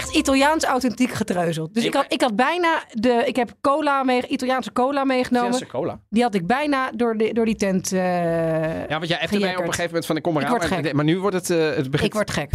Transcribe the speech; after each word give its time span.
echt 0.00 0.14
Italiaans 0.16 0.64
authentiek 0.64 1.12
getreuzeld. 1.12 1.74
Dus 1.74 1.84
ik 1.84 1.94
had, 1.94 2.04
ik 2.08 2.20
had 2.20 2.36
bijna 2.36 2.82
de. 2.92 3.22
Ik 3.26 3.36
heb 3.36 3.50
cola 3.60 4.02
mee, 4.02 4.26
Italiaanse 4.26 4.72
cola 4.72 5.04
meegenomen. 5.04 5.48
Italiaanse 5.48 5.76
cola. 5.76 6.00
Die 6.08 6.22
had 6.22 6.34
ik 6.34 6.46
bijna 6.46 6.90
door, 6.94 7.16
de, 7.16 7.32
door 7.32 7.44
die 7.44 7.56
tent. 7.56 7.92
eh, 7.92 8.00
Ja, 8.88 8.98
want 8.98 9.08
jij 9.08 9.16
hebt 9.20 9.38
mij 9.40 9.50
op 9.56 9.58
een 9.58 9.64
gegeven 9.64 9.84
moment 9.86 10.06
van 10.06 10.16
ik 10.16 10.22
kom 10.22 10.32
Ik 10.36 10.38
eraan. 10.42 10.50
word 10.58 10.70
maar, 10.70 10.82
gek. 10.84 10.92
maar 10.92 11.04
nu 11.04 11.18
wordt 11.20 11.36
het, 11.36 11.50
eh 11.50 11.58
het 11.76 11.90
begint. 11.90 12.08
Ik 12.08 12.12
word 12.14 12.30
gek. 12.30 12.50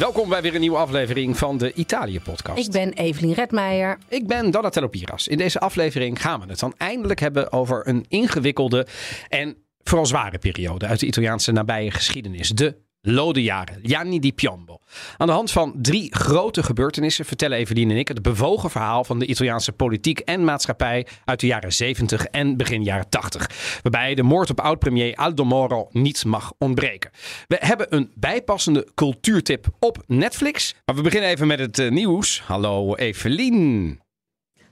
Welkom 0.00 0.28
bij 0.28 0.42
weer 0.42 0.54
een 0.54 0.60
nieuwe 0.60 0.76
aflevering 0.76 1.38
van 1.38 1.58
de 1.58 1.72
Italië-podcast. 1.72 2.66
Ik 2.66 2.72
ben 2.72 2.92
Evelien 2.92 3.32
Redmeijer. 3.32 3.98
Ik 4.08 4.26
ben 4.26 4.50
Donatello 4.50 4.88
Piras. 4.88 5.28
In 5.28 5.38
deze 5.38 5.60
aflevering 5.60 6.22
gaan 6.22 6.40
we 6.40 6.46
het 6.46 6.58
dan 6.58 6.74
eindelijk 6.76 7.20
hebben 7.20 7.52
over 7.52 7.88
een 7.88 8.04
ingewikkelde 8.08 8.86
en 9.28 9.56
vooral 9.82 10.06
zware 10.06 10.38
periode 10.38 10.86
uit 10.86 11.00
de 11.00 11.06
Italiaanse 11.06 11.52
nabije 11.52 11.90
geschiedenis. 11.90 12.48
De 12.48 12.76
Lode 13.02 13.42
Jaren, 13.42 13.78
gli 13.82 13.94
anni 13.94 14.18
di 14.18 14.32
piombo. 14.32 14.78
Aan 15.16 15.26
de 15.26 15.32
hand 15.32 15.50
van 15.50 15.74
drie 15.76 16.14
grote 16.14 16.62
gebeurtenissen 16.62 17.24
vertellen 17.24 17.58
Evelien 17.58 17.90
en 17.90 17.96
ik 17.96 18.08
het 18.08 18.22
bewogen 18.22 18.70
verhaal 18.70 19.04
van 19.04 19.18
de 19.18 19.26
Italiaanse 19.26 19.72
politiek 19.72 20.18
en 20.18 20.44
maatschappij 20.44 21.06
uit 21.24 21.40
de 21.40 21.46
jaren 21.46 21.72
70 21.72 22.24
en 22.24 22.56
begin 22.56 22.82
jaren 22.82 23.08
80. 23.08 23.80
Waarbij 23.82 24.14
de 24.14 24.22
moord 24.22 24.50
op 24.50 24.60
oud-premier 24.60 25.14
Aldo 25.14 25.44
Moro 25.44 25.88
niet 25.90 26.24
mag 26.24 26.52
ontbreken. 26.58 27.10
We 27.46 27.56
hebben 27.60 27.94
een 27.94 28.10
bijpassende 28.14 28.88
cultuurtip 28.94 29.66
op 29.78 30.02
Netflix. 30.06 30.74
Maar 30.84 30.96
we 30.96 31.02
beginnen 31.02 31.30
even 31.30 31.46
met 31.46 31.58
het 31.58 31.78
eh, 31.78 31.90
nieuws. 31.90 32.40
Hallo 32.40 32.94
Evelien. 32.94 34.00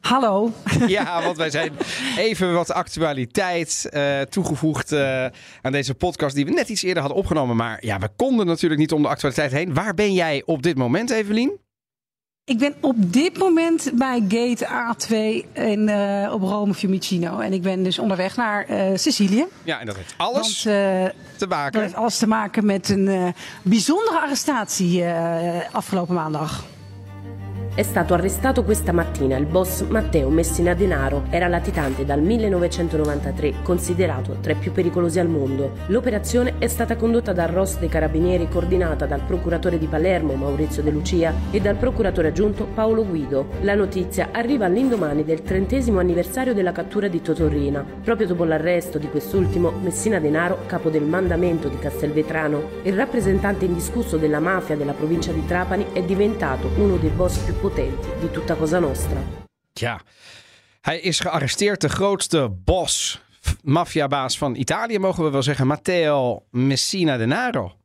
Hallo. 0.00 0.52
Ja, 0.86 1.22
want 1.22 1.36
wij 1.36 1.50
zijn 1.50 1.72
even 2.16 2.52
wat 2.52 2.72
actualiteit 2.72 3.88
eh, 3.90 4.20
toegevoegd 4.20 4.92
eh, 4.92 5.24
aan 5.62 5.72
deze 5.72 5.94
podcast 5.94 6.34
die 6.34 6.44
we 6.44 6.50
net 6.50 6.68
iets 6.68 6.82
eerder 6.82 7.02
hadden 7.02 7.20
opgenomen. 7.20 7.56
Maar 7.56 7.78
ja, 7.84 7.98
we 7.98 8.08
konden 8.16 8.46
natuurlijk 8.46 8.80
niet 8.80 8.92
om 8.92 9.02
de 9.02 9.08
actualiteit 9.08 9.52
heen. 9.52 9.74
Waar 9.74 9.94
ben 9.94 10.12
jij 10.12 10.42
op 10.44 10.62
dit 10.62 10.76
moment, 10.76 11.10
Evelien? 11.10 11.52
Ik 12.44 12.58
ben 12.58 12.74
op 12.80 13.12
dit 13.12 13.38
moment 13.38 13.90
bij 13.94 14.24
gate 14.28 14.66
A2 14.66 15.12
in, 15.52 15.88
eh, 15.88 16.32
op 16.32 16.42
Rome 16.42 16.74
Fiumicino. 16.74 17.38
En 17.38 17.52
ik 17.52 17.62
ben 17.62 17.82
dus 17.82 17.98
onderweg 17.98 18.36
naar 18.36 18.66
Sicilië. 18.94 19.44
Ja, 19.62 19.80
en 19.80 19.86
dat 19.86 19.96
heeft 19.96 20.14
Want 20.16 20.34
alles 20.34 20.64
eh, 20.64 20.72
te 21.04 21.12
dat 21.38 21.48
maken. 21.48 21.80
heeft 21.80 21.94
alles 21.94 22.18
te 22.18 22.26
maken 22.26 22.66
met 22.66 22.88
een 22.88 23.34
bijzondere 23.62 24.20
arrestatie 24.20 25.04
afgelopen 25.72 26.14
maandag. 26.14 26.64
È 27.74 27.82
stato 27.84 28.12
arrestato 28.12 28.64
questa 28.64 28.90
mattina 28.90 29.36
il 29.36 29.46
boss 29.46 29.82
Matteo 29.82 30.30
Messina 30.30 30.74
Denaro. 30.74 31.26
Era 31.30 31.46
latitante 31.46 32.04
dal 32.04 32.20
1993, 32.20 33.62
considerato 33.62 34.38
tra 34.40 34.50
i 34.50 34.56
più 34.56 34.72
pericolosi 34.72 35.20
al 35.20 35.28
mondo. 35.28 35.74
L'operazione 35.86 36.54
è 36.58 36.66
stata 36.66 36.96
condotta 36.96 37.32
dal 37.32 37.46
ROS 37.50 37.78
dei 37.78 37.88
Carabinieri, 37.88 38.48
coordinata 38.48 39.06
dal 39.06 39.20
procuratore 39.20 39.78
di 39.78 39.86
Palermo 39.86 40.34
Maurizio 40.34 40.82
De 40.82 40.90
Lucia 40.90 41.32
e 41.52 41.60
dal 41.60 41.76
procuratore 41.76 42.28
aggiunto 42.28 42.66
Paolo 42.66 43.06
Guido. 43.06 43.46
La 43.60 43.76
notizia 43.76 44.30
arriva 44.32 44.66
all'indomani 44.66 45.22
del 45.22 45.42
trentesimo 45.42 46.00
anniversario 46.00 46.54
della 46.54 46.72
cattura 46.72 47.06
di 47.06 47.22
Totorrina. 47.22 47.84
Proprio 48.02 48.26
dopo 48.26 48.42
l'arresto 48.42 48.98
di 48.98 49.08
quest'ultimo, 49.08 49.70
Messina 49.70 50.18
Denaro, 50.18 50.66
capo 50.66 50.90
del 50.90 51.04
mandamento 51.04 51.68
di 51.68 51.78
Castelvetrano 51.78 52.82
e 52.82 52.92
rappresentante 52.92 53.66
indiscusso 53.66 54.16
della 54.16 54.40
mafia 54.40 54.74
della 54.74 54.94
provincia 54.94 55.30
di 55.30 55.46
Trapani, 55.46 55.86
è 55.92 56.02
diventato 56.02 56.70
uno 56.76 56.96
dei 56.96 57.10
boss 57.10 57.38
più 57.38 57.54
potenti 57.54 57.66
di 57.74 58.30
tutta 58.30 58.54
Cosa 58.54 58.78
Nostra. 58.78 59.22
Ja, 59.72 60.00
hij 60.80 61.00
is 61.00 61.20
gearresteerd. 61.20 61.80
De 61.80 61.88
grootste 61.88 62.48
bos, 62.64 63.20
maffiabaas 63.62 64.38
van 64.38 64.54
Italië, 64.54 64.98
mogen 64.98 65.24
we 65.24 65.30
wel 65.30 65.42
zeggen. 65.42 65.66
Matteo 65.66 66.44
Messina 66.50 67.16
Denaro. 67.16 67.77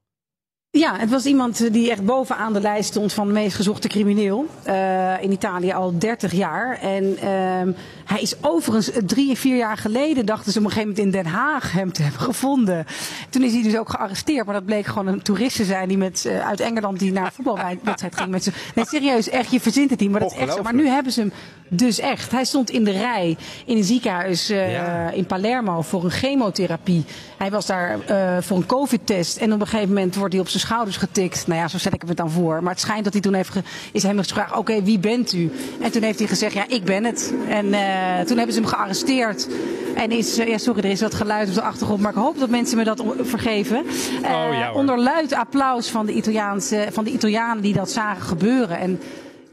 Ja, 0.78 0.98
het 0.98 1.10
was 1.10 1.26
iemand 1.26 1.74
die 1.74 1.92
echt 1.92 2.06
bovenaan 2.06 2.54
de 2.54 2.60
lijst 2.62 2.90
stond 2.90 3.14
van 3.14 3.28
de 3.28 3.34
meest 3.34 3.56
gezochte 3.56 3.88
crimineel. 3.88 4.46
eh, 4.64 5.22
in 5.24 5.32
Italië 5.32 5.72
al 5.72 5.98
30 5.98 6.32
jaar. 6.32 6.78
En 6.82 7.18
ehm, 7.22 7.72
hij 8.06 8.22
is 8.22 8.36
overigens 8.42 8.92
drie, 9.06 9.38
vier 9.38 9.58
jaar 9.58 9.78
geleden, 9.78 10.26
dachten 10.26 10.52
ze 10.52 10.58
op 10.60 10.64
een 10.66 10.72
gegeven 10.72 10.94
moment 10.96 11.06
in 11.16 11.22
Den 11.24 11.32
Haag 11.32 11.72
hem 11.72 11.94
te 11.94 12.02
hebben 12.02 12.22
gevonden. 12.22 12.86
Toen 13.30 13.44
is 13.44 13.54
hij 13.54 13.62
dus 13.64 13.78
ook 13.78 13.90
gearresteerd. 13.90 14.46
Maar 14.46 14.54
dat 14.56 14.66
bleek 14.66 14.86
gewoon 14.86 15.08
een 15.08 15.22
toerist 15.22 15.56
te 15.56 15.64
zijn 15.64 15.88
die 15.88 15.98
met, 15.98 16.26
eh, 16.26 16.48
uit 16.48 16.60
Engeland 16.60 17.00
die 17.00 17.12
naar 17.12 17.34
voetbalwedstrijd 17.34 18.16
ging. 18.16 18.30
Met 18.30 18.50
nee, 18.76 18.86
serieus, 18.86 19.30
echt, 19.30 19.52
je 19.52 19.60
verzint 19.60 19.90
het 19.90 20.00
niet. 20.00 20.12
Maar 20.12 20.20
dat 20.20 20.32
is 20.32 20.38
echt 20.38 20.54
zo. 20.54 20.62
Maar 20.62 20.74
nu 20.74 20.88
hebben 20.88 21.12
ze 21.12 21.20
hem 21.20 21.32
dus 21.68 22.00
echt. 22.00 22.32
Hij 22.32 22.46
stond 22.46 22.70
in 22.70 22.84
de 22.84 22.92
rij 22.92 23.38
in 23.66 23.78
een 23.78 23.84
ziekenhuis 23.84 24.50
eh, 24.50 24.72
Ja. 24.72 25.10
in 25.12 25.26
Palermo 25.26 25.82
voor 25.82 26.04
een 26.04 26.12
chemotherapie. 26.12 27.06
Hij 27.38 27.52
was 27.52 27.66
daar 27.66 28.00
voor 28.42 28.58
een 28.58 28.66
covid-test. 28.66 29.38
En 29.38 29.54
op 29.54 29.62
een 29.62 29.68
gegeven 29.68 29.94
moment 29.94 30.16
wordt 30.16 30.34
hij 30.34 30.42
op 30.42 30.48
zijn 30.50 30.63
schouders 30.68 30.98
getikt. 30.98 31.48
Nou 31.48 31.60
ja, 31.60 31.68
zo 31.68 31.78
stel 31.78 31.92
ik 31.94 32.06
me 32.08 32.14
dan 32.14 32.32
voor. 32.32 32.64
Maar 32.64 32.72
het 32.72 32.82
schijnt 32.82 33.04
dat 33.04 33.14
hij 33.14 33.22
toen 33.22 33.34
heeft 33.34 33.50
ge- 33.50 33.64
is 33.92 34.04
hem 34.04 34.18
gevraagd: 34.24 34.56
Oké, 34.56 34.84
wie 34.84 35.00
bent 35.00 35.34
u? 35.34 35.52
En 35.82 35.92
toen 35.92 36.02
heeft 36.02 36.20
hij 36.20 36.28
gezegd: 36.28 36.54
Ja, 36.54 36.66
ik 36.68 36.84
ben 36.84 37.04
het. 37.04 37.34
En 37.50 37.74
eh, 37.74 38.20
toen 38.26 38.38
hebben 38.38 38.54
ze 38.56 38.60
hem 38.62 38.70
gearresteerd. 38.70 39.48
En 39.96 40.12
is, 40.12 40.38
eh, 40.38 40.48
ja, 40.48 40.58
sorry, 40.58 40.84
er 40.84 40.90
is 40.90 41.02
wat 41.02 41.14
geluid 41.14 41.48
op 41.50 41.54
de 41.56 41.62
achtergrond. 41.62 42.02
Maar 42.02 42.12
ik 42.12 42.18
hoop 42.18 42.40
dat 42.40 42.50
mensen 42.50 42.78
me 42.78 42.84
dat 42.84 43.04
vergeven. 43.22 43.84
Ja, 44.22 44.68
hoor. 44.70 44.80
onder 44.80 45.00
luid 45.00 45.34
applaus 45.34 45.90
van 45.90 46.06
de, 46.06 46.14
Italiaanse, 46.14 46.88
van 46.92 47.04
de 47.04 47.12
Italianen 47.12 47.64
die 47.64 47.74
dat 47.74 47.92
zagen 47.92 48.22
gebeuren. 48.24 48.78
En 48.80 49.00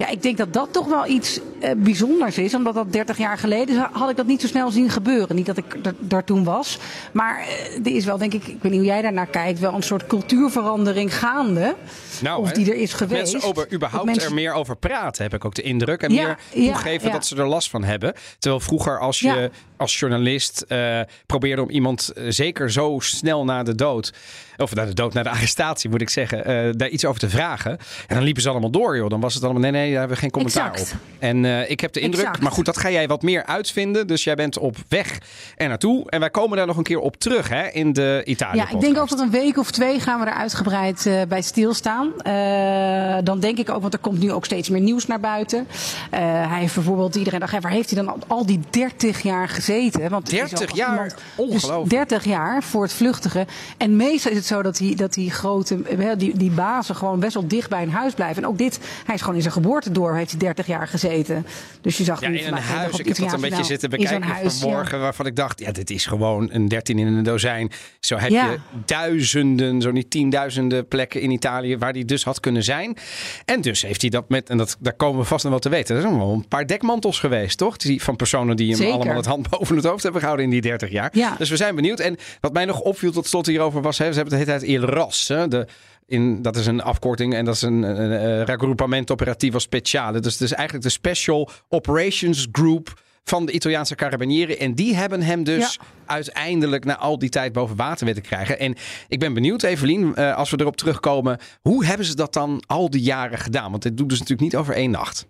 ja, 0.00 0.08
ik 0.08 0.22
denk 0.22 0.36
dat 0.36 0.52
dat 0.52 0.72
toch 0.72 0.86
wel 0.86 1.06
iets 1.06 1.40
eh, 1.60 1.70
bijzonders 1.76 2.38
is. 2.38 2.54
Omdat 2.54 2.74
dat 2.74 2.92
30 2.92 3.18
jaar 3.18 3.38
geleden 3.38 3.88
had 3.92 4.10
ik 4.10 4.16
dat 4.16 4.26
niet 4.26 4.40
zo 4.40 4.46
snel 4.46 4.70
zien 4.70 4.90
gebeuren. 4.90 5.36
Niet 5.36 5.46
dat 5.46 5.56
ik 5.56 5.64
daar 5.98 6.24
toen 6.24 6.44
was. 6.44 6.78
Maar 7.12 7.40
eh, 7.40 7.86
er 7.86 7.96
is 7.96 8.04
wel, 8.04 8.18
denk 8.18 8.32
ik, 8.32 8.46
ik 8.46 8.62
weet 8.62 8.72
niet 8.72 8.80
hoe 8.80 8.90
jij 8.90 9.02
daarnaar 9.02 9.26
kijkt, 9.26 9.58
wel 9.58 9.74
een 9.74 9.82
soort 9.82 10.06
cultuurverandering 10.06 11.18
gaande. 11.18 11.74
Nou, 12.22 12.40
of 12.42 12.52
die 12.52 12.70
er 12.70 12.76
is 12.76 12.90
dat 12.90 12.98
geweest. 12.98 13.32
Mensen 13.32 13.48
over, 13.48 13.64
Dat 13.64 13.72
überhaupt 13.72 14.04
mensen- 14.04 14.28
er 14.28 14.34
meer 14.34 14.52
over 14.52 14.76
praten, 14.76 15.22
heb 15.22 15.34
ik 15.34 15.44
ook 15.44 15.54
de 15.54 15.62
indruk. 15.62 16.02
En 16.02 16.12
Ja, 16.12 16.36
meer 16.54 16.64
toegeven 16.72 17.06
ja. 17.06 17.12
dat 17.12 17.26
ze 17.26 17.36
er 17.36 17.46
last 17.46 17.70
van 17.70 17.84
hebben. 17.84 18.14
Terwijl 18.38 18.60
vroeger 18.62 18.98
als 19.00 19.20
je 19.20 19.50
als 19.76 19.98
journalist 19.98 20.64
eh, 20.68 21.00
probeerde 21.26 21.62
om 21.62 21.70
iemand, 21.70 22.08
eh, 22.08 22.24
zeker 22.28 22.72
zo 22.72 22.96
snel 23.00 23.44
na 23.44 23.62
de 23.62 23.74
dood... 23.74 24.12
of 24.56 24.74
na 24.74 24.84
de 24.84 24.94
dood, 24.94 25.12
na 25.14 25.22
de 25.22 25.30
arrestatie 25.36 25.90
moet 25.90 26.00
ik 26.00 26.10
zeggen... 26.10 26.44
eh, 26.44 26.68
daar 26.72 26.88
iets 26.88 27.04
over 27.04 27.20
te 27.20 27.28
vragen. 27.28 27.70
En 28.06 28.14
dan 28.14 28.22
liepen 28.22 28.42
ze 28.42 28.48
allemaal 28.48 28.70
door, 28.70 28.96
joh. 28.96 29.08
Dan 29.08 29.20
was 29.20 29.34
het 29.34 29.42
allemaal, 29.44 29.62
nee, 29.62 29.70
nee, 29.70 29.88
daar 29.90 29.98
hebben 29.98 30.16
we 30.16 30.22
geen 30.22 30.30
commentaar 30.30 30.72
Exact. 30.72 30.92
op. 30.92 30.98
En 31.18 31.44
ik 31.70 31.80
heb 31.80 31.92
de 31.92 32.00
indruk, 32.00 32.20
Exact. 32.24 32.42
maar 32.42 32.52
goed, 32.52 32.64
dat 32.64 32.78
ga 32.78 32.90
jij 32.90 33.06
wat 33.08 33.22
meer 33.22 33.44
uitvinden. 33.46 34.06
Dus 34.06 34.24
jij 34.24 34.34
bent 34.34 34.58
op 34.58 34.76
weg 34.88 35.18
er 35.56 35.68
naartoe. 35.68 36.10
En 36.10 36.20
wij 36.20 36.30
komen 36.30 36.56
daar 36.56 36.66
nog 36.66 36.76
een 36.76 36.82
keer 36.82 36.98
op 36.98 37.16
terug, 37.16 37.48
hè, 37.48 37.68
in 37.68 37.92
de 37.92 38.22
Italië 38.24 38.56
Ja, 38.56 38.70
ik 38.70 38.80
denk 38.80 38.98
over 38.98 39.18
een 39.20 39.30
week 39.30 39.56
of 39.58 39.70
twee 39.70 40.00
gaan 40.00 40.20
we 40.20 40.26
er 40.26 40.32
uitgebreid 40.32 41.10
bij 41.28 41.42
stilstaan. 41.42 42.09
Eh, 42.18 43.16
dan 43.24 43.40
denk 43.40 43.58
ik 43.58 43.70
ook, 43.70 43.80
want 43.80 43.92
er 43.94 43.98
komt 44.00 44.20
nu 44.20 44.32
ook 44.32 44.44
steeds 44.44 44.68
meer 44.68 44.80
nieuws 44.80 45.06
naar 45.06 45.20
buiten. 45.20 45.66
Eh, 46.10 46.20
hij 46.22 46.60
heeft 46.60 46.74
bijvoorbeeld 46.74 47.14
iedereen 47.14 47.40
dacht, 47.40 47.52
hé, 47.52 47.60
waar 47.60 47.72
heeft 47.72 47.90
hij 47.90 48.04
dan 48.04 48.22
al, 48.26 48.46
die 48.46 48.60
30 48.70 49.22
jaar 49.22 49.48
gezeten? 49.48 50.10
Want 50.10 50.30
het 50.30 50.32
is 50.42 50.48
30 50.50 50.70
ook 50.70 50.76
jaar? 50.76 50.90
iemand- 50.92 51.14
Ongelooflijk. 51.36 51.80
Dus 51.90 51.98
30 51.98 52.24
jaar 52.24 52.62
voor 52.62 52.82
het 52.82 52.92
vluchtigen. 52.92 53.46
En 53.76 53.96
meestal 53.96 54.30
is 54.30 54.36
het 54.36 54.46
zo 54.46 54.62
dat 54.62 54.76
die, 54.76 54.96
dat 54.96 55.12
die 55.14 55.30
grote, 55.30 55.82
eh, 55.82 56.08
die, 56.16 56.36
die 56.38 56.50
bazen 56.50 56.94
gewoon 56.96 57.20
best 57.20 57.34
wel 57.34 57.46
dicht 57.48 57.70
bij 57.70 57.82
een 57.82 57.90
huis 57.90 58.14
blijven. 58.14 58.42
En 58.42 58.48
ook 58.48 58.58
dit, 58.58 58.80
hij 59.04 59.14
is 59.14 59.20
gewoon 59.20 59.36
in 59.36 59.42
zijn 59.42 59.54
geboortedorp, 59.54 60.16
heeft 60.16 60.30
hij 60.30 60.38
30 60.40 60.66
jaar 60.66 60.88
gezeten. 60.88 61.46
Dus 61.80 61.96
je 61.96 62.04
zag 62.04 62.20
Ja, 62.20 62.26
in 62.28 62.34
een 62.34 62.42
vandaag 62.42 62.68
huis. 62.68 62.96
Ik 62.98 63.06
heb 63.06 63.16
dat 63.16 63.32
een 63.32 63.40
beetje 63.40 63.64
zitten 63.64 63.90
bekijken 63.90 64.22
huis, 64.22 64.54
ja. 64.54 64.60
vanmorgen. 64.60 65.00
Waarvan 65.00 65.26
ik 65.26 65.36
dacht, 65.36 65.60
ja, 65.60 65.72
dit 65.72 65.90
is 65.90 66.06
gewoon 66.06 66.48
een 66.52 66.68
13 66.68 66.98
in 66.98 67.06
een 67.06 67.22
dozijn. 67.22 67.70
Zo 68.00 68.16
heb 68.16 68.30
Ja. 68.30 68.50
je 68.50 68.58
duizenden, 68.84 69.80
zo 69.82 69.90
niet 69.90 70.10
tienduizenden 70.10 70.88
plekken 70.88 71.20
in 71.20 71.30
Italië 71.30 71.78
waar 71.78 71.92
die 71.92 71.99
dus 72.04 72.24
had 72.24 72.40
kunnen 72.40 72.64
zijn. 72.64 72.96
En 73.44 73.60
dus 73.60 73.82
heeft 73.82 74.00
hij 74.00 74.10
dat 74.10 74.28
met, 74.28 74.48
en 74.48 74.58
dat, 74.58 74.76
daar 74.80 74.92
komen 74.92 75.20
we 75.20 75.26
vast 75.26 75.42
nog 75.42 75.52
wel 75.52 75.60
te 75.60 75.68
weten. 75.68 75.96
Er 75.96 76.02
zijn 76.02 76.18
wel 76.18 76.32
een 76.32 76.48
paar 76.48 76.66
dekmantels 76.66 77.18
geweest, 77.18 77.58
toch? 77.58 77.76
Die, 77.76 78.02
van 78.02 78.16
personen 78.16 78.56
die 78.56 78.68
hem 78.68 78.76
Zeker. 78.76 78.94
allemaal 78.94 79.16
het 79.16 79.26
hand 79.26 79.48
boven 79.48 79.76
het 79.76 79.84
hoofd 79.84 80.02
hebben 80.02 80.20
gehouden 80.20 80.46
in 80.46 80.52
die 80.52 80.60
30 80.60 80.90
jaar. 80.90 81.10
Ja. 81.12 81.34
Dus 81.38 81.50
we 81.50 81.56
zijn 81.56 81.74
benieuwd. 81.74 82.00
En 82.00 82.16
wat 82.40 82.52
mij 82.52 82.64
nog 82.64 82.80
opviel 82.80 83.12
tot 83.12 83.26
slot 83.26 83.46
hierover 83.46 83.82
was, 83.82 83.98
hè, 83.98 84.12
ze 84.12 84.18
hebben 84.18 84.38
het 84.38 84.48
de 84.48 84.52
hele 84.52 84.86
tijd. 84.86 85.28
Hè, 85.28 85.48
de, 85.48 85.66
in, 86.06 86.42
dat 86.42 86.56
is 86.56 86.66
een 86.66 86.82
afkorting 86.82 87.34
en 87.34 87.44
dat 87.44 87.54
is 87.54 87.62
een, 87.62 87.82
een, 87.82 88.10
een 88.10 88.46
raggruppamento 88.46 89.12
operativo 89.12 89.58
speciale. 89.58 90.20
Dus 90.20 90.32
het 90.32 90.42
is 90.42 90.52
eigenlijk 90.52 90.86
de 90.86 90.92
Special 90.92 91.50
Operations 91.68 92.46
Group 92.52 93.00
van 93.30 93.46
de 93.46 93.52
Italiaanse 93.52 93.94
carabinieri. 93.94 94.54
En 94.54 94.74
die 94.74 94.96
hebben 94.96 95.22
hem 95.22 95.44
dus 95.44 95.74
Ja. 95.74 95.84
uiteindelijk 96.06 96.84
na 96.84 96.96
al 96.96 97.18
die 97.18 97.28
tijd 97.28 97.52
boven 97.52 97.76
water 97.76 98.06
weten 98.06 98.22
krijgen. 98.22 98.58
En 98.58 98.74
ik 99.08 99.18
ben 99.18 99.34
benieuwd, 99.34 99.62
Evelien, 99.62 100.14
eh, 100.14 100.36
als 100.36 100.50
we 100.50 100.60
erop 100.60 100.76
terugkomen. 100.76 101.38
Hoe 101.60 101.84
hebben 101.84 102.06
ze 102.06 102.14
dat 102.14 102.32
dan 102.32 102.62
al 102.66 102.90
die 102.90 103.02
jaren 103.02 103.38
gedaan? 103.38 103.70
Want 103.70 103.82
dit 103.82 103.96
doet 103.96 104.08
dus 104.08 104.18
natuurlijk 104.18 104.52
niet 104.52 104.60
over 104.60 104.74
één 104.74 104.90
nacht. 104.90 105.26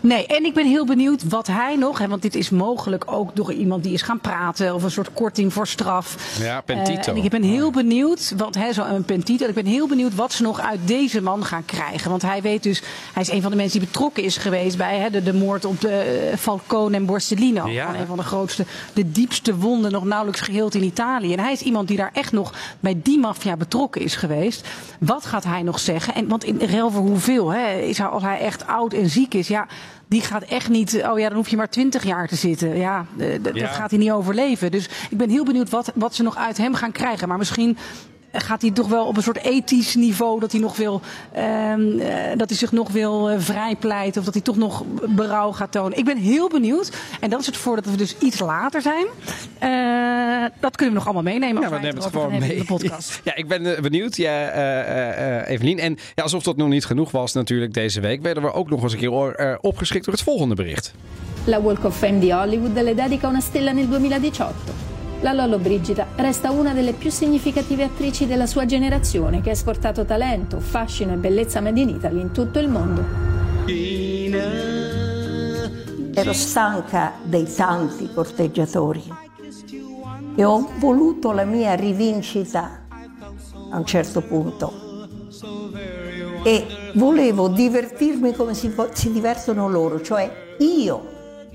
Nee, 0.00 0.26
en 0.26 0.44
ik 0.44 0.54
ben 0.54 0.66
heel 0.66 0.86
benieuwd 0.86 1.28
wat 1.28 1.46
hij 1.46 1.76
nog, 1.76 1.98
hè, 1.98 2.08
want 2.08 2.22
dit 2.22 2.34
is 2.34 2.50
mogelijk 2.50 3.04
ook 3.06 3.36
door 3.36 3.52
iemand 3.52 3.82
die 3.82 3.92
is 3.92 4.02
gaan 4.02 4.20
praten 4.20 4.74
of 4.74 4.82
een 4.82 4.90
soort 4.90 5.12
korting 5.12 5.52
voor 5.52 5.66
straf. 5.66 6.38
Ja, 6.40 6.60
Pentito. 6.60 7.12
Uh, 7.12 7.18
en 7.18 7.24
ik 7.24 7.30
ben 7.30 7.42
heel 7.42 7.70
benieuwd, 7.70 8.32
want 8.36 8.54
hij 8.54 8.72
zo 8.72 8.84
een 8.84 9.04
Pentito. 9.04 9.46
Ik 9.46 9.54
ben 9.54 9.66
heel 9.66 9.88
benieuwd 9.88 10.14
wat 10.14 10.32
ze 10.32 10.42
nog 10.42 10.60
uit 10.60 10.80
deze 10.84 11.22
man 11.22 11.44
gaan 11.44 11.64
krijgen. 11.64 12.10
Want 12.10 12.22
hij 12.22 12.42
weet 12.42 12.62
dus, 12.62 12.82
hij 13.12 13.22
is 13.22 13.30
een 13.30 13.42
van 13.42 13.50
de 13.50 13.56
mensen 13.56 13.78
die 13.78 13.88
betrokken 13.88 14.22
is 14.22 14.36
geweest 14.36 14.76
bij 14.76 14.98
hè, 14.98 15.10
de, 15.10 15.22
de 15.22 15.34
moord 15.34 15.64
op 15.64 15.80
de 15.80 16.28
uh, 16.30 16.38
Falcone 16.38 16.96
en 16.96 17.06
Borsellino. 17.06 17.68
Ja. 17.68 17.94
Een 17.94 18.06
van 18.06 18.16
de 18.16 18.22
grootste, 18.22 18.64
de 18.92 19.10
diepste 19.10 19.56
wonden 19.56 19.92
nog 19.92 20.04
nauwelijks 20.04 20.40
geheeld 20.40 20.74
in 20.74 20.82
Italië. 20.82 21.32
En 21.32 21.40
hij 21.40 21.52
is 21.52 21.62
iemand 21.62 21.88
die 21.88 21.96
daar 21.96 22.10
echt 22.12 22.32
nog 22.32 22.52
bij 22.80 23.00
die 23.02 23.18
maffia 23.18 23.56
betrokken 23.56 24.00
is 24.00 24.16
geweest. 24.16 24.68
Wat 25.00 25.26
gaat 25.26 25.44
hij 25.44 25.62
nog 25.62 25.78
zeggen? 25.78 26.14
En, 26.14 26.28
want 26.28 26.44
in 26.44 26.60
ruil 26.60 26.90
voor 26.90 27.02
hoeveel? 27.02 27.48
Hè, 27.48 27.78
is 27.78 27.98
hij, 27.98 28.06
als 28.06 28.22
hij 28.22 28.38
echt 28.38 28.66
oud 28.66 28.92
en 28.92 29.10
ziek 29.10 29.34
is, 29.34 29.48
ja 29.48 29.55
die 30.08 30.20
gaat 30.22 30.42
echt 30.42 30.68
niet, 30.68 31.02
oh 31.10 31.18
ja, 31.18 31.28
dan 31.28 31.36
hoef 31.36 31.48
je 31.48 31.56
maar 31.56 31.68
twintig 31.70 32.04
jaar 32.04 32.28
te 32.28 32.36
zitten. 32.36 32.76
Ja, 32.76 33.06
uh, 33.16 33.34
dat 33.42 33.54
Ja. 33.54 33.66
gaat 33.66 33.90
hij 33.90 33.98
niet 33.98 34.10
overleven. 34.10 34.70
Dus 34.70 34.88
ik 35.10 35.16
ben 35.16 35.30
heel 35.30 35.44
benieuwd 35.44 35.70
wat, 35.70 35.92
wat 35.94 36.14
ze 36.14 36.22
nog 36.22 36.36
uit 36.36 36.56
hem 36.56 36.74
gaan 36.74 36.92
krijgen. 36.92 37.28
Maar 37.28 37.38
misschien 37.38 37.76
gaat 38.32 38.62
hij 38.62 38.70
toch 38.70 38.88
wel 38.88 39.06
op 39.06 39.16
een 39.16 39.22
soort 39.22 39.42
ethisch 39.44 39.94
niveau 39.94 40.40
dat 40.40 40.52
hij 40.52 40.60
nog 40.60 40.76
wil, 40.76 41.00
ehm, 41.32 41.98
eh, 41.98 42.36
dat 42.36 42.48
hij 42.48 42.58
zich 42.58 42.72
nog 42.72 42.90
wil 42.90 43.30
eh, 43.30 43.38
vrijpleiten 43.38 44.18
of 44.18 44.24
dat 44.24 44.34
hij 44.34 44.42
toch 44.42 44.56
nog 44.56 44.84
berouw 45.08 45.52
gaat 45.52 45.72
tonen. 45.72 45.98
Ik 45.98 46.04
ben 46.04 46.16
heel 46.16 46.48
benieuwd. 46.48 46.90
En 47.20 47.30
dat 47.30 47.40
is 47.40 47.46
het 47.46 47.56
voordat 47.56 47.84
we 47.84 47.96
dus 47.96 48.18
iets 48.18 48.38
later 48.38 48.82
zijn. 48.82 49.06
Eh, 49.58 50.50
dat 50.60 50.76
kunnen 50.76 50.94
we 50.94 51.00
nog 51.00 51.04
allemaal 51.04 51.32
meenemen. 51.32 51.62
Ja, 51.62 51.68
we 51.68 51.74
nemen 51.78 51.94
het 52.02 52.06
gewoon 52.06 52.38
mee. 52.38 52.52
in 52.54 52.58
de 52.58 52.64
podcast. 52.64 53.20
Ja, 53.24 53.34
ik 53.34 53.48
ben 53.48 53.82
benieuwd, 53.82 54.16
ja, 54.16 54.48
eh, 54.48 54.80
eh, 54.80 55.40
eh, 55.40 55.48
Evelien. 55.50 55.78
En 55.78 55.98
ja, 56.14 56.22
alsof 56.22 56.42
dat 56.42 56.56
nog 56.56 56.68
niet 56.68 56.84
genoeg 56.84 57.10
was 57.10 57.32
natuurlijk 57.32 57.74
deze 57.74 58.00
week, 58.00 58.22
werden 58.22 58.42
we 58.42 58.52
ook 58.52 58.70
nog 58.70 58.82
eens 58.82 58.92
een 58.92 58.98
keer 58.98 59.34
eh, 59.34 59.54
opgeschrikt 59.60 60.04
door 60.04 60.14
het 60.14 60.22
volgende 60.22 60.54
bericht. 60.54 60.94
La 61.44 61.62
Walk 61.62 61.84
of 61.84 61.96
Fame 61.96 62.18
di 62.18 62.32
Hollywood 62.32 62.82
le 62.82 62.94
dedica 62.94 63.28
una 63.28 63.40
stella 63.40 63.72
nel 63.72 63.88
2018. 63.88 64.95
La 65.26 65.32
Lollo 65.32 65.58
Brigida 65.58 66.06
resta 66.14 66.52
una 66.52 66.72
delle 66.72 66.92
più 66.92 67.10
significative 67.10 67.82
attrici 67.82 68.28
della 68.28 68.46
sua 68.46 68.64
generazione 68.64 69.40
che 69.40 69.48
ha 69.48 69.54
esportato 69.54 70.04
talento, 70.04 70.60
fascino 70.60 71.14
e 71.14 71.16
bellezza 71.16 71.60
made 71.60 71.80
in 71.80 71.88
Italy 71.88 72.20
in 72.20 72.30
tutto 72.30 72.60
il 72.60 72.68
mondo. 72.68 73.04
Ero 76.14 76.32
stanca 76.32 77.14
dei 77.24 77.52
tanti 77.52 78.08
corteggiatori 78.14 79.02
e 80.36 80.44
ho 80.44 80.70
voluto 80.78 81.32
la 81.32 81.44
mia 81.44 81.74
rivincita 81.74 82.86
a 83.70 83.78
un 83.78 83.84
certo 83.84 84.20
punto. 84.20 85.08
E 86.44 86.66
volevo 86.94 87.48
divertirmi 87.48 88.32
come 88.32 88.54
si, 88.54 88.72
si 88.92 89.10
divertono 89.10 89.68
loro, 89.68 90.00
cioè 90.00 90.54
io 90.58 91.02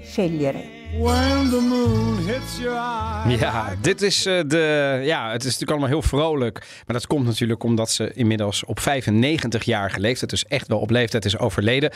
scegliere. 0.02 0.81
When 1.00 1.50
the 1.50 1.60
moon 1.70 2.18
hits 2.28 2.58
your 2.60 2.78
eye. 2.78 3.38
Ja, 3.38 3.76
dit 3.82 4.02
is 4.02 4.26
eh, 4.26 4.40
de. 4.48 5.00
Ja, 5.04 5.32
het 5.32 5.40
is 5.40 5.46
natuurlijk 5.46 5.72
allemaal 5.72 5.90
heel 5.90 6.02
vrolijk. 6.02 6.60
Maar 6.60 6.96
dat 6.96 7.08
komt 7.08 7.26
natuurlijk 7.26 7.64
omdat 7.64 7.92
ze 7.92 8.14
inmiddels 8.14 8.66
op 8.66 8.80
95-jarige 8.80 10.00
leeftijd, 10.00 10.30
dus 10.30 10.46
echt 10.46 10.68
wel 10.68 10.80
op 10.80 10.90
leeftijd, 10.90 11.26
is 11.26 11.38
overleden. 11.38 11.92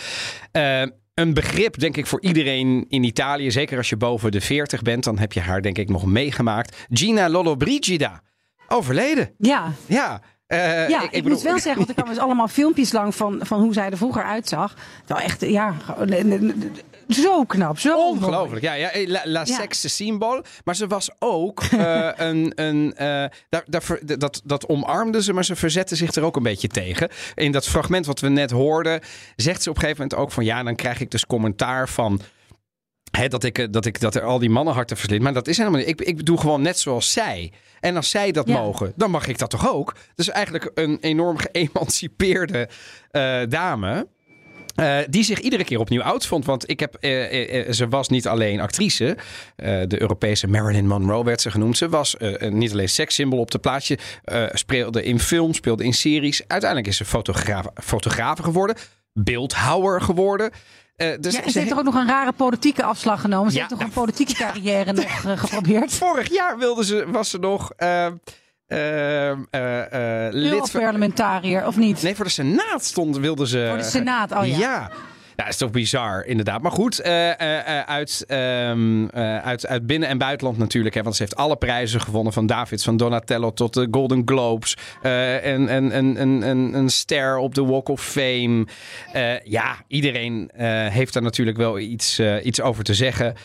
Eh, 0.51 0.81
een 1.13 1.33
begrip, 1.33 1.79
denk 1.79 1.97
ik, 1.97 2.05
voor 2.07 2.21
iedereen 2.21 2.85
in 2.89 3.03
Italië. 3.03 3.51
Zeker 3.51 3.77
als 3.77 3.89
je 3.89 3.97
boven 3.97 4.31
de 4.31 4.41
40 4.41 4.81
bent, 4.81 5.03
dan 5.03 5.17
heb 5.19 5.33
je 5.33 5.39
haar, 5.41 5.61
denk 5.61 5.77
ik, 5.77 5.89
nog 5.89 6.05
meegemaakt. 6.05 6.85
Gina 6.89 7.29
Lollobrigida. 7.29 8.21
Overleden. 8.67 9.31
Ja, 9.37 9.71
Ja. 9.85 10.21
eh, 10.47 10.89
Ja, 10.89 11.11
ik, 11.11 11.23
moet 11.23 11.41
wel 11.41 11.53
zeggen, 11.59 11.75
want 11.75 11.89
ik 11.89 11.95
kwam 11.95 12.07
dus 12.09 12.17
allemaal 12.17 12.47
filmpjes 12.47 12.91
lang 12.91 13.15
van, 13.15 13.39
van 13.41 13.61
hoe 13.61 13.73
zij 13.73 13.89
er 13.89 13.97
vroeger 13.97 14.23
uitzag. 14.23 14.73
Wel 15.07 15.19
echt, 15.19 15.41
ja, 15.41 15.73
eh, 17.07 17.17
eh, 17.17 17.23
eh, 17.23 17.25
zo 17.25 17.43
knap, 17.43 17.79
zo. 17.79 17.97
Ongelooflijk, 18.09 18.63
ja. 18.63 18.73
ja 18.73 18.89
la 19.07 19.21
la 19.23 19.39
Ja. 19.45 19.55
sexe 19.55 19.89
symbool. 19.89 20.43
Maar 20.63 20.75
ze 20.75 20.87
was 20.87 21.09
ook 21.19 21.63
eh, 21.71 22.09
een... 22.15 22.51
een 22.55 22.93
eh, 22.95 23.25
daar, 23.49 23.99
dat, 24.17 24.41
dat 24.43 24.67
omarmde 24.67 25.23
ze, 25.23 25.33
maar 25.33 25.45
ze 25.45 25.55
verzette 25.55 25.95
zich 25.95 26.11
er 26.15 26.23
ook 26.23 26.35
een 26.35 26.43
beetje 26.43 26.67
tegen. 26.67 27.09
In 27.35 27.51
dat 27.51 27.67
fragment 27.67 28.05
wat 28.05 28.19
we 28.19 28.27
net 28.29 28.51
hoorden, 28.51 28.99
zegt 29.35 29.63
ze 29.63 29.69
op 29.69 29.75
een 29.75 29.81
gegeven 29.81 30.01
moment 30.03 30.21
ook 30.21 30.31
van... 30.31 30.43
Ja, 30.45 30.63
dan 30.63 30.75
krijg 30.75 30.99
ik 30.99 31.11
dus 31.11 31.25
commentaar 31.25 31.89
van... 31.89 32.21
Hè, 33.11 33.27
dat, 33.27 33.43
ik, 33.43 33.57
eh, 33.57 33.67
dat, 33.71 33.85
ik, 33.85 33.99
dat 33.99 34.15
er 34.15 34.23
al 34.23 34.39
die 34.39 34.49
mannenharten 34.49 34.97
verslind. 34.97 35.21
Maar 35.23 35.33
dat 35.33 35.47
is 35.47 35.57
helemaal 35.57 35.79
niet. 35.79 35.89
Ik, 35.89 36.01
ik 36.01 36.25
doe 36.25 36.37
gewoon 36.39 36.61
net 36.61 36.79
zoals 36.79 37.11
zij. 37.11 37.51
En 37.79 37.95
als 37.95 38.09
zij 38.09 38.31
dat 38.31 38.47
Ja. 38.47 38.57
mogen, 38.61 38.93
dan 38.95 39.11
mag 39.11 39.27
ik 39.27 39.37
dat 39.37 39.49
toch 39.49 39.73
ook? 39.73 39.95
Dus 40.15 40.29
eigenlijk 40.29 40.71
een 40.73 40.97
enorm 41.01 41.37
geëmancipeerde 41.37 42.69
eh, 43.11 43.39
dame. 43.49 44.07
Eh, 44.75 44.97
die 45.09 45.23
zich 45.23 45.39
iedere 45.39 45.63
keer 45.63 45.79
opnieuw 45.79 46.01
oud 46.01 46.25
vond. 46.25 46.45
Want 46.45 46.69
ik 46.69 46.79
heb, 46.79 46.95
eh, 46.99 47.59
eh, 47.67 47.71
ze 47.71 47.87
was 47.87 48.09
niet 48.09 48.27
alleen 48.27 48.59
actrice. 48.59 49.17
de 49.87 50.01
Europese 50.01 50.47
Marilyn 50.47 50.87
Monroe 50.87 51.23
werd 51.23 51.41
ze 51.41 51.51
genoemd. 51.51 51.77
Ze 51.77 51.89
was 51.89 52.15
niet 52.49 52.71
alleen 52.71 52.89
sekssymbool 52.89 53.39
op 53.39 53.51
het 53.51 53.61
plaatje. 53.61 53.97
speelde 54.53 55.03
in 55.03 55.19
films, 55.19 55.57
speelde 55.57 55.83
in 55.83 55.93
series. 55.93 56.41
Uiteindelijk 56.47 56.89
is 56.91 56.97
ze 56.97 57.05
fotograaf, 57.05 57.65
fotograaf 57.83 58.39
geworden. 58.39 58.75
Beeldhouwer 59.13 60.01
geworden. 60.01 60.51
Dus 61.19 61.35
Ja, 61.35 61.49
ze 61.49 61.57
heeft 61.59 61.69
toch 61.69 61.77
ook 61.79 61.85
nog 61.85 61.95
een 61.95 62.07
rare 62.07 62.31
politieke 62.31 62.83
afslag 62.83 63.21
genomen. 63.21 63.51
Ze 63.51 63.57
Ja. 63.57 63.65
heeft 63.67 63.75
toch 63.79 63.87
een 63.87 63.93
politieke 63.93 64.33
carrière 64.33 64.93
nog 65.23 65.39
geprobeerd. 65.39 65.93
Vorig 65.93 66.33
jaar 66.33 66.57
wilde 66.57 66.85
ze, 66.85 67.05
was 67.11 67.29
ze 67.29 67.37
nog 67.37 67.71
lid 68.67 70.31
van... 70.31 70.31
Europarlementariër, 70.31 71.67
of 71.67 71.77
niet? 71.77 72.01
Nee, 72.01 72.15
voor 72.15 72.25
de 72.25 72.31
Senaat 72.31 72.83
stond, 72.83 73.17
wilde 73.17 73.47
ze... 73.47 73.65
Voor 73.67 73.77
de 73.77 73.83
Senaat, 73.83 74.31
oh 74.31 74.45
ja. 74.45 74.57
Ja. 74.57 74.91
Ja, 75.35 75.43
dat 75.43 75.53
is 75.53 75.59
toch 75.59 75.71
bizar, 75.71 76.25
inderdaad. 76.25 76.61
Maar 76.61 76.71
goed, 76.71 76.99
eh, 76.99 77.29
uit, 77.79 78.23
ehm, 78.27 79.07
eh, 79.07 79.37
uit, 79.37 79.67
uit 79.67 79.87
binnen- 79.87 80.09
en 80.09 80.17
buitenland 80.17 80.57
natuurlijk. 80.57 80.95
Hè, 80.95 81.03
want 81.03 81.15
ze 81.15 81.21
heeft 81.21 81.35
alle 81.35 81.55
prijzen 81.55 82.01
gewonnen. 82.01 82.33
Van 82.33 82.45
Davids, 82.45 82.83
van 82.83 82.97
Donatello 82.97 83.53
tot 83.53 83.73
de 83.73 83.87
Golden 83.91 84.21
Globes. 84.25 84.77
en 85.01 85.67
en, 85.67 85.91
en, 85.91 86.17
en, 86.17 86.43
en 86.43 86.73
een 86.73 86.89
ster 86.89 87.37
op 87.37 87.55
de 87.55 87.65
Walk 87.65 87.89
of 87.89 88.01
Fame. 88.01 88.67
Ja, 89.43 89.75
iedereen 89.87 90.51
heeft 90.91 91.13
daar 91.13 91.23
natuurlijk 91.23 91.57
wel 91.57 91.79
iets, 91.79 92.21
iets 92.43 92.61
over 92.61 92.83
te 92.83 92.93
zeggen. 92.93 93.35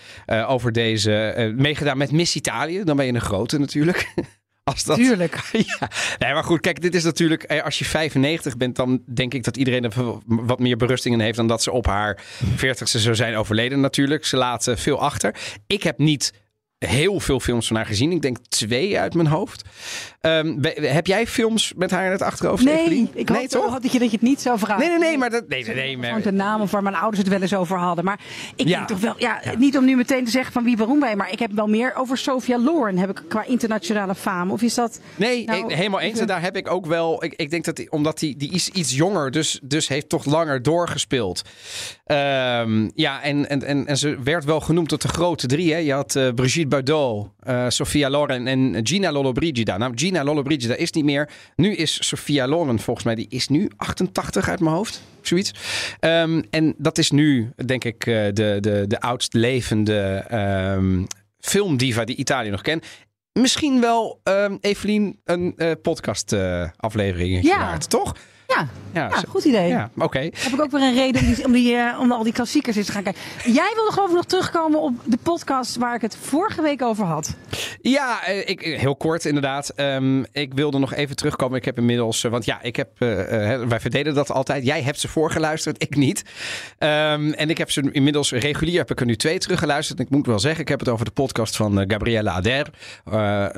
over 0.47 0.73
deze... 0.73 1.53
meegedaan 1.57 1.99
met 1.99 2.13
Miss 2.13 2.37
Italië. 2.37 2.85
Dan 2.85 2.97
ben 2.97 3.07
je 3.07 3.13
een 3.13 3.21
grote 3.21 3.59
natuurlijk. 3.59 4.13
Als 4.65 4.85
dat, 4.85 4.97
Tuurlijk. 4.97 5.41
ja, 5.79 5.91
nee, 6.19 6.33
maar 6.33 6.45
goed, 6.45 6.61
kijk, 6.61 6.81
dit 6.81 6.95
is 6.95 7.05
natuurlijk, 7.05 7.43
eh, 7.43 7.65
als 7.65 7.79
je 7.79 7.85
95 7.85 8.57
bent, 8.57 8.77
dan 8.77 9.03
denk 9.15 9.35
ik 9.35 9.45
dat 9.45 9.57
iedereen 9.57 9.85
er 9.85 9.93
wat 10.27 10.59
meer 10.59 10.77
berusting 10.77 11.15
in 11.15 11.21
heeft 11.21 11.37
dan 11.37 11.47
dat 11.47 11.62
ze 11.62 11.73
op 11.73 11.87
haar 11.87 12.23
40ste 12.57 12.99
zou 12.99 13.15
zijn 13.15 13.37
overleden 13.37 13.81
natuurlijk. 13.81 14.25
Ze 14.25 14.37
laat 14.37 14.67
eh, 14.67 14.77
veel 14.77 15.01
achter. 15.01 15.35
Ik 15.67 15.83
heb 15.83 15.99
niet 15.99 16.33
heel 16.87 17.21
veel 17.21 17.41
films 17.41 17.67
van 17.67 17.77
haar 17.77 17.87
gezien. 17.87 18.12
Ik 18.12 18.23
denk 18.23 18.39
twee 18.49 18.99
uit 18.99 19.15
mijn 19.15 19.29
hoofd. 19.29 19.65
Ehm, 20.21 20.61
be- 20.61 20.87
heb 20.87 21.07
jij 21.07 21.27
films 21.27 21.73
met 21.77 21.91
haar 21.91 22.05
in 22.07 22.11
het 22.11 22.23
achterhoofd? 22.23 22.65
Nee, 22.65 22.79
Evelien? 22.81 23.11
ik 23.15 23.29
nee, 23.29 23.39
hoop 23.39 23.49
toch? 23.49 23.79
dat 23.81 23.93
je, 23.93 23.99
dat 23.99 24.11
je 24.11 24.17
het 24.17 24.27
niet 24.27 24.41
zou 24.41 24.59
vragen. 24.59 24.79
Nee, 24.89 24.99
nee, 24.99 25.09
nee, 25.09 25.19
maar 25.19 25.31
dat. 25.31 25.49
Nee, 25.49 25.65
nee, 25.65 25.75
nee. 25.75 25.97
Maar, 25.97 26.23
de 26.23 26.33
naam 26.33 26.61
of 26.61 26.71
waar 26.71 26.83
mijn 26.83 26.95
ouders 26.95 27.19
het 27.19 27.29
wel 27.29 27.41
eens 27.43 27.55
over 27.55 27.79
hadden. 27.79 28.05
Maar 28.05 28.21
ik 28.57 28.69
Ja. 28.69 28.77
denk 28.77 28.89
toch 28.89 29.01
wel, 29.01 29.15
ja, 29.19 29.41
niet 29.59 29.77
om 29.77 29.85
nu 29.85 29.97
meteen 29.97 30.25
te 30.25 30.31
zeggen 30.31 30.53
van 30.53 30.65
wie 30.65 30.77
waarom 30.77 31.01
wij, 31.01 31.17
maar 31.17 31.33
ik 31.33 31.39
heb 31.39 31.53
wel 31.53 31.67
meer 31.67 31.95
over 31.95 32.19
Sophia 32.19 32.59
Loren 32.59 32.99
heb 32.99 33.11
ik 33.11 33.23
qua 33.29 33.45
internationale 33.45 34.15
faam. 34.15 34.50
Of 34.50 34.62
is 34.62 34.75
dat? 34.75 35.00
Nee, 35.17 35.45
Nou, 35.45 35.75
helemaal 35.75 36.00
eens. 36.00 36.19
En 36.19 36.27
daar 36.27 36.43
heb 36.43 36.57
ik 36.57 36.71
ook 36.71 36.87
wel. 36.87 37.25
Ik, 37.25 37.35
ik 37.37 37.50
denk 37.50 37.65
dat 37.65 37.77
die, 37.77 37.93
omdat 37.93 38.19
die, 38.19 38.37
die 38.37 38.53
is 38.53 38.69
iets 38.69 38.95
jonger, 38.97 39.31
dus, 39.31 39.61
dus 39.62 39.89
heeft 39.89 40.09
toch 40.09 40.25
langer 40.25 40.62
doorgespeeld. 40.62 41.43
Ehm, 42.05 42.89
ja, 42.95 43.23
en, 43.23 43.49
en, 43.49 43.62
en, 43.65 43.87
en 43.87 43.97
ze 43.99 44.19
werd 44.25 44.45
wel 44.45 44.61
genoemd 44.61 44.89
tot 44.89 45.03
de 45.03 45.09
grote 45.09 45.47
drie. 45.47 45.73
Hè. 45.73 45.79
Je 45.79 45.93
had 45.93 46.17
eh, 46.17 46.29
Brigitte 46.35 46.69
Bardot, 46.69 47.29
eh, 47.41 47.65
Sofia 47.69 48.11
Loren 48.11 48.47
en 48.47 48.81
Gina 48.83 49.12
Lollobrigida. 49.12 49.77
Nou, 49.79 49.93
Gina 49.95 50.10
Lollobrigida 50.12 50.75
is 50.75 50.90
niet 50.93 51.05
meer. 51.05 51.29
Nu 51.57 51.75
is 51.75 52.09
Sofia 52.09 52.47
Loren, 52.49 52.79
volgens 52.79 53.07
mij, 53.07 53.14
die 53.14 53.26
is 53.29 53.49
nu 53.49 53.71
88 53.76 54.49
uit 54.49 54.61
mijn 54.61 54.75
hoofd. 54.75 55.02
Zoiets. 55.21 55.52
Ehm, 56.00 56.43
en 56.50 56.75
dat 56.79 56.99
is 56.99 57.11
nu, 57.11 57.52
denk 57.67 57.85
ik, 57.85 58.07
eh, 58.07 58.14
de, 58.14 58.57
de, 58.61 58.85
de 58.88 59.00
oudst 59.00 59.35
levende 59.35 60.25
ehm, 60.29 61.05
filmdiva 61.38 62.05
die 62.05 62.17
Italië 62.17 62.50
nog 62.50 62.62
kent. 62.62 62.87
Misschien 63.33 63.81
wel, 63.81 64.21
ehm 64.23 64.57
Evelien, 64.61 65.21
een 65.25 65.52
eh, 65.57 65.71
podcast 65.83 66.33
eh, 66.33 66.69
aflevering 66.76 67.43
Ja. 67.43 67.59
waard, 67.59 67.90
toch? 67.90 68.14
Ja, 68.57 68.69
Ja, 68.92 69.11
goed 69.28 69.45
idee. 69.45 69.69
Ja, 69.69 69.90
oké. 69.97 70.19
Heb 70.19 70.52
ik 70.52 70.61
ook 70.61 70.71
weer 70.71 70.83
een 70.83 70.95
reden 70.95 71.21
om, 71.23 71.35
die, 71.35 71.45
om, 71.45 71.52
die, 71.52 71.76
eh, 71.76 72.00
om 72.00 72.12
al 72.12 72.23
die 72.23 72.33
klassiekers 72.33 72.76
eens 72.76 72.87
te 72.87 72.92
gaan 72.92 73.02
kijken. 73.02 73.23
Jij 73.45 73.73
wilde 73.75 73.92
geloof 73.92 74.09
ik 74.09 74.14
nog 74.14 74.25
terugkomen 74.25 74.80
op 74.80 74.95
de 75.04 75.19
podcast 75.23 75.76
waar 75.76 75.95
ik 75.95 76.00
het 76.00 76.16
vorige 76.16 76.62
week 76.62 76.83
over 76.83 77.04
had. 77.04 77.37
Ja, 77.80 78.25
eh, 78.25 78.49
ik, 78.49 78.61
heel 78.61 78.97
kort 78.97 79.25
inderdaad. 79.25 79.69
Ehm, 79.69 80.23
ik 80.33 80.54
wilde 80.54 80.78
nog 80.78 80.95
even 80.95 81.16
terugkomen. 81.16 81.59
Ik 81.59 81.64
heb 81.64 81.78
inmiddels, 81.78 82.25
eh, 82.25 82.30
want 82.30 82.45
ja, 82.45 82.62
ik 82.62 82.76
heb, 82.76 82.88
wij 83.69 83.80
verdelen 83.80 84.14
dat 84.14 84.30
altijd. 84.30 84.64
Jij 84.64 84.83
hebt 84.83 85.00
ze 85.00 85.09
voorgeluisterd, 85.09 85.83
ik 85.83 85.97
niet. 85.97 86.25
Ehm, 86.78 87.33
en 87.33 87.50
ik 87.50 87.59
heb 87.59 87.71
ze 87.71 87.88
inmiddels 87.92 88.33
regulier, 88.33 88.78
heb 88.78 88.90
ik 88.90 89.00
er 89.00 89.07
nu 89.07 89.16
twee 89.16 89.38
teruggeluisterd. 89.38 89.99
En 89.99 90.04
ik 90.04 90.11
moet 90.11 90.26
wel 90.26 90.38
zeggen, 90.38 90.61
ik 90.61 90.69
heb 90.69 90.78
het 90.78 90.88
over 90.88 91.04
de 91.04 91.11
podcast 91.11 91.57
van 91.57 91.80
eh, 91.80 91.85
Gabriella 91.88 92.33
Ader. 92.33 92.71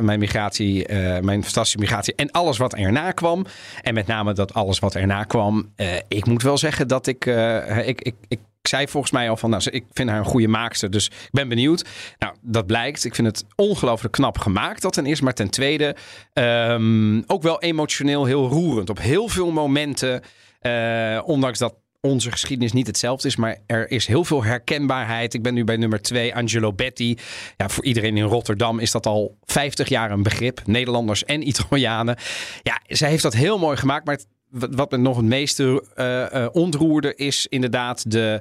Mijn 0.02 0.18
migratie, 0.18 0.92
mijn 1.20 1.42
fantastische 1.42 1.78
migratie 1.78 2.14
en 2.14 2.30
alles 2.30 2.58
wat 2.58 2.74
erna 2.74 3.12
kwam. 3.12 3.46
En 3.82 3.94
met 3.94 4.06
name 4.06 4.32
dat 4.32 4.54
alles 4.54 4.78
wat 4.82 4.94
erna 4.94 5.24
kwam. 5.24 5.72
eh, 5.76 5.96
ik 6.08 6.26
moet 6.26 6.42
wel 6.42 6.58
zeggen 6.58 6.88
dat 6.88 7.06
ik, 7.06 7.26
eh, 7.26 7.88
ik, 7.88 8.00
ik, 8.00 8.14
ik 8.28 8.40
zei 8.62 8.88
volgens 8.88 9.12
mij 9.12 9.30
al 9.30 9.36
van, 9.36 9.50
nou, 9.50 9.62
ik 9.70 9.84
vind 9.92 10.08
haar 10.08 10.18
een 10.18 10.24
goede 10.24 10.48
maakster, 10.48 10.90
dus 10.90 11.06
ik 11.06 11.28
ben 11.30 11.48
benieuwd. 11.48 11.84
Nou, 12.18 12.34
dat 12.40 12.66
blijkt. 12.66 13.04
Ik 13.04 13.14
vind 13.14 13.26
het 13.26 13.44
ongelooflijk 13.56 14.14
knap 14.14 14.38
gemaakt, 14.38 14.82
dat 14.82 14.92
ten 14.92 15.06
eerste. 15.06 15.24
Maar 15.24 15.34
ten 15.34 15.50
tweede, 15.50 15.96
ehm, 16.32 17.22
ook 17.26 17.42
wel 17.42 17.60
emotioneel 17.60 18.24
heel 18.24 18.48
roerend. 18.48 18.90
Op 18.90 18.98
heel 18.98 19.28
veel 19.28 19.50
momenten, 19.50 20.22
eh, 20.60 21.20
ondanks 21.24 21.58
dat 21.58 21.74
onze 22.00 22.30
geschiedenis 22.30 22.72
niet 22.72 22.86
hetzelfde 22.86 23.28
is, 23.28 23.36
maar 23.36 23.58
er 23.66 23.90
is 23.90 24.06
heel 24.06 24.24
veel 24.24 24.44
herkenbaarheid. 24.44 25.34
Ik 25.34 25.42
ben 25.42 25.54
nu 25.54 25.64
bij 25.64 25.76
nummer 25.76 26.02
twee, 26.02 26.34
Angelo 26.34 26.72
Betti. 26.72 27.16
Ja, 27.56 27.68
voor 27.68 27.84
iedereen 27.84 28.16
in 28.16 28.24
Rotterdam 28.24 28.78
is 28.78 28.90
dat 28.90 29.06
al 29.06 29.36
50 29.44 29.88
jaar 29.88 30.10
een 30.10 30.22
begrip. 30.22 30.60
Nederlanders 30.66 31.24
en 31.24 31.48
Italianen. 31.48 32.16
Ja, 32.62 32.80
zij 32.86 33.10
heeft 33.10 33.22
dat 33.22 33.34
heel 33.34 33.58
mooi 33.58 33.76
gemaakt, 33.76 34.06
maar 34.06 34.18
wat 34.52 34.90
me 34.90 34.96
nog 34.96 35.16
het 35.16 35.26
meeste 35.26 35.84
uh, 35.96 36.46
ontroerde 36.52 37.14
is 37.14 37.46
inderdaad 37.46 38.10
de, 38.10 38.40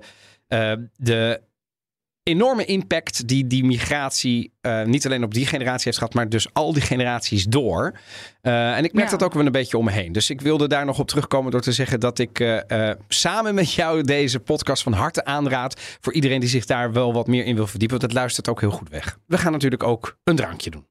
uh, 0.49 0.73
de 0.95 1.41
enorme 2.23 2.65
impact 2.65 3.27
die 3.27 3.47
die 3.47 3.63
migratie 3.63 4.53
niet 4.85 5.05
alleen 5.05 5.23
op 5.23 5.33
die 5.33 5.45
generatie 5.45 5.83
heeft 5.83 5.97
gehad, 5.97 6.13
maar 6.13 6.29
dus 6.29 6.53
al 6.53 6.73
die 6.73 6.81
generaties 6.81 7.45
door. 7.45 7.99
en 8.41 8.83
ik 8.83 8.93
merk 8.93 9.09
dat 9.09 9.23
ook 9.23 9.33
wel 9.33 9.45
een 9.45 9.51
beetje 9.51 9.77
om 9.77 9.85
me 9.85 9.91
heen. 9.91 10.11
Dus 10.11 10.29
ik 10.29 10.41
wilde 10.41 10.67
daar 10.67 10.85
nog 10.85 10.99
op 10.99 11.07
terugkomen 11.07 11.51
door 11.51 11.61
te 11.61 11.71
zeggen 11.71 11.99
dat 11.99 12.19
ik 12.19 12.63
samen 13.07 13.55
met 13.55 13.73
jou 13.73 14.01
deze 14.01 14.39
podcast 14.39 14.83
van 14.83 14.93
harte 14.93 15.25
aanraad 15.25 15.81
voor 16.01 16.13
iedereen 16.13 16.39
die 16.39 16.49
zich 16.49 16.65
daar 16.65 16.91
wel 16.93 17.13
wat 17.13 17.27
meer 17.27 17.45
in 17.45 17.55
wil 17.55 17.67
verdiepen. 17.67 17.99
Want 17.99 18.11
het 18.11 18.21
luistert 18.21 18.49
ook 18.49 18.59
heel 18.59 18.71
goed 18.71 18.89
weg. 18.89 19.17
We 19.25 19.37
gaan 19.37 19.51
natuurlijk 19.51 19.83
ook 19.83 20.17
een 20.23 20.35
drankje 20.35 20.69
doen. 20.69 20.90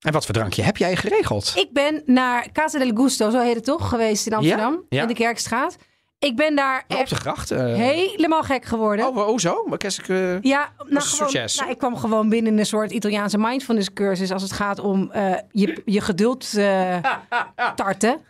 En 0.00 0.12
wat 0.12 0.24
voor 0.24 0.34
drankje 0.34 0.62
heb 0.62 0.76
jij 0.76 0.96
geregeld? 0.96 1.52
Ik 1.56 1.72
ben 1.72 2.02
naar 2.06 2.52
Casa 2.52 2.78
del 2.78 2.94
Gusto, 2.94 3.30
zo 3.30 3.40
heet 3.40 3.54
het 3.54 3.64
toch, 3.64 3.88
geweest 3.88 4.26
in 4.26 4.32
Amsterdam. 4.32 4.84
Ja? 4.88 5.02
In 5.02 5.08
de 5.08 5.14
Kerkstraat. 5.14 5.76
Ik 6.18 6.36
ben 6.36 6.56
daar 6.56 6.84
op 6.88 7.08
de 7.08 7.14
gracht. 7.14 7.50
Uh... 7.50 7.74
helemaal 7.74 8.42
gek 8.42 8.64
geworden. 8.64 9.06
Oh, 9.06 9.28
oh 9.28 9.38
zo? 9.38 9.64
Maar 9.66 9.84
ik, 9.84 10.08
uh... 10.08 10.40
ja, 10.40 10.72
nou, 10.88 11.04
gewoon, 11.04 11.32
nou, 11.32 11.70
ik 11.70 11.78
kwam 11.78 11.96
gewoon 11.96 12.28
binnen 12.28 12.58
een 12.58 12.66
soort 12.66 12.90
Italiaanse 12.90 13.38
mindfulness 13.38 13.92
cursus 13.92 14.30
als 14.30 14.42
het 14.42 14.52
gaat 14.52 14.78
om 14.78 15.12
uh, 15.16 15.34
je, 15.50 15.82
je 15.84 16.00
geduld 16.00 16.50
tarten. 17.74 18.20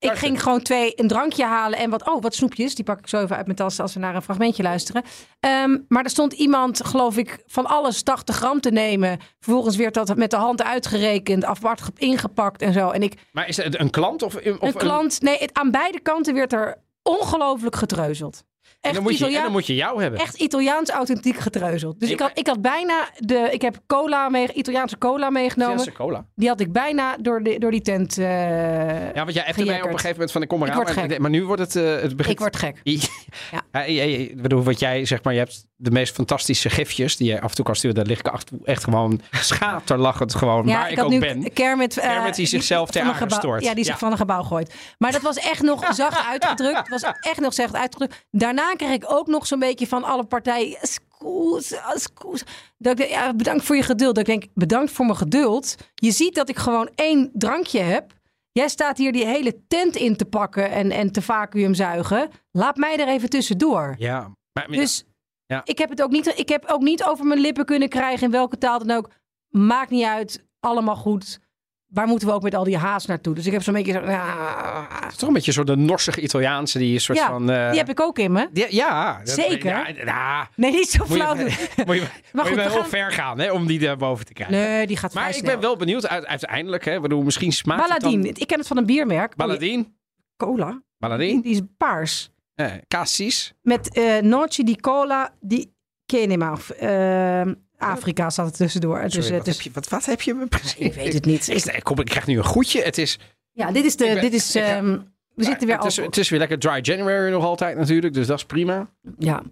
Ik 0.00 0.12
ging 0.12 0.42
gewoon 0.42 0.62
twee 0.62 0.92
een 0.96 1.08
drankje 1.08 1.44
halen 1.44 1.78
en 1.78 1.90
wat, 1.90 2.08
oh, 2.08 2.22
wat 2.22 2.34
snoepjes. 2.34 2.74
Die 2.74 2.84
pak 2.84 2.98
ik 2.98 3.08
zo 3.08 3.22
even 3.22 3.36
uit 3.36 3.44
mijn 3.44 3.58
tas 3.58 3.80
als 3.80 3.94
we 3.94 4.00
naar 4.00 4.14
een 4.14 4.22
fragmentje 4.22 4.62
luisteren. 4.62 5.04
Um, 5.40 5.84
maar 5.88 6.04
er 6.04 6.10
stond 6.10 6.32
iemand, 6.32 6.84
geloof 6.84 7.16
ik, 7.16 7.42
van 7.46 7.66
alles 7.66 8.02
80 8.02 8.36
gram 8.36 8.60
te 8.60 8.70
nemen. 8.70 9.18
Vervolgens 9.40 9.76
werd 9.76 9.94
dat 9.94 10.16
met 10.16 10.30
de 10.30 10.36
hand 10.36 10.62
uitgerekend, 10.62 11.44
apart 11.44 11.80
ingepakt 11.96 12.62
en 12.62 12.72
zo. 12.72 12.90
En 12.90 13.02
ik, 13.02 13.14
maar 13.32 13.48
is 13.48 13.56
het 13.56 13.78
een 13.80 13.90
klant 13.90 14.22
of, 14.22 14.34
of 14.34 14.60
een 14.60 14.74
klant? 14.74 15.20
Nee, 15.20 15.38
het, 15.38 15.54
aan 15.54 15.70
beide 15.70 16.00
kanten 16.00 16.34
werd 16.34 16.52
er 16.52 16.82
ongelooflijk 17.02 17.76
getreuzeld. 17.76 18.44
En, 18.80 18.94
dan 18.94 19.02
moet 19.02 19.18
je, 19.18 19.26
en 19.26 19.32
dan 19.42 19.52
moet 19.52 19.66
je 19.66 19.74
jou 19.74 20.02
hebben. 20.02 20.20
Echt 20.20 20.34
Italiaans 20.34 20.90
authentiek 20.90 21.36
getreuzeld. 21.36 22.00
Dus 22.00 22.10
ik, 22.10 22.20
had, 22.20 22.30
ik 22.34 22.46
had 22.46 22.62
bijna 22.62 23.08
de. 23.16 23.48
Ik 23.50 23.62
heb 23.62 23.80
cola 23.86 24.28
mee, 24.28 24.52
Italiaanse 24.52 24.98
cola 24.98 25.30
meegenomen. 25.30 25.74
Italiaanse 25.74 26.02
cola. 26.02 26.26
Die 26.34 26.48
had 26.48 26.60
ik 26.60 26.72
bijna 26.72 27.16
door, 27.16 27.42
de, 27.42 27.58
door 27.58 27.70
die 27.70 27.80
tent. 27.80 28.18
Uh, 28.18 28.26
ja, 28.26 29.12
want 29.14 29.34
jij 29.34 29.42
hebt 29.46 29.64
mij 29.64 29.82
op 29.82 29.84
een 29.84 29.90
gegeven 29.90 30.10
moment 30.10 30.32
van 30.32 30.42
ik 30.42 30.48
kom 30.48 30.62
eraan. 30.62 31.08
Maar, 31.08 31.20
maar, 31.20 31.30
nu 31.30 31.44
wordt 31.44 31.62
het. 31.62 31.74
Uh, 31.74 32.00
het 32.00 32.16
begint... 32.16 32.34
Ik 32.34 32.38
word 32.38 32.56
gek. 32.56 32.80
ja. 33.72 33.82
Ik 33.82 34.42
bedoel, 34.42 34.62
wat 34.62 34.78
jij 34.78 35.04
zeg 35.04 35.22
maar, 35.22 35.32
je 35.32 35.38
hebt 35.38 35.66
de 35.82 35.90
meest 35.90 36.14
fantastische 36.14 36.70
gifjes 36.70 37.16
die 37.16 37.28
je 37.28 37.40
af 37.40 37.50
en 37.50 37.54
toe 37.54 37.64
kan 37.64 37.76
sturen. 37.76 37.96
Daar 37.96 38.06
lig 38.06 38.18
ik 38.18 38.32
echt 38.64 38.84
gewoon 38.84 39.20
schaterlachend 39.30 40.34
gewoon 40.34 40.66
ja, 40.66 40.78
waar 40.78 40.90
ik, 40.90 40.98
ik 40.98 41.04
ook 41.04 41.18
ben. 41.18 41.52
Kermit, 41.52 41.96
uh, 41.96 42.04
Kermit 42.04 42.34
die 42.34 42.46
zichzelf 42.46 42.90
ter 42.90 43.02
aarde 43.02 43.34
stort. 43.34 43.64
Ja, 43.64 43.74
die 43.74 43.84
zich 43.84 43.98
van 43.98 44.10
een 44.10 44.16
gebouw 44.16 44.42
gooit. 44.42 44.74
Maar 44.98 45.12
dat 45.12 45.22
was 45.22 45.36
echt 45.36 45.62
nog 45.62 45.84
zacht 45.94 46.26
uitgedrukt. 46.28 46.78
Het 46.78 46.88
was 46.88 47.02
echt 47.20 47.40
nog 47.40 47.54
zacht 47.54 47.74
uitgedrukt. 47.74 48.26
Daarna 48.30 48.72
kreeg 48.72 48.92
ik 48.92 49.04
ook 49.12 49.26
nog 49.26 49.46
zo'n 49.46 49.58
beetje 49.58 49.86
van 49.86 50.04
alle 50.04 50.24
partijen... 50.24 50.78
Scoes, 50.80 51.74
scoes. 51.94 52.42
Dat 52.78 53.00
ik 53.00 53.08
ja, 53.08 53.34
bedankt 53.34 53.64
voor 53.64 53.76
je 53.76 53.82
geduld. 53.82 54.14
Dat 54.14 54.28
ik 54.28 54.40
denk, 54.40 54.52
bedankt 54.54 54.92
voor 54.92 55.04
mijn 55.04 55.18
geduld. 55.18 55.74
Je 55.94 56.10
ziet 56.10 56.34
dat 56.34 56.48
ik 56.48 56.58
gewoon 56.58 56.90
één 56.94 57.30
drankje 57.32 57.80
heb. 57.80 58.12
Jij 58.52 58.68
staat 58.68 58.98
hier 58.98 59.12
die 59.12 59.26
hele 59.26 59.60
tent 59.68 59.96
in 59.96 60.16
te 60.16 60.24
pakken 60.24 60.70
en, 60.70 60.90
en 60.90 61.12
te 61.12 61.22
vacuümzuigen. 61.22 62.30
Laat 62.50 62.76
mij 62.76 62.96
er 62.96 63.08
even 63.08 63.28
tussendoor. 63.28 63.94
Ja, 63.98 64.30
maar, 64.52 64.66
dus 64.68 65.04
ja. 65.50 65.60
Ik, 65.64 65.78
heb 65.78 65.90
het 65.90 66.02
ook 66.02 66.10
niet, 66.10 66.38
ik 66.38 66.48
heb 66.48 66.64
ook 66.66 66.80
niet 66.80 67.04
over 67.04 67.24
mijn 67.24 67.40
lippen 67.40 67.64
kunnen 67.64 67.88
krijgen 67.88 68.24
in 68.24 68.30
welke 68.30 68.58
taal 68.58 68.78
dan 68.78 68.96
ook. 68.96 69.10
Maakt 69.48 69.90
niet 69.90 70.04
uit, 70.04 70.46
allemaal 70.60 70.96
goed. 70.96 71.40
Waar 71.86 72.06
moeten 72.06 72.28
we 72.28 72.34
ook 72.34 72.42
met 72.42 72.54
al 72.54 72.64
die 72.64 72.76
haast 72.76 73.08
naartoe? 73.08 73.34
Dus 73.34 73.46
ik 73.46 73.52
heb 73.52 73.62
zo'n 73.62 73.74
beetje 73.74 73.92
zo... 73.92 74.00
Het 74.00 75.12
is 75.12 75.16
toch 75.16 75.28
een 75.28 75.34
beetje 75.34 75.52
zo 75.52 75.64
de 75.64 75.76
norsige 75.76 76.20
Italiaanse 76.20 76.78
die 76.78 76.94
een 76.94 77.00
soort 77.00 77.18
ja, 77.18 77.26
van... 77.26 77.50
Uh... 77.50 77.70
die 77.70 77.78
heb 77.78 77.88
ik 77.88 78.00
ook 78.00 78.18
in 78.18 78.32
me. 78.32 78.48
Die, 78.52 78.74
ja. 78.74 79.20
Zeker. 79.24 79.70
Ja, 79.70 80.04
ja. 80.04 80.48
Nee, 80.56 80.70
niet 80.70 80.90
zo 80.90 81.04
flauw 81.04 81.34
doen. 81.34 81.44
Moet 81.86 81.96
je, 81.96 82.06
maar 82.32 82.46
goed, 82.46 82.54
wel 82.54 82.70
gaan... 82.70 82.88
ver 82.88 83.12
gaan 83.12 83.38
hè, 83.38 83.52
om 83.52 83.66
die 83.66 83.96
boven 83.96 84.26
te 84.26 84.32
krijgen. 84.32 84.56
Nee, 84.56 84.86
die 84.86 84.96
gaat 84.96 85.14
Maar 85.14 85.36
ik 85.36 85.44
ben 85.44 85.60
wel 85.60 85.76
benieuwd 85.76 86.08
uiteindelijk. 86.08 86.84
Hè, 86.84 87.00
bedoel, 87.00 87.22
misschien 87.22 87.52
smaakt. 87.52 88.00
Dan... 88.00 88.24
Ik 88.24 88.46
ken 88.46 88.58
het 88.58 88.66
van 88.66 88.76
een 88.76 88.86
biermerk. 88.86 89.36
Baladine. 89.36 89.92
Cola. 90.36 90.82
Baladine. 90.98 91.32
Die, 91.32 91.42
die 91.42 91.52
is 91.52 91.60
paars. 91.76 92.30
Eh, 92.60 92.72
cassis. 92.88 93.52
Met 93.62 93.96
uh, 93.96 94.18
Noce 94.18 94.64
di 94.64 94.76
Cola 94.76 95.34
di 95.40 95.72
Kenema. 96.06 96.56
Uh, 96.82 97.54
Afrika 97.78 98.30
zat 98.30 98.46
er 98.46 98.52
tussendoor. 98.52 98.96
Sorry, 98.96 99.10
dus, 99.10 99.30
wat, 99.30 99.44
dus, 99.44 99.54
heb 99.54 99.64
je, 99.64 99.70
wat, 99.72 99.88
wat 99.88 100.04
heb 100.04 100.20
je 100.20 100.46
precies? 100.48 100.74
Ik 100.74 100.94
weet 100.94 101.12
het 101.12 101.24
niet. 101.24 101.48
Ik, 101.48 101.64
ik, 101.64 101.84
kom, 101.84 102.00
ik 102.00 102.06
krijg 102.06 102.26
nu 102.26 102.36
een 102.36 102.44
goedje. 102.44 102.82
Het 102.82 102.98
is... 102.98 103.18
Ja, 103.52 103.72
dit 103.72 103.84
is 103.84 103.96
de... 103.96 104.04
ben, 104.04 104.20
dit 104.20 104.32
is, 104.32 104.54
um, 104.54 104.62
we 105.34 105.42
ja, 105.42 105.44
zitten 105.44 105.66
weer 105.66 105.76
het 105.76 105.84
is, 105.84 105.96
het 105.96 106.16
is 106.16 106.28
weer 106.28 106.38
lekker 106.38 106.58
dry 106.58 106.78
January 106.82 107.30
nog 107.30 107.44
altijd 107.44 107.76
natuurlijk. 107.76 108.14
Dus 108.14 108.26
dat 108.26 108.38
is 108.38 108.44
prima. 108.44 108.90
Ja. 109.18 109.42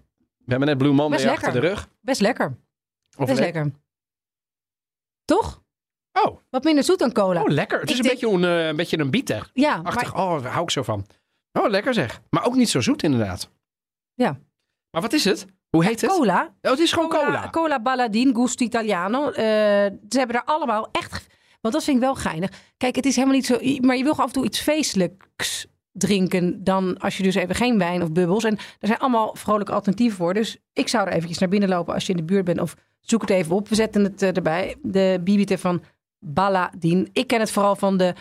We 0.45 0.55
hebben 0.55 0.67
net 0.67 0.77
Blue 0.77 0.93
Monday 0.93 1.23
Best 1.23 1.29
achter 1.29 1.51
de 1.51 1.59
rug. 1.59 1.89
Best 2.01 2.21
lekker. 2.21 2.57
Of 3.17 3.27
Best 3.27 3.39
lekker. 3.39 3.71
Toch? 5.25 5.63
Oh. 6.11 6.37
Wat 6.49 6.63
minder 6.63 6.83
zoet 6.83 6.99
dan 6.99 7.11
cola. 7.11 7.41
Oh, 7.41 7.47
lekker. 7.47 7.79
Het 7.79 7.89
is 7.89 7.99
Ik 7.99 8.03
een, 8.03 8.09
denk- 8.09 8.21
beetje 8.21 8.47
een, 8.47 8.59
uh, 8.59 8.67
een 8.67 8.75
beetje 8.75 8.97
een 8.97 9.09
bitter. 9.09 9.49
Ja, 9.53 9.81
maar, 9.81 10.11
Oh, 10.15 10.43
daar 10.43 10.51
hou 10.51 10.63
ik 10.63 10.71
zo 10.71 10.83
van. 10.83 11.05
Oh, 11.53 11.69
lekker 11.69 11.93
zeg. 11.93 12.21
Maar 12.29 12.45
ook 12.45 12.55
niet 12.55 12.69
zo 12.69 12.81
zoet 12.81 13.03
inderdaad. 13.03 13.49
Ja. 14.13 14.39
Maar 14.91 15.01
wat 15.01 15.13
is 15.13 15.23
het? 15.23 15.45
Hoe 15.69 15.85
heet 15.85 16.01
het? 16.01 16.09
cola. 16.09 16.55
Oh, 16.61 16.71
het 16.71 16.79
is 16.79 16.91
gewoon 16.91 17.09
cola. 17.09 17.49
Cola 17.49 17.79
Baladin, 17.79 18.35
Gusto 18.35 18.65
Italiano. 18.65 19.29
Eh, 19.29 19.43
ze 20.09 20.17
hebben 20.17 20.35
er 20.35 20.43
allemaal 20.45 20.89
echt... 20.91 21.27
Want 21.61 21.73
dat 21.73 21.83
vind 21.83 21.97
ik 21.97 22.03
wel 22.03 22.15
geinig. 22.15 22.51
Kijk, 22.77 22.95
het 22.95 23.05
is 23.05 23.15
helemaal 23.15 23.35
niet 23.35 23.45
zo... 23.45 23.57
Maar 23.81 23.97
je 23.97 24.03
wil 24.03 24.15
af 24.15 24.25
en 24.25 24.31
toe 24.31 24.45
iets 24.45 24.59
feestelijks 24.59 25.67
drinken... 25.91 26.63
dan 26.63 26.97
als 26.97 27.17
je 27.17 27.23
dus 27.23 27.35
even 27.35 27.55
geen 27.55 27.77
wijn 27.77 28.01
of 28.01 28.11
bubbels. 28.11 28.43
En 28.43 28.57
er 28.57 28.87
zijn 28.87 28.99
allemaal 28.99 29.35
vrolijke 29.35 29.71
alternatieven 29.71 30.17
voor. 30.17 30.33
Dus 30.33 30.57
ik 30.73 30.87
zou 30.87 31.07
er 31.07 31.13
eventjes 31.13 31.37
naar 31.37 31.49
binnen 31.49 31.69
lopen 31.69 31.93
als 31.93 32.05
je 32.05 32.11
in 32.11 32.17
de 32.17 32.23
buurt 32.23 32.45
bent. 32.45 32.59
Of 32.59 32.75
zoek 32.99 33.21
het 33.21 33.29
even 33.29 33.55
op. 33.55 33.67
We 33.67 33.75
zetten 33.75 34.03
het 34.03 34.21
eh, 34.21 34.35
erbij. 34.35 34.75
De 34.81 35.21
bibite 35.23 35.57
van 35.57 35.83
Baladin. 36.19 37.09
Ik 37.13 37.27
ken 37.27 37.39
het 37.39 37.51
vooral 37.51 37.75
van 37.75 37.97
de 37.97 38.13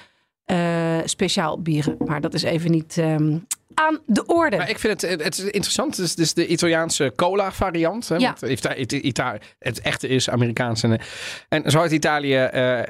eh, 0.48 0.98
speciaal 1.04 1.62
bieren. 1.62 1.96
Maar 2.06 2.20
dat 2.20 2.34
is 2.34 2.42
even 2.42 2.70
niet 2.70 2.98
ehm, 2.98 3.38
aan 3.74 3.98
de 4.06 4.26
orde. 4.26 4.56
Maar 4.56 4.70
ik 4.70 4.78
vind 4.78 5.00
het, 5.00 5.22
het 5.22 5.38
is 5.38 5.44
interessant. 5.44 5.96
Het 5.96 6.04
is, 6.04 6.10
het 6.10 6.18
is 6.18 6.34
de 6.34 6.46
Italiaanse 6.46 7.12
cola 7.16 7.52
variant. 7.52 8.08
Hè? 8.08 8.16
Ja. 8.16 8.36
Want 8.40 8.52
Ita- 8.52 8.74
Ita- 8.74 8.96
Ita- 8.96 9.38
het 9.58 9.80
echte 9.80 10.08
is 10.08 10.30
Amerikaans. 10.30 10.82
En, 10.82 11.00
en 11.48 11.70
zo 11.70 11.80
uit 11.80 11.90
Italië, 11.92 12.34
eh, 12.34 12.78
eh, 12.78 12.86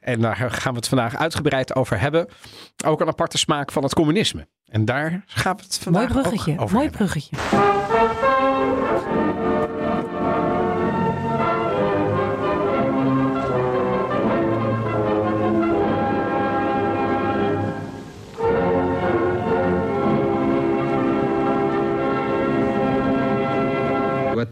en 0.00 0.20
daar 0.20 0.36
gaan 0.36 0.72
we 0.72 0.78
het 0.78 0.88
vandaag 0.88 1.16
uitgebreid 1.16 1.74
over 1.74 2.00
hebben. 2.00 2.28
Ook 2.86 3.00
een 3.00 3.08
aparte 3.08 3.38
smaak 3.38 3.72
van 3.72 3.82
het 3.82 3.94
communisme. 3.94 4.46
En 4.66 4.84
daar 4.84 5.22
gaan 5.26 5.56
we 5.56 5.62
het 5.62 5.80
Mooi 5.90 6.06
vandaag 6.06 6.22
bruggetje. 6.22 6.52
ook 6.52 6.60
over 6.60 6.74
Mooi 6.76 6.88
hebben. 6.88 7.06
bruggetje. 7.06 7.36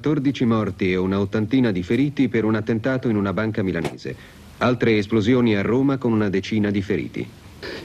14 0.07 0.45
morti 0.45 0.93
e 0.93 0.97
una 0.97 1.19
ottantina 1.19 1.73
di 1.73 1.83
feriti 1.83 2.29
per 2.29 2.45
un 2.45 2.55
attentato 2.55 3.09
in 3.09 3.17
una 3.17 3.33
banca 3.33 3.65
milanese. 3.65 4.15
Altre 4.59 4.99
esplosioni 4.99 5.57
a 5.57 5.63
Roma 5.63 5.99
con 5.99 6.13
una 6.13 6.29
decina 6.29 6.71
di 6.71 6.81
feriti. 6.81 7.29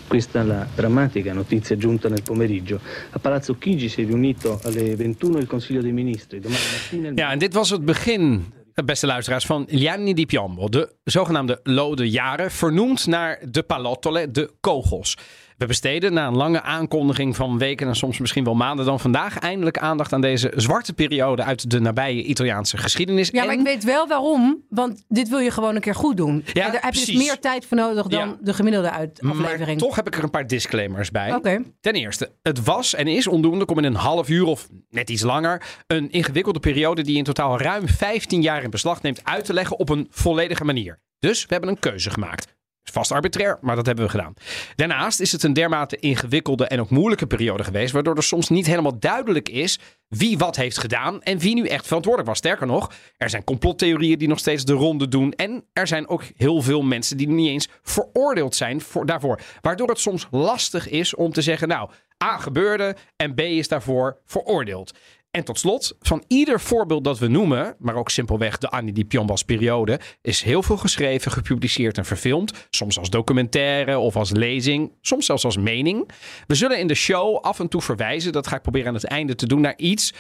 Questa 0.08 0.42
è 0.42 0.44
la 0.44 0.68
drammatica 0.76 1.34
notizia 1.34 1.76
giunta 1.78 2.10
nel 2.10 2.22
pomeriggio. 2.22 2.80
A 3.10 3.18
Palazzo 3.18 3.58
Chigi 3.58 3.90
si 3.90 4.04
è 4.04 4.06
riunito 4.06 4.60
alle 4.64 4.96
21 4.96 5.40
il 5.40 5.48
Consiglio 5.48 5.82
dei 5.82 5.94
Ministri. 5.94 6.40
Domani 6.40 6.62
mattina 6.72 7.08
il 7.08 7.14
Ja, 7.16 7.32
en 7.32 7.40
dit 7.40 7.54
was 7.54 7.72
het 7.72 7.84
begin, 7.84 8.54
beste 8.86 9.06
luisteraars, 9.06 9.46
van 9.46 9.66
Gianni 9.70 10.14
di 10.14 10.26
Piombo. 10.26 10.70
De 10.70 10.96
zogenaamde 11.04 11.60
Lode 11.64 12.10
Jaren, 12.10 12.52
vernoemd 12.52 13.08
naar 13.08 13.40
de 13.50 13.64
palottole, 13.64 14.32
de 14.32 14.52
kogels. 14.60 15.18
We 15.62 15.68
besteden 15.68 16.14
na 16.14 16.28
een 16.28 16.36
lange 16.36 16.62
aankondiging 16.62 17.36
van 17.36 17.58
weken 17.58 17.88
en 17.88 17.96
soms 17.96 18.20
misschien 18.20 18.44
wel 18.44 18.56
maanden 18.56 18.86
dan 18.86 19.00
vandaag 19.00 19.38
eindelijk 19.40 19.78
aandacht 19.78 20.14
aan 20.14 20.22
deze 20.22 20.52
zwarte 20.56 20.94
periode 20.94 21.44
uit 21.44 21.70
de 21.70 21.80
nabije 21.80 22.24
Italiaanse 22.24 22.78
geschiedenis. 22.78 23.30
Ja, 23.30 23.46
maar 23.46 23.54
ik 23.54 23.62
weet 23.64 23.84
wel 23.84 24.08
waarom. 24.08 24.64
Want 24.70 25.04
dit 25.08 25.30
wil 25.30 25.40
je 25.40 25.52
gewoon 25.52 25.76
een 25.76 25.82
keer 25.82 25.96
goed 25.96 26.18
doen. 26.18 26.44
Ja, 26.54 26.66
en 26.66 26.72
daar 26.72 26.82
heb 26.84 26.94
je 26.94 27.06
dus 27.06 27.16
meer 27.16 27.40
tijd 27.40 27.66
voor 27.66 27.78
nodig 27.78 28.08
dan 28.08 28.28
Ja. 28.28 28.38
de 28.42 28.54
gemiddelde 28.54 28.92
uit 28.92 29.22
Maar 29.22 29.32
aflevering. 29.32 29.80
toch 29.80 29.96
heb 29.96 30.08
ik 30.08 30.16
er 30.18 30.24
een 30.24 30.30
paar 30.30 30.48
disclaimers 30.48 31.12
bij. 31.12 31.40
Ten 31.82 31.94
eerste, 31.94 32.32
het 32.42 32.64
was 32.64 32.94
en 32.96 33.08
is 33.08 33.28
ondoende 33.28 33.66
om 33.66 33.78
in 33.78 33.84
een 33.84 33.96
half 33.96 34.30
uur 34.30 34.46
of 34.46 34.68
net 34.90 35.10
iets 35.10 35.22
langer 35.24 35.62
een 35.88 36.12
ingewikkelde 36.12 36.60
periode 36.60 37.02
die 37.02 37.18
in 37.18 37.24
totaal 37.24 37.60
ruim 37.60 37.88
15 37.88 38.42
jaar 38.42 38.64
in 38.64 38.70
beslag 38.70 39.02
neemt 39.02 39.26
uit 39.26 39.46
te 39.46 39.54
leggen 39.54 39.80
op 39.80 39.90
een 39.90 40.08
volledige 40.12 40.64
manier. 40.64 41.00
Dus 41.20 41.42
we 41.42 41.48
hebben 41.54 41.70
een 41.70 41.80
keuze 41.80 42.10
gemaakt. 42.10 42.48
Vast 42.84 43.12
arbitrair, 43.12 43.58
maar 43.62 43.76
dat 43.76 43.86
hebben 43.86 44.06
we 44.06 44.12
gedaan. 44.12 44.34
Daarnaast 44.76 45.20
is 45.20 45.32
het 45.32 45.44
een 45.44 45.54
dermate 45.54 45.98
ingewikkelde 45.98 46.66
en 46.66 46.80
ook 46.80 46.90
moeilijke 46.90 47.28
periode 47.28 47.64
geweest, 47.64 47.94
waardoor 47.94 48.16
er 48.16 48.24
soms 48.24 48.50
niet 48.50 48.66
helemaal 48.66 49.00
duidelijk 49.00 49.50
is 49.50 49.80
wie 50.08 50.38
wat 50.38 50.56
heeft 50.56 50.78
gedaan 50.78 51.22
en 51.22 51.38
wie 51.38 51.56
nu 51.56 51.68
echt 51.68 51.88
verantwoordelijk 51.88 52.30
was. 52.30 52.38
Sterker 52.38 52.68
nog, 52.68 52.92
er 53.18 53.30
zijn 53.30 53.44
complottheorieën 53.44 54.18
die 54.18 54.28
nog 54.28 54.40
steeds 54.40 54.66
de 54.66 54.74
ronde 54.74 55.08
doen 55.08 55.34
en 55.34 55.66
er 55.74 55.88
zijn 55.88 56.08
ook 56.08 56.24
heel 56.36 56.62
veel 56.62 56.82
mensen 56.82 57.18
die 57.18 57.28
niet 57.28 57.50
eens 57.50 57.68
veroordeeld 57.82 58.56
zijn 58.56 58.82
voor, 58.82 59.06
daarvoor. 59.06 59.40
Waardoor 59.62 59.88
het 59.88 60.00
soms 60.00 60.28
lastig 60.32 60.90
is 60.90 61.16
om 61.16 61.32
te 61.32 61.42
zeggen, 61.42 61.68
nou, 61.68 61.90
A 62.24 62.38
gebeurde 62.38 62.96
en 63.16 63.34
B 63.34 63.40
is 63.40 63.68
daarvoor 63.68 64.18
veroordeeld. 64.26 64.94
En 65.32 65.44
tot 65.44 65.60
slot, 65.60 65.96
van 66.00 66.24
ieder 66.28 66.60
voorbeeld 66.60 67.04
dat 67.04 67.20
we 67.20 67.28
noemen, 67.28 67.76
maar 67.80 67.96
ook 67.96 68.10
simpelweg 68.10 68.58
de 68.58 68.70
Annie 68.70 68.94
Di 68.94 69.06
Piombas 69.06 69.44
periode, 69.44 70.00
is 70.22 70.42
heel 70.42 70.64
veel 70.64 70.78
geschreven, 70.78 71.32
gepubliceerd 71.32 71.98
en 71.98 72.06
verfilmd. 72.06 72.68
Soms 72.70 73.00
als 73.00 73.10
documentaire 73.10 73.98
of 73.98 74.16
als 74.16 74.32
lezing, 74.32 74.92
soms 75.02 75.26
zelfs 75.26 75.46
als 75.46 75.58
mening. 75.58 76.10
We 76.48 76.56
zullen 76.56 76.80
in 76.80 76.88
de 76.88 76.94
show 76.94 77.38
af 77.38 77.60
en 77.60 77.68
toe 77.68 77.82
verwijzen, 77.82 78.32
dat 78.32 78.48
ga 78.48 78.56
ik 78.56 78.62
proberen 78.62 78.88
aan 78.88 78.94
het 78.94 79.04
einde 79.04 79.36
te 79.36 79.48
doen, 79.48 79.62
naar 79.62 79.78
iets. 79.78 80.14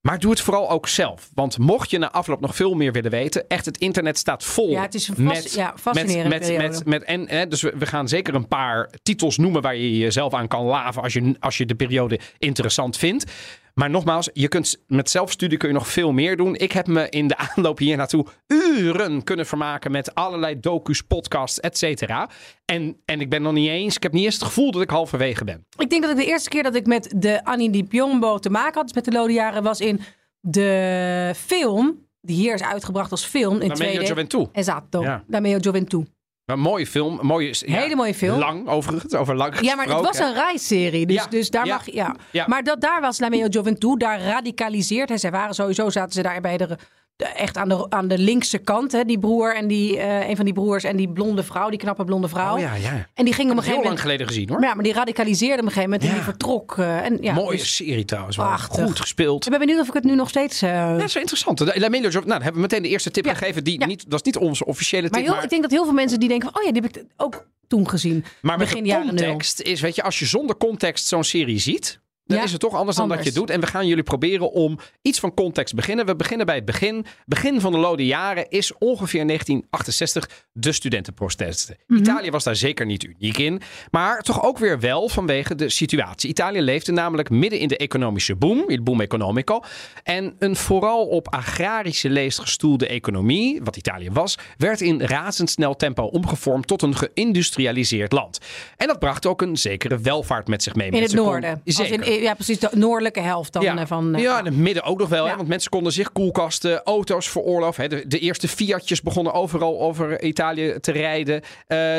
Maar 0.00 0.18
doe 0.18 0.30
het 0.30 0.40
vooral 0.40 0.70
ook 0.70 0.88
zelf. 0.88 1.30
Want 1.34 1.58
mocht 1.58 1.90
je 1.90 1.98
na 1.98 2.10
afloop 2.10 2.40
nog 2.40 2.54
veel 2.54 2.74
meer 2.74 2.92
willen 2.92 3.10
weten, 3.10 3.48
echt 3.48 3.64
het 3.64 3.78
internet 3.78 4.18
staat 4.18 4.44
vol. 4.44 4.70
Ja, 4.70 4.82
het 4.82 4.94
is 4.94 5.08
een 5.08 5.28
fas- 5.28 5.54
ja, 5.54 5.74
fascinerende 5.80 6.28
met, 6.28 6.48
met, 6.48 6.58
met, 6.58 6.84
met, 6.84 7.02
en, 7.02 7.28
hè, 7.28 7.48
dus 7.48 7.62
we, 7.62 7.72
we 7.76 7.86
gaan 7.86 8.08
zeker 8.08 8.34
een 8.34 8.48
paar 8.48 8.90
titels 9.02 9.36
noemen 9.36 9.62
waar 9.62 9.76
je 9.76 9.98
jezelf 9.98 10.34
aan 10.34 10.48
kan 10.48 10.64
laven 10.64 11.02
als 11.02 11.12
je, 11.12 11.36
als 11.38 11.58
je 11.58 11.66
de 11.66 11.74
periode 11.74 12.20
interessant 12.38 12.96
vindt. 12.96 13.32
Maar 13.78 13.90
nogmaals, 13.90 14.30
je 14.32 14.48
kunt 14.48 14.82
met 14.86 15.10
zelfstudie 15.10 15.58
kun 15.58 15.68
je 15.68 15.74
nog 15.74 15.88
veel 15.88 16.12
meer 16.12 16.36
doen. 16.36 16.54
Ik 16.54 16.72
heb 16.72 16.86
me 16.86 17.08
in 17.08 17.28
de 17.28 17.36
aanloop 17.48 17.78
hier 17.78 17.96
naartoe 17.96 18.26
uren 18.46 19.24
kunnen 19.24 19.46
vermaken 19.46 19.90
met 19.90 20.14
allerlei 20.14 20.60
docu's, 20.60 21.02
podcasts, 21.02 21.60
et 21.60 21.78
cetera. 21.78 22.28
En, 22.64 22.96
en 23.04 23.20
ik 23.20 23.30
ben 23.30 23.42
nog 23.42 23.52
niet 23.52 23.68
eens, 23.68 23.96
ik 23.96 24.02
heb 24.02 24.12
niet 24.12 24.24
eens 24.24 24.34
het 24.34 24.44
gevoel 24.44 24.70
dat 24.70 24.82
ik 24.82 24.90
halverwege 24.90 25.44
ben. 25.44 25.66
Ik 25.76 25.90
denk 25.90 26.02
dat 26.02 26.10
ik 26.10 26.16
de 26.16 26.26
eerste 26.26 26.48
keer 26.48 26.62
dat 26.62 26.74
ik 26.74 26.86
met 26.86 27.14
de 27.16 27.44
Annie 27.44 27.70
Di 27.70 27.84
Piombo 27.84 28.38
te 28.38 28.50
maken 28.50 28.74
had, 28.74 28.82
dus 28.82 28.94
met 28.94 29.04
de 29.04 29.12
Lode 29.12 29.32
Jaren, 29.32 29.62
was 29.62 29.80
in 29.80 30.00
de 30.40 31.32
film, 31.36 32.06
die 32.20 32.36
hier 32.36 32.54
is 32.54 32.62
uitgebracht 32.62 33.10
als 33.10 33.24
film 33.24 33.60
in 33.60 33.68
Daarmee 33.68 33.98
2D. 33.98 34.02
Gioventù. 34.02 34.48
Esatto, 34.52 35.02
Ja. 35.02 35.24
Dameo 35.26 35.58
Gioventù. 35.60 36.04
Een 36.48 36.60
mooie 36.60 36.86
film, 36.86 37.18
mooie, 37.22 37.54
ja, 37.66 37.78
Hele 37.78 37.96
mooie 37.96 38.14
film. 38.14 38.38
Lang 38.38 38.68
overigens, 38.68 39.14
over 39.14 39.34
lang 39.36 39.60
Ja, 39.60 39.74
maar 39.74 39.86
het 39.86 40.00
was 40.00 40.18
een 40.18 40.34
reisserie. 40.34 41.06
Dus, 41.06 41.16
Ja, 41.16 41.26
dus 41.26 41.50
daar 41.50 41.66
ja, 41.66 41.74
mag. 41.74 42.16
Ja. 42.30 42.46
Maar 42.46 42.62
dat, 42.62 42.80
daar 42.80 43.00
was 43.00 43.18
Lameo 43.18 43.46
Gioventù, 43.50 43.96
daar 43.96 44.20
radicaliseerd. 44.20 45.08
Hè. 45.08 45.16
Zij 45.16 45.30
waren 45.30 45.54
sowieso, 45.54 45.90
zaten 45.90 46.12
ze 46.12 46.22
daar 46.22 46.40
bij 46.40 46.56
de. 46.56 46.78
De- 47.18 47.24
Echt 47.24 47.56
aan 47.56 47.68
de, 47.68 47.86
aan 47.90 48.08
de 48.08 48.18
linkse 48.18 48.58
kant, 48.58 48.92
hè, 48.92 49.04
die 49.04 49.18
broer 49.18 49.54
en 49.56 49.66
die, 49.68 49.98
eh, 49.98 50.28
een 50.28 50.36
van 50.36 50.44
die 50.44 50.54
broers 50.54 50.84
en 50.84 50.96
die 50.96 51.08
blonde 51.08 51.42
vrouw, 51.42 51.68
die 51.70 51.78
knappe 51.78 52.04
blonde 52.04 52.28
vrouw. 52.28 52.54
Oh 52.54 52.60
ja, 52.60 52.74
ja. 52.74 53.08
En 53.14 53.24
die 53.24 53.34
ging 53.34 53.50
op 53.50 53.56
een 53.56 53.62
Heel 53.62 53.72
gegeven 53.72 53.72
lang 53.72 53.82
moment. 53.82 54.00
geleden 54.00 54.26
gezien 54.26 54.48
hoor. 54.48 54.58
Maar 54.58 54.68
ja, 54.68 54.74
maar 54.74 54.84
die 54.84 54.92
radicaliseerde 54.92 55.54
op 55.62 55.66
een 55.66 55.72
gegeven 55.72 55.90
moment 55.90 56.08
en 56.08 56.14
die 56.14 56.24
vertrok. 56.24 56.78
eh, 56.78 57.04
en, 57.04 57.18
ja, 57.20 57.32
Mooie 57.32 57.56
dus 57.58 57.76
serie 57.76 58.04
trouwens. 58.04 58.36
wel. 58.36 58.46
Prachtig. 58.46 58.84
Goed 58.84 59.00
gespeeld. 59.00 59.44
ik 59.44 59.50
ben 59.50 59.60
benieuwd 59.60 59.80
of 59.80 59.88
ik 59.88 59.94
het 59.94 60.04
nu 60.04 60.14
nog 60.14 60.28
steeds. 60.28 60.62
eh, 60.62 60.68
Ja, 60.70 60.92
dat 60.96 61.02
is 61.06 61.12
wel 61.12 61.22
interessant. 61.22 61.58
De 61.58 61.64
nou, 61.64 61.80
dan 62.10 62.30
hebben 62.30 62.52
we 62.52 62.60
meteen 62.60 62.82
de 62.82 62.88
eerste 62.88 63.10
tip 63.10 63.24
Ja. 63.24 63.34
gegeven. 63.34 63.64
Die 63.64 63.86
niet, 63.86 64.04
dat 64.10 64.18
is 64.20 64.22
niet 64.26 64.36
onze 64.36 64.64
officiële 64.64 65.02
maar 65.02 65.10
tip. 65.10 65.22
heel, 65.24 65.34
maar 65.34 65.44
ik 65.44 65.50
denk 65.50 65.62
dat 65.62 65.70
heel 65.70 65.84
veel 65.84 65.92
mensen 65.92 66.20
die 66.20 66.28
denken: 66.28 66.50
van, 66.52 66.60
oh 66.60 66.66
ja, 66.66 66.72
die 66.72 66.82
heb 66.82 66.96
ik 66.96 67.04
ook 67.16 67.46
toen 67.68 67.88
gezien. 67.88 68.24
maar 68.42 68.58
met 68.58 68.68
begin 68.68 68.82
de 68.82 68.88
jaren 68.88 69.06
nul. 69.14 69.24
context 69.24 69.60
is, 69.60 69.80
weet 69.80 69.94
je, 69.94 70.02
als 70.02 70.18
je 70.18 70.26
zonder 70.26 70.56
context 70.56 71.06
zo'n 71.06 71.24
serie 71.24 71.58
ziet. 71.58 72.00
Dan 72.28 72.36
Ja, 72.36 72.42
is 72.44 72.52
het 72.52 72.60
toch 72.60 72.74
anders, 72.74 72.96
dan 72.96 73.08
dat 73.08 73.18
je 73.18 73.24
het 73.24 73.34
doet. 73.34 73.50
En 73.50 73.60
we 73.60 73.66
gaan 73.66 73.86
jullie 73.86 74.02
proberen 74.02 74.52
om 74.52 74.78
iets 75.02 75.18
van 75.20 75.34
context 75.34 75.68
te 75.70 75.76
beginnen. 75.76 76.06
We 76.06 76.16
beginnen 76.16 76.46
bij 76.46 76.54
het 76.54 76.64
begin. 76.64 77.06
Begin 77.26 77.60
van 77.60 77.72
de 77.72 77.78
Lode 77.78 78.06
Jaren 78.06 78.48
is 78.50 78.72
ongeveer 78.78 79.26
1968 79.26 80.46
de 80.52 80.72
studentenprotesten. 80.72 81.76
Mhm. 81.86 82.00
Italië 82.00 82.30
was 82.30 82.44
daar 82.44 82.56
zeker 82.56 82.86
niet 82.86 83.04
uniek 83.04 83.38
in. 83.38 83.60
Maar 83.90 84.22
toch 84.22 84.42
ook 84.42 84.58
weer 84.58 84.80
wel 84.80 85.08
vanwege 85.08 85.54
de 85.54 85.68
situatie. 85.68 86.30
Italië 86.30 86.60
leefde 86.60 86.92
namelijk 86.92 87.30
midden 87.30 87.58
in 87.58 87.68
de 87.68 87.76
economische 87.76 88.36
boom. 88.36 88.64
Il 88.66 88.82
boom 88.82 89.00
economico. 89.00 89.60
En 90.02 90.34
een 90.38 90.56
vooral 90.56 91.06
op 91.06 91.28
agrarische 91.28 92.10
leest 92.10 92.38
gestoelde 92.38 92.86
economie, 92.86 93.60
wat 93.62 93.76
Italië 93.76 94.10
was, 94.10 94.38
werd 94.56 94.80
in 94.80 95.00
razendsnel 95.02 95.76
tempo 95.76 96.02
omgevormd 96.04 96.66
tot 96.66 96.82
een 96.82 96.94
geïndustrialiseerd 96.96 98.12
land. 98.12 98.38
En 98.76 98.86
dat 98.86 98.98
bracht 98.98 99.26
ook 99.26 99.42
een 99.42 99.56
zekere 99.56 99.98
welvaart 99.98 100.48
met 100.48 100.62
zich 100.62 100.74
mee. 100.74 100.90
In 100.90 101.02
het 101.02 101.14
kon- 101.14 101.24
noorden. 101.24 101.62
Als 101.64 101.74
Zeker. 101.74 102.06
in, 102.06 102.17
ja, 102.22 102.34
precies. 102.34 102.58
De 102.58 102.70
noordelijke 102.72 103.20
helft 103.20 103.52
dan 103.52 103.64
eh, 103.64 103.86
van. 103.86 104.14
eh, 104.14 104.22
ja, 104.22 104.38
in 104.38 104.44
het 104.44 104.56
midden 104.56 104.82
ook 104.82 104.98
nog 104.98 105.08
wel. 105.08 105.28
Hè? 105.28 105.36
Want 105.36 105.48
mensen 105.48 105.70
konden 105.70 105.92
zich 105.92 106.12
koelkasten, 106.12 106.82
auto's 106.82 107.28
veroorloven. 107.28 107.82
Hè? 107.82 107.88
De, 107.88 108.06
de 108.06 108.18
eerste 108.18 108.48
Fiatjes 108.48 109.02
begonnen 109.02 109.32
overal 109.32 109.80
over 109.80 110.22
Italië 110.22 110.76
te 110.80 110.92
rijden. 110.92 111.42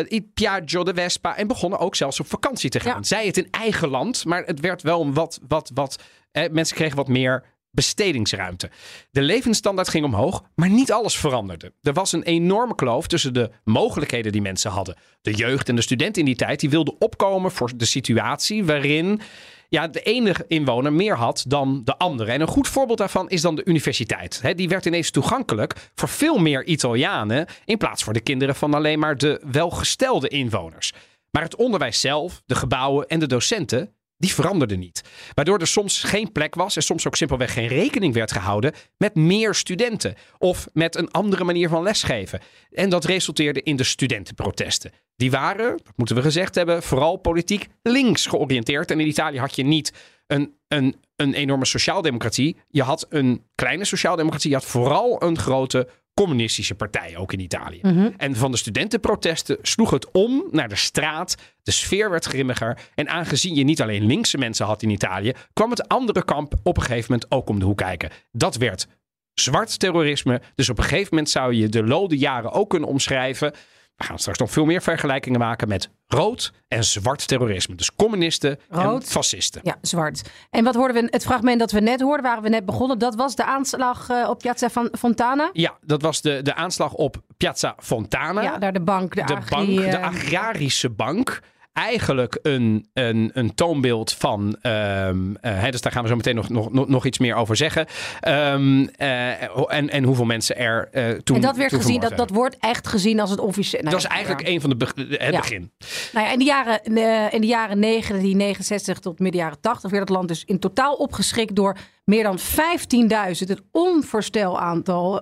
Il 0.07 0.21
Piaggio, 0.33 0.83
de 0.83 0.93
Vespa. 0.93 1.37
En 1.37 1.47
begonnen 1.47 1.79
ook 1.79 1.95
zelfs 1.95 2.19
op 2.19 2.27
vakantie 2.27 2.69
te 2.69 2.79
gaan. 2.79 2.97
Ja. 2.97 3.03
Zij 3.03 3.25
het 3.25 3.37
in 3.37 3.47
eigen 3.51 3.89
land, 3.89 4.25
maar 4.25 4.43
het 4.45 4.59
werd 4.59 4.81
wel 4.81 5.01
een 5.01 5.13
wat... 5.13 5.39
wat, 5.47 5.71
wat 5.73 5.99
eh, 6.31 6.49
mensen 6.51 6.75
kregen 6.75 6.95
wat 6.95 7.07
meer 7.07 7.43
bestedingsruimte. 7.71 8.69
De 9.11 9.21
levensstandaard 9.21 9.89
ging 9.89 10.05
omhoog, 10.05 10.43
maar 10.55 10.69
niet 10.69 10.91
alles 10.91 11.17
veranderde. 11.17 11.73
Er 11.81 11.93
was 11.93 12.11
een 12.11 12.23
enorme 12.23 12.75
kloof 12.75 13.07
tussen 13.07 13.33
de 13.33 13.51
mogelijkheden 13.63 14.31
die 14.31 14.41
mensen 14.41 14.71
hadden. 14.71 14.95
De 15.21 15.33
jeugd 15.33 15.69
en 15.69 15.75
de 15.75 15.81
studenten 15.81 16.21
in 16.21 16.25
die 16.27 16.35
tijd 16.35 16.59
die 16.59 16.69
wilden 16.69 16.95
opkomen 17.01 17.51
voor 17.51 17.71
de 17.75 17.85
situatie 17.85 18.65
waarin 18.65 19.21
ja, 19.69 19.87
de 19.87 20.01
enige 20.01 20.45
inwoner 20.47 20.93
meer 20.93 21.15
had 21.15 21.43
dan 21.47 21.81
de 21.83 21.97
andere. 21.97 22.31
En 22.31 22.41
een 22.41 22.47
goed 22.47 22.67
voorbeeld 22.67 22.97
daarvan 22.97 23.29
is 23.29 23.41
dan 23.41 23.55
de 23.55 23.65
universiteit. 23.65 24.41
Die 24.55 24.69
werd 24.69 24.85
ineens 24.85 25.11
toegankelijk 25.11 25.89
voor 25.95 26.09
veel 26.09 26.37
meer 26.37 26.65
Italianen 26.65 27.47
in 27.65 27.77
plaats 27.77 28.03
voor 28.03 28.13
de 28.13 28.21
kinderen 28.21 28.55
van 28.55 28.73
alleen 28.73 28.99
maar 28.99 29.17
de 29.17 29.41
welgestelde 29.51 30.27
inwoners. 30.27 30.93
Maar 31.31 31.43
het 31.43 31.55
onderwijs 31.55 31.99
zelf, 31.99 32.41
de 32.45 32.55
gebouwen 32.55 33.07
en 33.07 33.19
de 33.19 33.27
docenten, 33.27 33.93
die 34.19 34.33
veranderden 34.33 34.79
niet. 34.79 35.01
Waardoor 35.33 35.59
er 35.59 35.67
soms 35.67 36.03
geen 36.03 36.31
plek 36.31 36.55
was 36.55 36.75
en 36.75 36.83
soms 36.83 37.07
ook 37.07 37.15
simpelweg 37.15 37.53
geen 37.53 37.67
rekening 37.67 38.13
werd 38.13 38.31
gehouden 38.31 38.73
met 38.97 39.15
meer 39.15 39.55
studenten 39.55 40.15
of 40.37 40.67
met 40.73 40.95
een 40.95 41.11
andere 41.11 41.43
manier 41.43 41.69
van 41.69 41.83
lesgeven. 41.83 42.39
En 42.71 42.89
dat 42.89 43.05
resulteerde 43.05 43.63
in 43.63 43.75
de 43.75 43.83
studentenprotesten. 43.83 44.91
Die 45.15 45.31
waren, 45.31 45.71
dat 45.83 45.93
moeten 45.95 46.15
we 46.15 46.21
gezegd 46.21 46.55
hebben, 46.55 46.83
vooral 46.83 47.17
politiek 47.17 47.67
links 47.83 48.25
georiënteerd. 48.25 48.91
En 48.91 48.99
in 48.99 49.07
Italië 49.07 49.39
had 49.39 49.55
je 49.55 49.63
niet 49.63 49.93
een, 50.27 50.53
een, 50.67 50.95
een 51.15 51.33
enorme 51.33 51.65
sociaaldemocratie. 51.65 52.57
Je 52.69 52.83
had 52.83 53.05
een 53.09 53.43
kleine 53.55 53.85
sociaaldemocratie. 53.85 54.49
Je 54.49 54.55
had 54.55 54.65
vooral 54.65 55.23
een 55.23 55.37
grote 55.37 55.87
communistische 56.19 56.75
partij, 56.75 57.17
ook 57.17 57.33
in 57.33 57.39
Italië. 57.39 57.79
En 58.17 58.35
van 58.35 58.51
de 58.51 58.57
studentenprotesten 58.57 59.57
sloeg 59.61 59.89
het 59.89 60.11
om 60.11 60.43
naar 60.51 60.69
de 60.69 60.75
straat. 60.75 61.35
De 61.63 61.71
sfeer 61.71 62.09
werd 62.09 62.25
grimmiger. 62.25 62.77
En 62.95 63.09
aangezien 63.09 63.55
je 63.55 63.63
niet 63.63 63.81
alleen 63.81 64.05
linkse 64.05 64.37
mensen 64.37 64.65
had 64.65 64.81
in 64.81 64.89
Italië, 64.89 65.33
kwam 65.53 65.69
het 65.69 65.87
andere 65.87 66.23
kamp 66.25 66.53
op 66.63 66.77
een 66.77 66.83
gegeven 66.83 67.11
moment 67.11 67.31
ook 67.31 67.49
om 67.49 67.59
de 67.59 67.65
hoek 67.65 67.77
kijken. 67.77 68.09
Dat 68.31 68.55
werd 68.55 68.87
zwart 69.33 69.79
terrorisme. 69.79 70.41
Dus 70.55 70.69
op 70.69 70.77
een 70.77 70.83
gegeven 70.83 71.07
moment 71.09 71.29
zou 71.29 71.53
je 71.53 71.69
de 71.69 71.83
lode 71.83 72.17
jaren 72.17 72.51
ook 72.51 72.69
kunnen 72.69 72.89
omschrijven. 72.89 73.53
We 73.99 74.05
gaan 74.05 74.19
straks 74.19 74.39
nog 74.39 74.51
veel 74.51 74.65
meer 74.65 74.81
vergelijkingen 74.81 75.39
maken 75.39 75.67
met 75.67 75.89
rood 76.07 76.53
en 76.67 76.83
zwart 76.83 77.27
terrorisme. 77.27 77.75
Dus 77.75 77.95
communisten 77.95 78.59
en 78.69 79.01
fascisten. 79.03 79.61
Ja, 79.63 79.77
zwart. 79.81 80.29
En 80.49 80.63
wat 80.63 80.75
hoorden 80.75 81.03
we? 81.03 81.07
Het 81.11 81.23
fragment 81.23 81.59
dat 81.59 81.71
we 81.71 81.79
net 81.79 82.01
hoorden, 82.01 82.25
waren 82.25 82.43
we 82.43 82.49
net 82.49 82.65
begonnen. 82.65 82.99
Dat 82.99 83.15
was 83.15 83.35
de 83.35 83.43
aanslag 83.43 84.09
eh, 84.09 84.29
op 84.29 84.39
Piazza 84.39 84.69
Fontana. 84.91 85.49
Ja, 85.53 85.77
dat 85.81 86.01
was 86.01 86.21
de, 86.21 86.41
de 86.41 86.53
aanslag 86.53 86.93
op 86.93 87.17
Piazza 87.37 87.75
Fontana. 87.77 88.41
Ja, 88.41 88.57
daar 88.57 88.73
de 88.73 88.81
bank, 88.81 89.15
de, 89.15 89.23
de 89.23 89.35
agri, 89.35 89.75
bank, 89.75 89.91
de 89.91 89.97
eh, 89.97 90.03
agrarische 90.03 90.89
bank. 90.89 91.39
Eigenlijk 91.79 92.39
een, 92.41 92.89
een, 92.93 93.31
een 93.33 93.55
toonbeeld 93.55 94.13
van. 94.13 94.57
ehm, 94.61 95.35
eh, 95.41 95.69
dus 95.69 95.81
daar 95.81 95.91
gaan 95.91 96.03
we 96.03 96.09
zo 96.09 96.15
meteen 96.15 96.35
nog, 96.35 96.49
nog, 96.49 96.87
nog, 96.87 97.05
iets 97.05 97.17
meer 97.17 97.35
over 97.35 97.55
zeggen. 97.55 97.85
Ehm, 98.19 98.87
eh, 98.95 99.73
en, 99.73 99.89
en 99.89 100.03
hoeveel 100.03 100.25
mensen 100.25 100.57
er 100.57 100.89
eh 100.91 101.09
toen. 101.09 101.35
En 101.35 101.41
dat 101.41 101.57
werd 101.57 101.73
gezien, 101.73 101.99
dat, 101.99 102.17
dat 102.17 102.29
wordt 102.29 102.55
echt 102.59 102.87
gezien 102.87 103.19
als 103.19 103.29
het 103.29 103.39
officieel. 103.39 103.81
nou 103.81 103.95
dat 103.95 104.03
is 104.03 104.09
eigenlijk 104.09 104.47
ja. 104.47 104.53
een 104.53 104.61
van 104.61 104.69
de 104.69 104.75
be- 104.75 104.93
het 104.95 105.33
Ja. 105.33 105.39
begin. 105.39 105.71
Nou 106.13 106.25
ja, 106.25 106.31
in 106.33 106.39
de 106.39 106.45
jaren, 106.45 106.83
in 107.31 107.41
de 107.41 107.47
jaren 107.47 107.81
1969 107.81 108.99
tot 108.99 109.19
midden 109.19 109.41
jaren 109.41 109.59
80 109.61 109.91
werd 109.91 110.03
het 110.03 110.17
land 110.17 110.27
dus 110.27 110.43
in 110.45 110.59
totaal 110.59 110.93
opgeschrikt 110.93 111.55
door 111.55 111.77
Meer 112.03 112.23
dan 112.23 112.39
15.000, 112.39 113.47
het 113.47 113.61
onvoorstel 113.71 114.59
aantal 114.59 115.21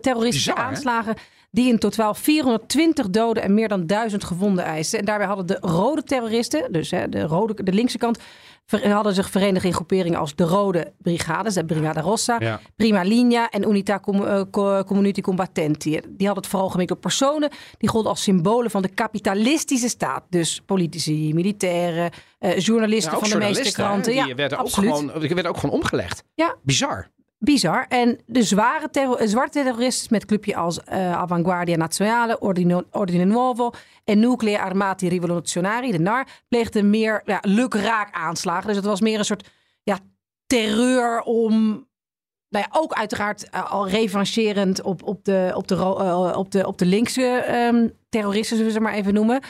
terroristische 0.00 0.52
Bizar, 0.52 1.04
hè? 1.04 1.12
Die 1.54 1.68
in 1.68 1.78
totaal 1.78 2.14
420 2.14 3.10
doden 3.10 3.42
en 3.42 3.54
meer 3.54 3.68
dan 3.68 3.86
1000 3.86 4.24
gewonden 4.24 4.64
eisten. 4.64 4.98
En 4.98 5.04
daarbij 5.04 5.26
hadden 5.26 5.46
de 5.46 5.56
rode 5.60 6.02
terroristen, 6.02 6.72
dus 6.72 6.90
hè, 6.90 7.08
de, 7.08 7.22
rode, 7.22 7.62
de 7.62 7.72
linkse 7.72 7.98
kant, 7.98 8.18
hadden 8.82 9.14
zich 9.14 9.30
verenigd 9.30 9.64
in 9.64 9.72
groeperingen 9.72 10.18
als 10.18 10.34
de 10.34 10.44
Rode 10.44 10.92
Brigades, 10.98 11.54
de 11.54 11.64
Brigada 11.64 12.00
Rossa, 12.00 12.36
Ja. 12.38 12.60
Prima 12.76 13.02
Linea 13.02 13.50
en 13.50 13.68
Unità 13.68 13.98
Com- 13.98 14.26
eh, 14.26 14.42
Co- 14.50 14.82
Community 14.84 15.20
Combattenti. 15.20 15.90
Die 15.90 16.26
hadden 16.26 16.34
het 16.42 16.46
vooral 16.46 16.68
gemikt 16.68 16.90
op 16.90 17.00
personen 17.00 17.50
die 17.78 17.88
golden 17.88 18.10
als 18.10 18.22
symbolen 18.22 18.70
van 18.70 18.82
de 18.82 18.88
kapitalistische 18.88 19.88
staat. 19.88 20.22
Dus 20.30 20.60
politici, 20.66 21.34
militairen, 21.34 22.10
eh, 22.38 22.58
journalisten 22.58 23.10
Ja, 23.12 23.16
ook 23.18 23.26
van 23.26 23.38
de 23.40 23.46
meeste 23.46 23.72
kranten. 23.72 24.12
Die 24.12 24.26
ja, 24.26 24.34
werden 24.34 24.58
ook, 24.58 24.64
absoluut. 24.64 24.94
gewoon, 24.94 25.20
die 25.20 25.28
werden 25.34 25.52
ook 25.52 25.58
gewoon 25.58 25.74
omgelegd. 25.80 26.24
Ja. 26.34 26.54
Bizar. 26.62 27.08
Bizar. 27.44 27.86
En 27.88 28.18
de 28.26 28.42
zware 28.42 28.88
eh, 28.90 29.26
zwarte 29.26 29.62
terroristen 29.62 30.08
met 30.10 30.24
clubje 30.24 30.56
als 30.56 30.82
eh 30.84 31.12
Avanguardia 31.16 31.76
Nazionale, 31.76 32.40
Ordine, 32.90 33.24
Nuovo 33.24 33.70
en 34.04 34.18
Nuclei 34.18 34.56
Armati 34.56 35.08
Rivoluzionari, 35.08 35.90
de 35.90 35.98
NAR, 35.98 36.26
pleegden 36.48 36.90
meer 36.90 37.22
ja, 37.24 37.38
lukraak 37.42 38.14
aanslagen. 38.14 38.66
Dus 38.66 38.76
het 38.76 38.84
was 38.84 39.00
meer 39.00 39.18
een 39.18 39.24
soort 39.24 39.50
ja, 39.82 39.98
terreur 40.46 41.20
om 41.20 41.86
nou 42.54 42.66
ja, 42.70 42.80
ook 42.80 42.92
uiteraard 42.92 43.50
eh, 43.50 43.72
al 43.72 43.88
revancherend 43.88 44.82
op, 44.82 45.02
op, 45.02 45.24
de, 45.24 45.52
op, 45.54 45.68
de, 45.68 45.74
eh, 45.74 46.32
op, 46.36 46.50
de, 46.50 46.66
op 46.66 46.78
de 46.78 46.86
linkse 46.86 47.22
ehm, 47.22 47.88
terroristen, 48.08 48.56
zullen 48.56 48.72
we 48.72 48.78
ze 48.78 48.80
maar 48.80 48.94
even 48.94 49.14
noemen. 49.14 49.40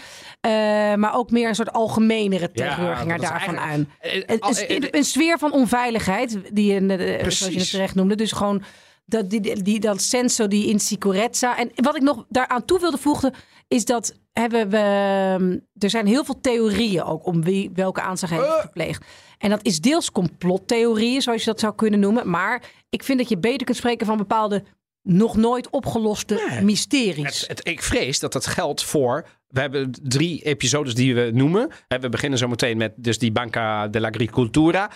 Eh, 0.41 0.51
maar 0.95 1.15
ook 1.17 1.31
meer 1.31 1.49
een 1.49 1.55
soort 1.55 1.73
algemenere 1.73 2.51
terreur 2.53 3.07
Ja, 3.07 3.07
er 3.07 3.21
daarvan 3.21 3.59
aan. 3.59 3.89
Een, 4.01 4.41
al- 4.41 4.53
een, 4.67 4.97
een 4.97 5.05
sfeer 5.05 5.39
van 5.39 5.53
onveiligheid, 5.53 6.39
die 6.53 6.73
je, 6.73 7.19
zoals 7.21 7.53
je 7.53 7.59
het 7.59 7.71
terecht 7.71 7.95
noemde. 7.95 8.15
Dus 8.15 8.33
gewoon 8.33 8.63
dat, 9.07 9.31
die, 9.31 9.41
die, 9.41 9.63
die, 9.63 9.81
dat 9.81 10.03
senso 10.03 10.49
di 10.49 10.69
insicurezza. 10.69 11.59
En 11.59 11.71
wat 11.75 11.97
ik 11.97 12.03
nog 12.03 12.25
daaraan 12.29 12.65
toe 12.65 12.81
wilde 12.81 12.99
voegen, 12.99 13.35
is 13.69 13.85
dat 13.85 14.15
hebben 14.41 14.69
we, 14.71 14.77
ehm, 14.77 15.59
er 15.79 15.91
zijn 15.91 16.07
heel 16.07 16.25
veel 16.25 16.41
theorieën 16.41 17.03
ook 17.03 17.27
om 17.27 17.43
wie 17.45 17.71
welke 17.75 18.01
aanslag 18.01 18.31
heeft 18.31 18.43
Eh. 18.45 18.61
gepleegd. 18.61 19.05
En 19.39 19.51
dat 19.51 19.65
is 19.67 19.81
deels 19.81 20.11
complottheorieën, 20.11 21.23
zoals 21.23 21.45
je 21.45 21.51
dat 21.51 21.61
zou 21.61 21.75
kunnen 21.75 22.01
noemen. 22.01 22.31
Maar 22.31 22.63
ik 22.89 23.03
vind 23.05 23.19
dat 23.19 23.29
je 23.29 23.39
beter 23.39 23.65
kunt 23.65 23.77
spreken 23.79 24.07
van 24.07 24.17
bepaalde 24.17 24.65
nog 25.03 25.37
nooit 25.37 25.71
opgeloste 25.71 26.47
Nee. 26.49 26.63
mysteries. 26.63 27.41
Het, 27.41 27.49
het- 27.49 27.69
ik 27.69 27.83
vrees 27.83 28.19
dat 28.21 28.33
dat 28.33 28.47
geldt 28.47 28.83
voor. 28.85 29.27
We 29.49 29.61
hebben 29.61 29.91
drie 30.03 30.43
episodes 30.43 30.95
die 30.95 31.15
we 31.15 31.31
noemen. 31.35 31.71
We 32.01 32.09
beginnen 32.09 32.39
zo 32.39 32.49
meteen 32.49 32.77
met 32.77 32.93
dus 32.97 33.19
die 33.19 33.33
Banca 33.33 33.89
dell'Agricoltura. 33.89 34.91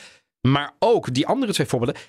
Maar 0.49 0.73
ook 0.79 1.15
die 1.15 1.27
andere 1.27 1.53
twee 1.53 1.67
voorbeelden. 1.67 2.01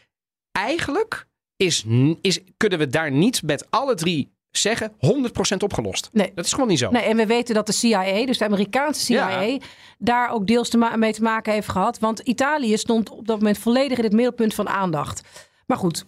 Eigenlijk 0.52 1.28
is, 1.56 1.86
is, 2.22 2.39
kunnen 2.58 2.80
we 2.80 2.88
daar 2.88 3.12
niet 3.12 3.44
met 3.44 3.72
alle 3.72 3.96
drie 3.96 4.32
zeggen 4.51 4.91
100% 4.91 5.57
opgelost. 5.63 6.09
Nee. 6.12 6.31
Dat 6.35 6.45
is 6.45 6.53
gewoon 6.53 6.67
niet 6.67 6.79
zo. 6.79 6.89
Nee, 6.91 7.03
en 7.03 7.17
we 7.17 7.25
weten 7.25 7.55
dat 7.55 7.65
de 7.65 7.71
CIA, 7.71 8.25
dus 8.25 8.38
de 8.38 8.45
Amerikaanse 8.45 9.01
CIA, 9.05 9.41
Ja. 9.41 9.57
daar 9.97 10.29
ook 10.31 10.47
deels 10.47 10.69
te 10.69 10.77
mee 10.95 11.13
te 11.13 11.21
maken 11.21 11.53
heeft 11.53 11.69
gehad. 11.69 11.99
Want 11.99 12.19
Italië 12.19 12.77
stond 12.77 13.09
op 13.09 13.27
dat 13.27 13.38
moment 13.38 13.57
volledig 13.57 13.97
in 13.97 14.03
het 14.03 14.13
middelpunt 14.13 14.53
van 14.53 14.69
aandacht. 14.69 15.21
Maar 15.65 15.77
goed, 15.77 16.05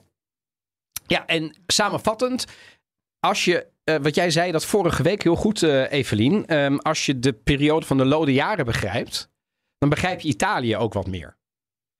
Ja, 1.07 1.25
en 1.25 1.55
samenvattend, 1.67 2.45
als 3.19 3.45
je, 3.45 3.67
eh, 3.83 3.95
wat 4.01 4.15
jij 4.15 4.29
zei 4.31 4.51
dat 4.51 4.65
vorige 4.65 5.03
week 5.03 5.23
heel 5.23 5.35
goed, 5.35 5.63
eh 5.63 5.91
Evelien, 5.91 6.45
ehm, 6.45 6.75
als 6.77 7.05
je 7.05 7.19
de 7.19 7.33
periode 7.33 7.85
van 7.85 7.97
de 7.97 8.05
lode 8.05 8.33
jaren 8.33 8.65
begrijpt, 8.65 9.29
dan 9.77 9.89
begrijp 9.89 10.19
je 10.19 10.27
Italië 10.27 10.77
ook 10.77 10.93
wat 10.93 11.07
meer. 11.07 11.37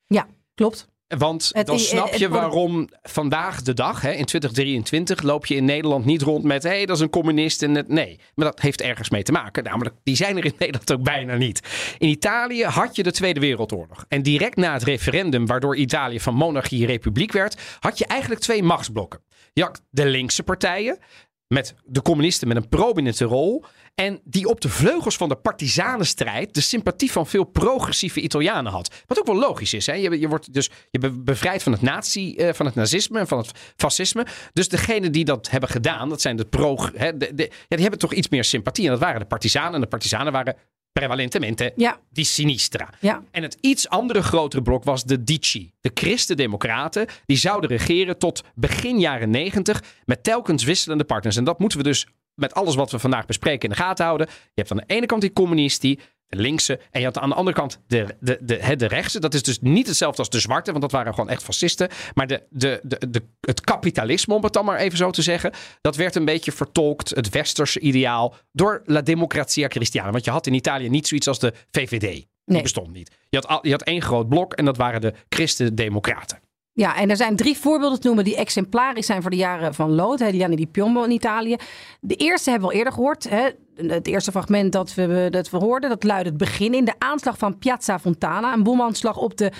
ja, 0.06 0.28
klopt. 0.54 0.88
Want 1.18 1.50
Het- 1.54 1.68
dan 1.68 1.80
snap 1.80 2.14
je 2.14 2.30
waarom 2.30 2.90
vandaag 3.02 3.62
de 3.62 3.74
dag, 3.74 4.02
hè, 4.02 4.12
in 4.12 4.26
2023, 4.26 5.22
loop 5.22 5.46
je 5.46 5.56
in 5.56 5.66
Nederland 5.66 6.06
niet 6.06 6.22
rond 6.22 6.44
met 6.44 6.64
hé, 6.64 6.70
hey, 6.70 6.86
dat 6.86 6.96
is 6.96 7.02
een 7.02 7.10
communist. 7.10 7.64
En 7.64 7.76
het, 7.76 7.88
nee, 7.88 8.20
maar 8.36 8.46
dat 8.46 8.60
heeft 8.60 8.82
ergens 8.82 9.10
mee 9.10 9.24
te 9.24 9.32
maken. 9.32 9.64
Namelijk, 9.64 9.96
die 10.04 10.16
zijn 10.16 10.38
er 10.38 10.46
in 10.46 10.54
Nederland 10.60 10.92
ook 10.92 11.04
bijna 11.04 11.36
niet. 11.36 11.60
In 11.98 12.10
Italië 12.10 12.64
had 12.64 12.96
je 12.96 13.04
de 13.04 13.12
Tweede 13.12 13.40
Wereldoorlog. 13.40 14.06
En 14.08 14.22
direct 14.22 14.56
na 14.56 14.74
het 14.74 14.84
referendum, 14.84 15.46
waardoor 15.46 15.76
Italië 15.76 16.20
van 16.20 16.34
monarchie 16.34 16.86
republiek 16.86 17.32
werd, 17.32 17.56
had 17.80 17.98
je 17.98 18.06
eigenlijk 18.06 18.42
twee 18.42 18.64
machtsblokken. 18.64 19.22
Je 19.54 19.64
had 19.64 19.82
de 19.90 20.06
linkse 20.06 20.44
partijen, 20.44 21.00
met 21.48 21.76
de 21.86 22.02
communisten 22.02 22.48
met 22.48 22.58
een 22.58 22.70
prominente 22.70 23.26
rol. 23.26 23.64
En 24.02 24.20
die 24.24 24.48
op 24.48 24.62
de 24.62 24.70
vleugels 24.70 25.16
van 25.16 25.30
de 25.30 25.36
partisanenstrijd 25.36 26.54
de 26.54 26.62
sympathie 26.62 27.12
van 27.12 27.28
veel 27.28 27.44
progressieve 27.44 28.22
Italianen 28.22 28.72
had. 28.72 29.04
Wat 29.08 29.20
ook 29.20 29.26
wel 29.26 29.36
logisch 29.36 29.74
is. 29.74 29.86
Hè? 29.86 29.94
Je, 29.94 30.20
je 30.20 30.28
wordt 30.28 30.54
dus 30.54 30.70
je 30.92 31.00
be- 31.00 31.12
bevrijd 31.12 31.64
van 31.64 31.72
het, 31.72 31.82
nazi, 31.82 32.36
eh, 32.36 32.54
van 32.54 32.66
het 32.66 32.76
nazisme 32.76 33.20
en 33.20 33.28
van 33.28 33.38
het 33.38 33.52
fascisme. 33.76 34.26
Dus 34.54 34.70
degenen 34.70 35.12
die 35.12 35.26
dat 35.26 35.50
hebben 35.50 35.70
gedaan, 35.70 36.10
dat 36.10 36.22
zijn 36.22 36.36
de 36.36 36.46
pro. 36.46 36.78
Hè, 36.96 37.18
de, 37.18 37.32
de- 37.36 37.50
ja, 37.52 37.68
die 37.68 37.82
hebben 37.82 38.00
toch 38.00 38.14
iets 38.14 38.30
meer 38.30 38.44
sympathie. 38.44 38.86
En 38.86 38.92
dat 38.92 39.00
waren 39.00 39.20
de 39.20 39.26
partisanen. 39.26 39.74
En 39.74 39.82
de 39.82 39.88
partisanen 39.88 40.32
waren 40.32 40.56
prevalentemente 40.94 41.74
Ja, 41.76 42.00
die 42.10 42.26
sinistra. 42.26 42.90
ja. 43.00 43.24
En 43.32 43.44
het 43.44 43.58
iets 43.62 43.90
andere 43.90 44.22
grotere 44.24 44.62
blok 44.62 44.84
was 44.84 45.04
de 45.04 45.24
Dici. 45.24 45.72
De 45.82 45.92
Christen-Democraten. 45.94 47.08
Die 47.26 47.38
zouden 47.38 47.70
regeren 47.70 48.18
tot 48.18 48.44
begin 48.56 49.00
jaren 49.00 49.30
negentig. 49.30 49.84
Met 50.06 50.24
telkens 50.24 50.64
wisselende 50.64 51.04
partners. 51.04 51.36
En 51.36 51.44
dat 51.44 51.60
moeten 51.60 51.78
we 51.78 51.84
dus 51.84 52.08
met 52.36 52.54
alles 52.54 52.76
wat 52.76 52.92
we 52.92 53.00
vandaag 53.00 53.26
bespreken 53.26 53.70
in 53.70 53.76
de 53.76 53.82
gaten 53.82 54.06
houden. 54.06 54.28
Je 54.30 54.36
hebt 54.54 54.72
aan 54.72 54.78
de 54.78 54.84
ene 54.94 55.06
kant 55.06 55.22
die 55.22 55.34
communisti. 55.34 56.00
De 56.28 56.38
linkse. 56.38 56.80
En 56.92 57.00
je 57.00 57.06
had 57.06 57.18
aan 57.18 57.30
de 57.30 57.36
andere 57.36 57.56
kant 57.58 57.80
de, 57.88 58.06
de, 58.20 58.38
de, 58.42 58.58
de, 58.58 58.76
de 58.76 58.86
rechtse. 58.86 59.20
Dat 59.20 59.34
is 59.34 59.44
dus 59.44 59.60
niet 59.62 59.88
hetzelfde 59.88 60.18
als 60.20 60.30
de 60.30 60.40
zwarte. 60.40 60.70
Want 60.72 60.82
dat 60.84 60.92
waren 60.92 61.14
gewoon 61.14 61.30
echt 61.30 61.44
fascisten. 61.44 61.90
Maar 62.14 62.28
de, 62.28 62.44
de, 62.50 62.80
de, 62.84 63.10
de, 63.10 63.24
het 63.42 63.62
kapitalisme, 63.62 64.34
om 64.34 64.44
het 64.44 64.54
dan 64.54 64.66
maar 64.66 64.78
even 64.78 64.98
zo 64.98 65.12
te 65.12 65.22
zeggen. 65.22 65.52
Dat 65.82 65.96
werd 65.96 66.16
een 66.16 66.26
beetje 66.26 66.52
vertolkt. 66.52 67.10
Het 67.10 67.30
westerse 67.30 67.80
ideaal. 67.80 68.36
Door 68.52 68.82
La 68.86 69.02
Democrazia 69.02 69.68
Cristiana. 69.68 70.12
Want 70.12 70.26
je 70.26 70.32
had 70.32 70.48
in 70.48 70.54
Italië 70.54 70.90
niet 70.90 71.08
zoiets 71.08 71.28
als 71.28 71.40
de 71.40 71.54
VVD. 71.72 72.00
Die 72.02 72.30
Nee. 72.46 72.62
bestond 72.62 72.94
niet. 72.94 73.12
Je 73.30 73.38
had, 73.38 73.48
al- 73.48 73.66
je 73.66 73.72
had 73.72 73.82
één 73.82 74.02
groot 74.02 74.30
blok 74.30 74.54
en 74.54 74.66
dat 74.66 74.78
waren 74.78 75.02
de 75.02 75.14
Christen-Democraten. 75.30 76.40
Ja, 76.82 76.96
en 76.96 77.10
er 77.10 77.16
zijn 77.16 77.36
drie 77.36 77.58
voorbeelden 77.58 78.00
te 78.00 78.08
noemen 78.08 78.24
die 78.24 78.36
exemplarisch 78.36 79.06
zijn 79.06 79.22
voor 79.22 79.32
de 79.32 79.38
jaren 79.38 79.74
van 79.74 79.92
Lood. 79.92 80.20
hè, 80.20 80.32
Gianni 80.32 80.56
di 80.56 80.68
Piombo 80.68 81.04
in 81.04 81.12
Italië. 81.12 81.56
De 82.00 82.16
eerste 82.16 82.50
hebben 82.50 82.68
we 82.68 82.74
al 82.74 82.80
eerder 82.80 82.94
gehoord. 82.94 83.30
Hè. 83.30 83.50
Het 83.88 84.08
eerste 84.08 84.32
fragment 84.32 84.72
dat 84.72 84.94
we, 84.94 85.28
dat 85.30 85.50
we 85.50 85.58
hoorden, 85.58 85.90
dat 85.90 86.04
luidde 86.04 86.30
het 86.30 86.38
begin 86.38 86.74
in. 86.74 86.86
De 86.86 86.94
aanslag 86.98 87.38
van 87.38 87.58
Piazza 87.58 88.00
Fontana. 88.00 88.54
Een 88.54 88.64
bomaanslag 88.64 89.18
op 89.18 89.38
de 89.38 89.52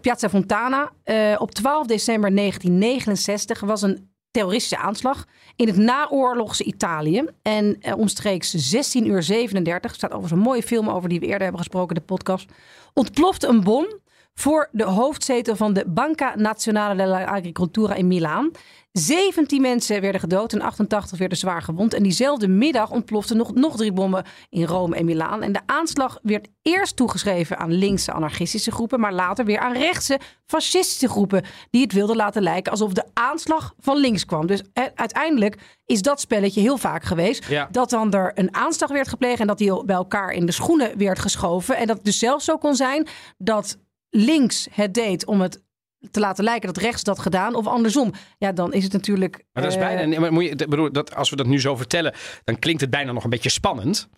Piazza 0.00 0.28
Fontana. 0.28 0.90
eh, 1.04 1.36
op 1.38 1.50
12 1.50 1.86
december 1.86 2.34
1969 2.34 3.60
was 3.60 3.82
een 3.82 4.10
terroristische 4.30 4.84
aanslag 4.84 5.26
in 5.56 5.66
het 5.66 5.76
naoorlogse 5.76 6.64
Italië. 6.64 7.24
En 7.42 7.76
eh, 7.80 7.98
omstreeks 7.98 8.50
16 8.50 9.06
uur 9.06 9.22
37, 9.22 9.90
er 9.90 9.96
staat 9.96 10.10
overigens 10.10 10.40
een 10.40 10.48
mooie 10.48 10.62
film 10.62 10.88
over 10.88 11.08
die 11.08 11.20
we 11.20 11.26
eerder 11.26 11.42
hebben 11.42 11.60
gesproken 11.60 11.94
de 11.94 12.00
podcast, 12.00 12.48
ontplofte 12.92 13.46
een 13.46 13.60
bom 13.64 14.02
voor 14.34 14.68
de 14.72 14.84
hoofdzetel 14.84 15.56
van 15.56 15.72
de 15.72 15.84
Banca 15.86 16.34
Nazionale 16.36 16.96
dell'Agricoltura 16.96 17.94
in 17.94 18.06
Milaan. 18.06 18.50
17 18.92 19.60
mensen 19.60 20.00
werden 20.00 20.20
gedood 20.20 20.52
en 20.52 20.60
88 20.60 21.18
werden 21.18 21.38
zwaar 21.38 21.62
gewond. 21.62 21.94
En 21.94 22.02
diezelfde 22.02 22.48
middag 22.48 22.90
ontploften 22.90 23.36
nog, 23.36 23.54
nog 23.54 23.76
drie 23.76 23.92
bommen 23.92 24.24
in 24.48 24.64
Rome 24.64 24.96
en 24.96 25.04
Milaan. 25.04 25.42
En 25.42 25.52
de 25.52 25.60
aanslag 25.66 26.18
werd 26.22 26.48
eerst 26.62 26.96
toegeschreven 26.96 27.58
aan 27.58 27.72
linkse 27.72 28.12
anarchistische 28.12 28.70
groepen, 28.70 29.00
maar 29.00 29.12
later 29.12 29.44
weer 29.44 29.58
aan 29.58 29.72
rechtse 29.72 30.20
fascistische 30.46 31.08
groepen 31.08 31.44
die 31.70 31.82
het 31.82 31.92
wilden 31.92 32.16
laten 32.16 32.42
lijken 32.42 32.72
alsof 32.72 32.92
de 32.92 33.04
aanslag 33.12 33.74
van 33.78 33.96
links 33.96 34.26
kwam. 34.26 34.46
Dus 34.46 34.62
eh, 34.72 34.84
uiteindelijk 34.94 35.58
is 35.86 36.02
dat 36.02 36.20
spelletje 36.20 36.60
heel 36.60 36.78
vaak 36.78 37.04
geweest. 37.04 37.48
Ja. 37.48 37.68
Dat 37.70 37.90
dan 37.90 38.12
er 38.12 38.32
een 38.34 38.54
aanslag 38.54 38.90
werd 38.90 39.08
gepleegd 39.08 39.40
en 39.40 39.46
dat 39.46 39.58
die 39.58 39.84
bij 39.84 39.96
elkaar 39.96 40.30
in 40.30 40.46
de 40.46 40.52
schoenen 40.52 40.98
werd 40.98 41.18
geschoven. 41.18 41.76
En 41.76 41.86
dat 41.86 41.96
het 41.96 42.04
dus 42.04 42.18
zelfs 42.18 42.44
zo 42.44 42.58
kon 42.58 42.74
zijn 42.74 43.06
dat 43.38 43.78
links 44.16 44.66
het 44.70 44.94
deed 44.94 45.26
om 45.26 45.40
het 45.40 45.62
te 46.10 46.20
laten 46.20 46.44
lijken 46.44 46.72
dat 46.74 46.82
rechts 46.82 47.02
dat 47.02 47.18
gedaan 47.18 47.54
of 47.54 47.66
andersom. 47.66 48.12
Ja, 48.38 48.52
dan 48.52 48.72
is 48.72 48.82
het 48.84 48.92
natuurlijk. 48.92 49.44
Maar 49.52 49.62
dat 49.62 49.72
is 49.72 49.78
eh, 49.78 49.84
bijna, 49.84 50.04
nee, 50.04 50.20
maar 50.20 50.32
moet 50.32 50.44
je, 50.44 50.56
bedoel, 50.68 50.92
dat, 50.92 51.14
als 51.14 51.30
we 51.30 51.36
dat 51.36 51.46
nu 51.46 51.60
zo 51.60 51.76
vertellen, 51.76 52.14
dan 52.44 52.58
klinkt 52.58 52.80
het 52.80 52.90
bijna 52.90 53.12
nog 53.12 53.24
een 53.24 53.30
beetje 53.30 53.48
spannend. 53.50 54.08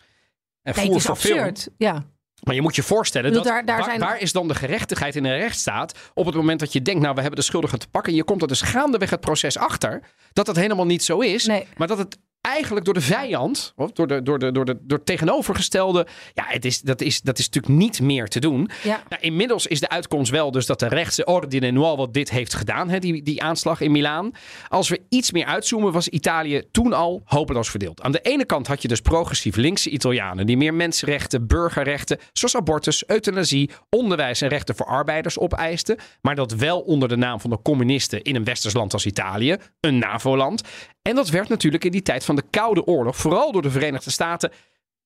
En 0.62 0.74
nee, 0.76 0.86
het 0.86 0.96
is 0.96 1.02
voor 1.04 1.16
film. 1.16 1.38
absurd. 1.38 1.68
Ja. 1.76 2.04
Maar 2.42 2.54
je 2.54 2.62
moet 2.62 2.76
je 2.76 2.82
voorstellen, 2.82 3.32
dat, 3.32 3.42
bedoel, 3.42 3.54
daar- 3.56 3.66
daar 3.66 3.76
waar, 3.76 3.84
zijn- 3.84 4.00
waar 4.00 4.20
is 4.20 4.32
dan 4.32 4.48
de 4.48 4.54
gerechtigheid 4.54 5.16
in 5.16 5.24
een 5.24 5.36
rechtsstaat 5.38 5.98
op 6.14 6.26
het 6.26 6.34
moment 6.34 6.60
dat 6.60 6.72
je 6.72 6.82
denkt, 6.82 7.00
nou 7.00 7.14
we 7.14 7.20
hebben 7.20 7.38
de 7.40 7.44
schuldigen 7.46 7.78
te 7.78 7.88
pakken. 7.88 8.10
En 8.12 8.18
je 8.18 8.24
komt 8.24 8.42
er 8.42 8.48
dus 8.48 8.60
gaandeweg 8.62 9.10
het 9.10 9.20
proces 9.20 9.58
achter 9.58 10.00
dat 10.32 10.46
het 10.46 10.56
helemaal 10.56 10.86
niet 10.86 11.04
zo 11.04 11.18
is. 11.20 11.46
Nee. 11.46 11.66
Maar 11.76 11.88
dat 11.88 11.98
het 11.98 12.18
eigenlijk 12.46 12.84
door 12.84 12.94
de 12.94 13.00
vijand, 13.00 13.72
of 13.76 13.92
door, 13.92 14.06
de, 14.06 14.22
door, 14.22 14.38
de, 14.38 14.52
door, 14.52 14.64
de, 14.64 14.78
door 14.82 14.98
het 14.98 15.06
tegenovergestelde. 15.06 16.06
Ja, 16.34 16.44
het 16.46 16.64
is, 16.64 16.80
dat, 16.80 17.00
is, 17.00 17.20
dat 17.20 17.38
is 17.38 17.44
natuurlijk 17.44 17.74
niet 17.74 18.00
meer 18.00 18.28
te 18.28 18.40
doen. 18.40 18.70
Ja. 18.82 19.02
Nou, 19.08 19.22
inmiddels 19.22 19.66
is 19.66 19.80
de 19.80 19.88
uitkomst 19.88 20.30
wel 20.30 20.50
dus 20.50 20.66
dat 20.66 20.78
de 20.78 20.88
rechtse 20.88 21.24
Ordine 21.24 21.70
Nuovo 21.70 22.10
dit 22.10 22.30
heeft 22.30 22.54
gedaan, 22.54 22.88
hè, 22.88 22.98
die, 22.98 23.22
die 23.22 23.42
aanslag 23.42 23.80
in 23.80 23.92
Milaan. 23.92 24.30
Als 24.68 24.88
we 24.88 25.00
iets 25.08 25.32
meer 25.32 25.44
uitzoomen, 25.44 25.92
was 25.92 26.08
Italië 26.08 26.62
toen 26.70 26.92
al 26.92 27.22
hopeloos 27.24 27.70
verdeeld. 27.70 28.02
Aan 28.02 28.12
de 28.12 28.20
ene 28.20 28.44
kant 28.44 28.66
had 28.66 28.82
je 28.82 28.88
dus 28.88 29.00
progressief 29.00 29.56
linkse 29.56 29.90
Italianen 29.90 30.46
die 30.46 30.56
meer 30.56 30.74
mensenrechten, 30.74 31.46
burgerrechten, 31.46 32.18
zoals 32.32 32.56
abortus, 32.56 33.06
euthanasie, 33.06 33.70
onderwijs 33.90 34.40
en 34.40 34.48
rechten 34.48 34.76
voor 34.76 34.86
arbeiders 34.86 35.38
opeisten. 35.38 35.96
Maar 36.20 36.34
dat 36.34 36.52
wel 36.52 36.80
onder 36.80 37.08
de 37.08 37.16
naam 37.16 37.40
van 37.40 37.50
de 37.50 37.62
communisten 37.62 38.22
in 38.22 38.36
een 38.36 38.44
westers 38.44 38.74
land 38.74 38.92
als 38.92 39.06
Italië, 39.06 39.56
een 39.80 39.98
NAVO-land. 39.98 40.62
En 41.02 41.14
dat 41.14 41.28
werd 41.28 41.48
natuurlijk 41.48 41.84
in 41.84 41.90
die 41.90 42.02
tijd 42.02 42.24
van 42.24 42.35
de 42.36 42.44
Koude 42.50 42.84
Oorlog, 42.84 43.16
vooral 43.16 43.52
door 43.52 43.62
de 43.62 43.70
Verenigde 43.70 44.10
Staten, 44.10 44.50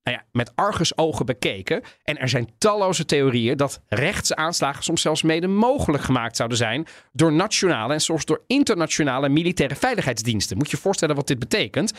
nou 0.03 0.17
ja, 0.17 0.25
met 0.33 0.53
argusogen 0.55 1.27
bekeken. 1.27 1.83
En 2.03 2.19
er 2.19 2.29
zijn 2.29 2.51
talloze 2.59 3.05
theorieën 3.05 3.57
dat 3.57 3.81
rechtse 3.87 4.37
aanslagen 4.37 4.83
soms 4.83 5.03
zelfs 5.03 5.23
mede 5.23 5.47
mogelijk 5.47 6.03
gemaakt 6.03 6.37
zouden 6.37 6.59
zijn 6.59 6.87
door 7.13 7.33
nationale 7.33 7.93
en 7.93 8.01
soms 8.01 8.25
door 8.25 8.45
internationale 8.47 9.29
militaire 9.29 9.77
veiligheidsdiensten. 9.77 10.57
Moet 10.57 10.71
je 10.71 10.77
je 10.77 10.83
voorstellen 10.83 11.17
wat 11.17 11.27
dit 11.27 11.39
betekent. 11.39 11.93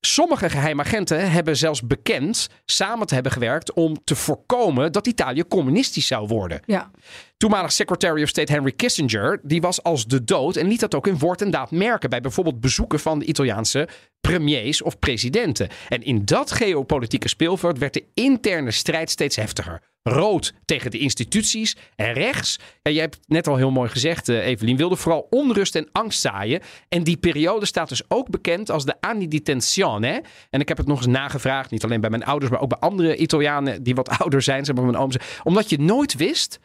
Sommige 0.00 0.50
geheime 0.50 0.82
agenten 0.82 1.30
hebben 1.30 1.56
zelfs 1.56 1.82
bekend 1.82 2.48
samen 2.64 3.06
te 3.06 3.14
hebben 3.14 3.32
gewerkt 3.32 3.72
om 3.72 4.04
te 4.04 4.16
voorkomen 4.16 4.92
dat 4.92 5.06
Italië 5.06 5.44
communistisch 5.44 6.06
zou 6.06 6.26
worden. 6.26 6.60
Ja. 6.66 6.90
Toenmalig 7.36 7.72
Secretary 7.72 8.22
of 8.22 8.28
State 8.28 8.52
Henry 8.52 8.72
Kissinger, 8.72 9.40
die 9.42 9.60
was 9.60 9.82
als 9.82 10.06
de 10.06 10.24
dood 10.24 10.56
en 10.56 10.68
liet 10.68 10.80
dat 10.80 10.94
ook 10.94 11.06
in 11.06 11.18
woord 11.18 11.42
en 11.42 11.50
daad 11.50 11.70
merken 11.70 12.10
bij 12.10 12.20
bijvoorbeeld 12.20 12.60
bezoeken 12.60 13.00
van 13.00 13.18
de 13.18 13.24
Italiaanse 13.24 13.88
premiers 14.20 14.82
of 14.82 14.98
presidenten. 14.98 15.68
En 15.88 16.02
in 16.02 16.24
dat 16.24 16.52
geopolitieke 16.52 17.28
speelveld 17.28 17.78
werd 17.78 17.94
de 17.94 18.04
interne 18.14 18.70
strijd 18.70 19.10
steeds 19.10 19.36
heftiger. 19.36 19.82
Rood 20.02 20.52
tegen 20.64 20.90
de 20.90 20.98
instituties 20.98 21.76
en 21.96 22.12
rechts, 22.12 22.58
en 22.82 22.92
jij 22.92 23.02
hebt 23.02 23.18
net 23.26 23.46
al 23.46 23.56
heel 23.56 23.70
mooi 23.70 23.88
gezegd, 23.88 24.28
eh, 24.28 24.46
Evelien, 24.46 24.76
wilde 24.76 24.96
vooral 24.96 25.26
onrust 25.30 25.74
en 25.74 25.88
angst 25.92 26.20
zaaien. 26.20 26.60
En 26.88 27.04
die 27.04 27.16
periode 27.16 27.66
staat 27.66 27.88
dus 27.88 28.02
ook 28.08 28.30
bekend 28.30 28.70
als 28.70 28.84
de 28.84 29.00
anni 29.00 29.28
di 29.28 29.42
tensione. 29.42 30.22
En 30.50 30.60
ik 30.60 30.68
heb 30.68 30.76
het 30.76 30.86
nog 30.86 30.98
eens 30.98 31.06
nagevraagd, 31.06 31.70
niet 31.70 31.84
alleen 31.84 32.00
bij 32.00 32.10
mijn 32.10 32.24
ouders, 32.24 32.50
maar 32.50 32.60
ook 32.60 32.68
bij 32.68 32.78
andere 32.78 33.16
Italianen 33.16 33.82
die 33.82 33.94
wat 33.94 34.08
ouder 34.20 34.42
zijn, 34.42 34.64
zeg 34.64 34.74
maar 34.74 34.84
mijn 34.84 34.96
ooms. 34.96 35.16
Omdat 35.42 35.70
je 35.70 35.78
nooit 35.78 36.14
wist 36.14 36.58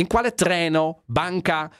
in 0.00 0.06
quale 0.06 0.34
treno, 0.34 1.02
banca, 1.06 1.70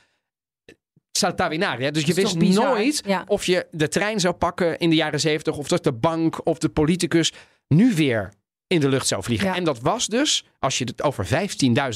saltava 1.13 1.55
in 1.55 1.65
aria. 1.65 1.91
Dus 1.91 2.05
je 2.05 2.15
wist 2.15 2.39
bizar? 2.39 2.65
nooit 2.65 3.03
Ja. 3.07 3.25
of 3.27 3.45
je 3.45 3.67
de 3.71 3.89
trein 3.89 4.21
zou 4.21 4.35
pakken 4.35 4.79
in 4.79 4.91
de 4.91 4.97
jaren 4.97 5.21
zeventig, 5.21 5.57
of 5.57 5.69
dat 5.69 5.85
de 5.85 5.93
bank 5.93 6.47
of 6.47 6.59
de 6.59 6.69
politicus 6.69 7.33
nu 7.69 7.95
weer 7.95 8.33
in 8.67 8.81
de 8.81 8.89
lucht 8.89 9.07
zou 9.07 9.23
vliegen. 9.23 9.49
Ja. 9.49 9.55
En 9.55 9.65
dat 9.65 9.81
was 9.81 10.07
dus, 10.07 10.45
als 10.59 10.79
je 10.79 10.85
het 10.85 11.03
over 11.03 11.27
15.000 11.27 11.31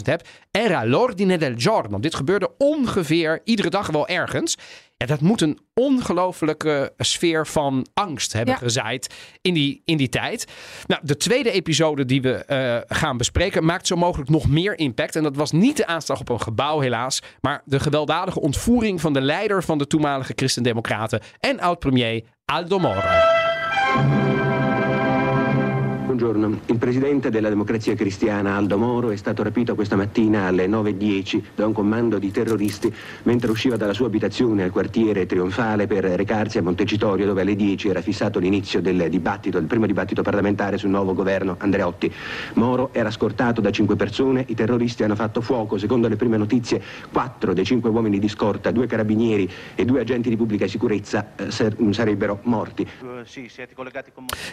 hebt, 0.03 0.29
era 0.51 0.87
l'ordine 0.87 1.39
del 1.39 1.55
giorno. 1.57 1.99
Dit 1.99 2.15
gebeurde 2.15 2.51
ongeveer 2.59 3.41
iedere 3.45 3.71
dag 3.71 3.87
wel 3.87 4.09
ergens. 4.09 4.57
Ja, 4.97 5.07
dat 5.07 5.21
moet 5.21 5.41
een 5.41 5.59
ongelofelijke 5.75 6.93
sfeer 6.99 7.47
van 7.47 7.87
angst 7.95 8.33
hebben 8.33 8.55
Ja. 8.55 8.61
gezaaid 8.61 9.15
in 9.41 9.55
die, 9.55 9.83
in 9.85 9.97
die 9.97 10.09
tijd. 10.09 10.47
Nou, 10.87 11.01
de 11.05 11.17
tweede 11.17 11.51
episode 11.51 12.05
die 12.05 12.23
we 12.23 12.33
eh, 12.35 12.97
gaan 12.99 13.17
bespreken 13.17 13.65
maakt 13.65 13.87
zo 13.87 13.97
mogelijk 13.97 14.31
nog 14.31 14.49
meer 14.49 14.79
impact. 14.79 15.17
En 15.17 15.23
dat 15.23 15.37
was 15.37 15.53
niet 15.53 15.77
de 15.77 15.87
aanslag 15.87 16.21
op 16.21 16.29
een 16.29 16.41
gebouw 16.41 16.81
helaas, 16.81 17.23
maar 17.41 17.63
de 17.65 17.81
gewelddadige 17.81 18.41
ontvoering 18.41 19.01
van 19.01 19.13
de 19.13 19.21
leider 19.21 19.63
van 19.63 19.79
de 19.79 19.87
toenmalige 19.87 20.33
Christendemocraten 20.37 21.21
en 21.41 21.61
oud-premier 21.61 22.25
Aldo 22.45 22.79
Moro. 22.79 23.01
Buongiorno, 26.15 26.61
il 26.67 26.79
presidente 26.79 27.29
della 27.29 27.49
democrazia 27.49 27.97
cristiana 27.97 28.55
Aldo 28.55 28.79
Moro 28.79 29.11
è 29.11 29.17
stato 29.17 29.43
rapito 29.43 29.75
questa 29.75 29.97
mattina 29.97 30.45
alle 30.45 30.69
9.10 30.69 31.43
da 31.57 31.67
un 31.67 31.73
comando 31.73 32.21
di 32.21 32.31
terroristi 32.31 32.95
mentre 33.25 33.51
usciva 33.51 33.77
dalla 33.77 33.93
sua 33.93 34.07
abitazione 34.07 34.63
al 34.63 34.71
quartiere 34.71 35.27
Trionfale 35.27 35.89
per 35.89 36.05
recarsi 36.05 36.59
a 36.59 36.63
Montecitorio 36.63 37.27
dove 37.27 37.41
alle 37.41 37.57
10 37.57 37.89
era 37.89 38.01
fissato 38.01 38.39
l'inizio 38.39 38.81
del 38.81 39.09
dibattito, 39.11 39.59
il 39.59 39.65
primo 39.65 39.87
dibattito 39.87 40.23
parlamentare 40.23 40.79
sul 40.79 40.91
nuovo 40.91 41.15
governo 41.15 41.57
Andreotti. 41.59 42.13
Moro 42.55 42.91
era 42.93 43.11
scortato 43.11 43.61
da 43.61 43.73
cinque 43.73 43.97
persone, 43.97 44.45
i 44.47 44.55
terroristi 44.55 45.03
hanno 45.03 45.17
fatto 45.17 45.41
fuoco, 45.41 45.79
secondo 45.79 46.07
le 46.07 46.15
prime 46.15 46.37
notizie 46.37 46.81
quattro 47.11 47.53
dei 47.55 47.65
cinque 47.65 47.91
uomini 47.91 48.21
di 48.21 48.29
scorta, 48.29 48.71
due 48.71 48.87
carabinieri 48.87 49.51
e 49.75 49.85
due 49.85 49.99
agenti 49.99 50.29
di 50.29 50.37
pubblica 50.37 50.69
sicurezza 50.69 51.33
eh, 51.35 51.51
sarebbero 51.51 52.39
morti. 52.45 52.87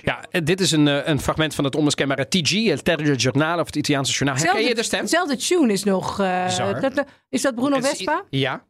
Ja, 0.01 0.39
dit 0.43 0.59
is 0.59 0.71
een, 0.71 1.09
een 1.09 1.19
fragment 1.19 1.49
van 1.55 1.63
het 1.63 1.75
onmiskenbare 1.75 2.27
TG, 2.27 2.65
het 2.67 2.83
Telegiornale 2.85 3.61
of 3.61 3.65
het 3.67 3.75
Italiaanse 3.75 4.11
journaal. 4.13 4.35
Herken 4.43 4.63
je 4.63 4.75
de 4.75 4.83
stem? 4.83 4.99
Hetzelfde 4.99 5.35
tune 5.37 5.73
is 5.73 5.83
nog. 5.83 6.19
eh, 6.19 6.57
dat- 6.81 6.95
dat- 6.95 7.05
is 7.29 7.41
dat 7.41 7.55
Bruno 7.55 7.77
is- 7.77 7.87
Vespa? 7.87 8.23
Ja. 8.29 8.63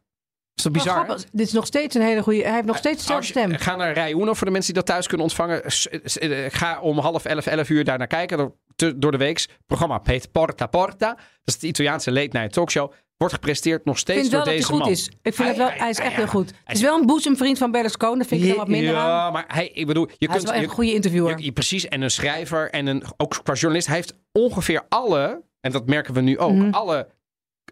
Is 0.54 0.62
dat 0.62 0.72
bizar? 0.72 1.06
Dit 1.32 1.46
is 1.46 1.52
nog 1.52 1.66
steeds 1.66 1.94
een 1.94 2.02
hele 2.02 2.22
goede. 2.22 2.42
Hij 2.42 2.52
heeft 2.52 2.66
nog 2.66 2.76
steeds 2.76 2.98
dezelfde 2.98 3.26
stem. 3.26 3.56
Ga 3.58 3.76
naar 3.76 3.92
Rij 3.92 4.10
Uno 4.12 4.34
voor 4.34 4.46
de 4.46 4.52
mensen 4.52 4.72
die 4.74 4.82
dat 4.82 4.92
thuis 4.92 5.06
kunnen 5.06 5.26
ontvangen. 5.26 5.62
Eh, 5.64 6.44
Ga 6.50 6.80
om 6.80 6.98
half 6.98 7.24
elf, 7.24 7.46
elf 7.46 7.68
uur 7.68 7.84
daar 7.84 7.98
naar 7.98 8.06
kijken. 8.06 8.52
Door, 8.96 9.10
de 9.10 9.16
weeks. 9.16 9.42
Het 9.42 9.66
programma 9.66 10.00
heet 10.02 10.32
Porta 10.32 10.66
Porta. 10.66 11.08
Dat 11.08 11.18
is 11.44 11.58
de 11.58 11.66
Italiaanse 11.66 12.12
late 12.12 12.28
night 12.32 12.52
talkshow. 12.52 12.92
Wordt 13.22 13.34
gepresenteerd 13.34 13.84
nog 13.84 13.94
Ik 13.94 14.00
steeds 14.00 14.18
vind 14.20 14.32
wel 14.32 14.44
door 14.44 14.52
dat 14.54 14.62
hij 14.68 14.68
deze 14.68 14.72
goed 14.72 14.78
man. 14.82 14.90
is. 14.90 15.08
Ik 15.22 15.34
vind 15.34 15.48
het 15.48 15.56
wel, 15.56 15.70
hij 15.70 15.90
is 15.90 15.98
echt 15.98 16.14
heel 16.14 16.26
goed. 16.26 16.48
hij 16.50 16.58
Het 16.64 16.76
is 16.76 16.82
wel 16.82 16.98
een 16.98 17.06
boezemvriend 17.06 17.58
van 17.58 17.70
Berlusconi. 17.70 18.18
Dat 18.18 18.26
vind 18.26 18.42
ik 18.42 18.50
er 18.50 18.56
wat 18.56 18.68
minder 18.68 18.96
aan. 18.96 19.06
Ja, 19.06 19.30
maar 19.30 19.44
hij, 19.48 19.68
ik 19.68 19.86
bedoel, 19.86 20.06
je 20.08 20.14
Hij 20.18 20.28
kunt 20.28 20.42
is 20.42 20.50
wel 20.50 20.58
je- 20.60 20.66
een 20.66 20.72
goede 20.72 20.92
interviewer. 20.94 21.38
je- 21.38 21.44
je- 21.44 21.52
precies, 21.52 21.88
en 21.88 22.02
een 22.02 22.10
schrijver 22.10 22.70
en 22.70 22.86
een, 22.86 23.02
ook 23.16 23.40
qua 23.42 23.52
journalist. 23.52 23.86
Hij 23.86 23.96
heeft 23.96 24.14
ongeveer 24.32 24.82
alle, 24.88 25.42
en 25.60 25.72
dat 25.72 25.86
merken 25.86 26.14
we 26.14 26.20
nu 26.20 26.38
ook, 26.38 26.62
alle 26.70 27.08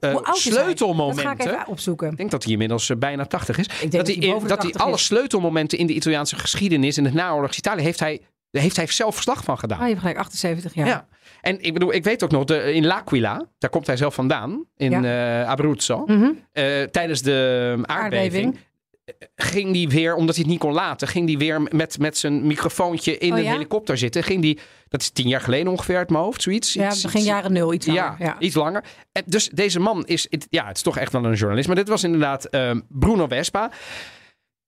eh, 0.00 0.12
hij? 0.12 0.22
Dat 0.22 0.36
sleutelmomenten. 0.38 1.24
ga 1.24 1.32
ik 1.32 1.44
even 1.44 1.66
opzoeken. 1.66 2.10
Ik 2.10 2.16
denk 2.16 2.30
dat 2.30 2.42
hij 2.42 2.52
inmiddels 2.52 2.90
eh, 2.90 2.96
bijna 2.96 3.24
80 3.26 3.58
is. 3.58 3.66
denk 3.66 3.80
dat 3.80 3.90
dat 3.92 4.06
hij 4.06 4.16
dat 4.30 4.48
hij 4.48 4.56
80 4.56 4.80
alle 4.80 4.94
is. 4.94 5.04
sleutelmomenten 5.04 5.78
in 5.78 5.86
de 5.86 5.92
Italiaanse 5.94 6.36
geschiedenis 6.36 6.98
in 6.98 7.04
het 7.04 7.14
naoorlogs 7.14 7.58
Italië 7.58 7.82
heeft 7.82 8.00
hij, 8.00 8.20
heeft 8.50 8.76
hij 8.76 8.86
zelf 8.86 9.14
verslag 9.14 9.44
van 9.44 9.58
gedaan. 9.58 9.78
Ah, 9.78 9.82
je 9.84 9.90
hebt 9.90 10.00
gelijk, 10.00 10.18
78 10.18 10.74
jaar. 10.74 10.86
Ja. 10.86 11.06
En 11.40 11.60
ik 11.60 11.72
bedoel, 11.72 11.92
ik 11.94 12.04
weet 12.04 12.24
ook 12.24 12.30
nog, 12.30 12.44
de, 12.44 12.72
in 12.74 12.86
L'Aquila, 12.86 13.44
daar 13.58 13.70
komt 13.70 13.86
hij 13.86 13.96
zelf 13.96 14.14
vandaan, 14.14 14.64
in 14.76 15.04
eh, 15.04 15.48
Abruzzo, 15.48 16.02
Mhm. 16.06 16.30
eh, 16.52 16.82
tijdens 16.82 17.22
de 17.22 17.78
aardbeving, 17.82 18.44
Aardbeving. 18.44 18.58
eh, 19.04 19.14
ging 19.36 19.72
die 19.72 19.88
weer, 19.88 20.14
omdat 20.14 20.34
hij 20.34 20.42
het 20.44 20.52
niet 20.52 20.60
kon 20.60 20.72
laten, 20.72 21.08
ging 21.08 21.26
die 21.26 21.38
weer 21.38 21.62
met, 21.62 21.98
met 21.98 22.18
zijn 22.18 22.46
microfoontje 22.46 23.18
in 23.18 23.32
Oh, 23.32 23.38
een 23.38 23.44
ja? 23.44 23.50
helikopter 23.52 23.98
zitten. 23.98 24.22
Ging 24.22 24.42
die, 24.42 24.58
dat 24.88 25.00
is 25.00 25.10
tien 25.10 25.28
jaar 25.28 25.40
geleden 25.40 25.68
ongeveer 25.72 25.96
uit 25.96 26.10
mijn 26.10 26.22
hoofd, 26.24 26.42
zoiets. 26.42 26.72
Ja, 26.72 26.88
Iets- 26.90 27.02
begin 27.02 27.20
iets- 27.20 27.28
jaren 27.28 27.52
nul, 27.52 27.72
iets 27.72 27.86
langer. 27.86 28.02
ja, 28.02 28.16
Ja. 28.18 28.36
iets 28.38 28.54
langer. 28.54 28.84
En 29.12 29.22
dus 29.26 29.48
deze 29.48 29.80
man 29.80 30.06
is, 30.06 30.26
het- 30.30 30.46
ja, 30.50 30.66
het 30.66 30.76
is 30.76 30.82
toch 30.82 30.98
echt 30.98 31.12
wel 31.12 31.24
een 31.24 31.34
journalist. 31.34 31.66
Maar 31.66 31.76
dit 31.76 31.88
was 31.88 32.04
inderdaad 32.04 32.44
ehm, 32.44 32.80
Bruno 32.88 33.26
Vespa. 33.26 33.70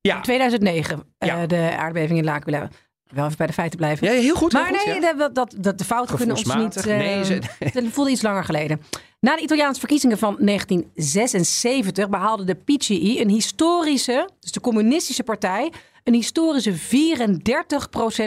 Ja, 0.01 0.21
2009, 0.21 1.03
eh, 1.19 1.29
Ja. 1.29 1.47
de 1.47 1.77
aardbeving 1.77 2.19
in 2.19 2.25
L'Aquila. 2.25 2.69
Wel 3.13 3.25
even 3.25 3.37
bij 3.37 3.47
de 3.47 3.53
feiten 3.53 3.79
blijven. 3.79 4.07
ja 4.07 4.21
heel 4.21 4.35
goed. 4.35 4.53
heel 4.53 4.63
Maar 4.63 4.75
goed, 4.75 4.87
nee, 4.87 5.01
ja. 5.01 5.13
dat, 5.13 5.35
dat, 5.35 5.55
dat, 5.59 5.79
de 5.79 5.85
fouten 5.85 6.17
kunnen 6.17 6.37
ons 6.37 6.45
niet... 6.45 6.55
Gevoelsmatig, 6.55 6.85
nee, 6.85 7.41
eh, 7.41 7.71
ze- 7.71 7.81
dat 7.81 7.93
voelde 7.93 8.11
iets 8.11 8.23
langer 8.23 8.45
geleden. 8.45 8.81
Na 9.21 9.37
de 9.37 9.43
Italiaanse 9.43 9.81
verkiezingen 9.81 10.19
van 10.19 10.37
1976 10.41 12.09
behaalde 12.09 12.45
de 12.45 12.55
PCI 12.55 13.21
een 13.21 13.29
historische, 13.29 14.29
dus 14.41 14.53
de 14.53 14.61
communistische 14.61 15.23
partij, 15.23 15.73
een 16.05 16.15
historische 16.15 16.73
34% 16.75 16.77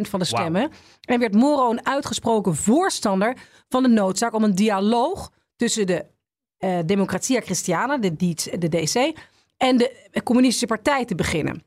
van 0.09 0.19
de 0.19 0.25
stemmen. 0.25 0.69
En 1.01 1.19
werd 1.19 1.33
Moro 1.33 1.69
een 1.71 1.85
uitgesproken 1.85 2.55
voorstander 2.55 3.37
van 3.69 3.83
de 3.83 3.89
noodzaak 3.89 4.33
om 4.33 4.43
een 4.43 4.55
dialoog 4.55 5.31
tussen 5.55 5.85
de 5.87 6.05
eh 6.57 6.77
Democratia 6.85 7.41
Christiana, 7.41 7.97
de 7.97 8.69
DC, 8.69 9.17
en 9.57 9.77
de 9.77 9.91
communistische 10.23 10.67
partij 10.67 11.05
te 11.05 11.15
beginnen. 11.15 11.63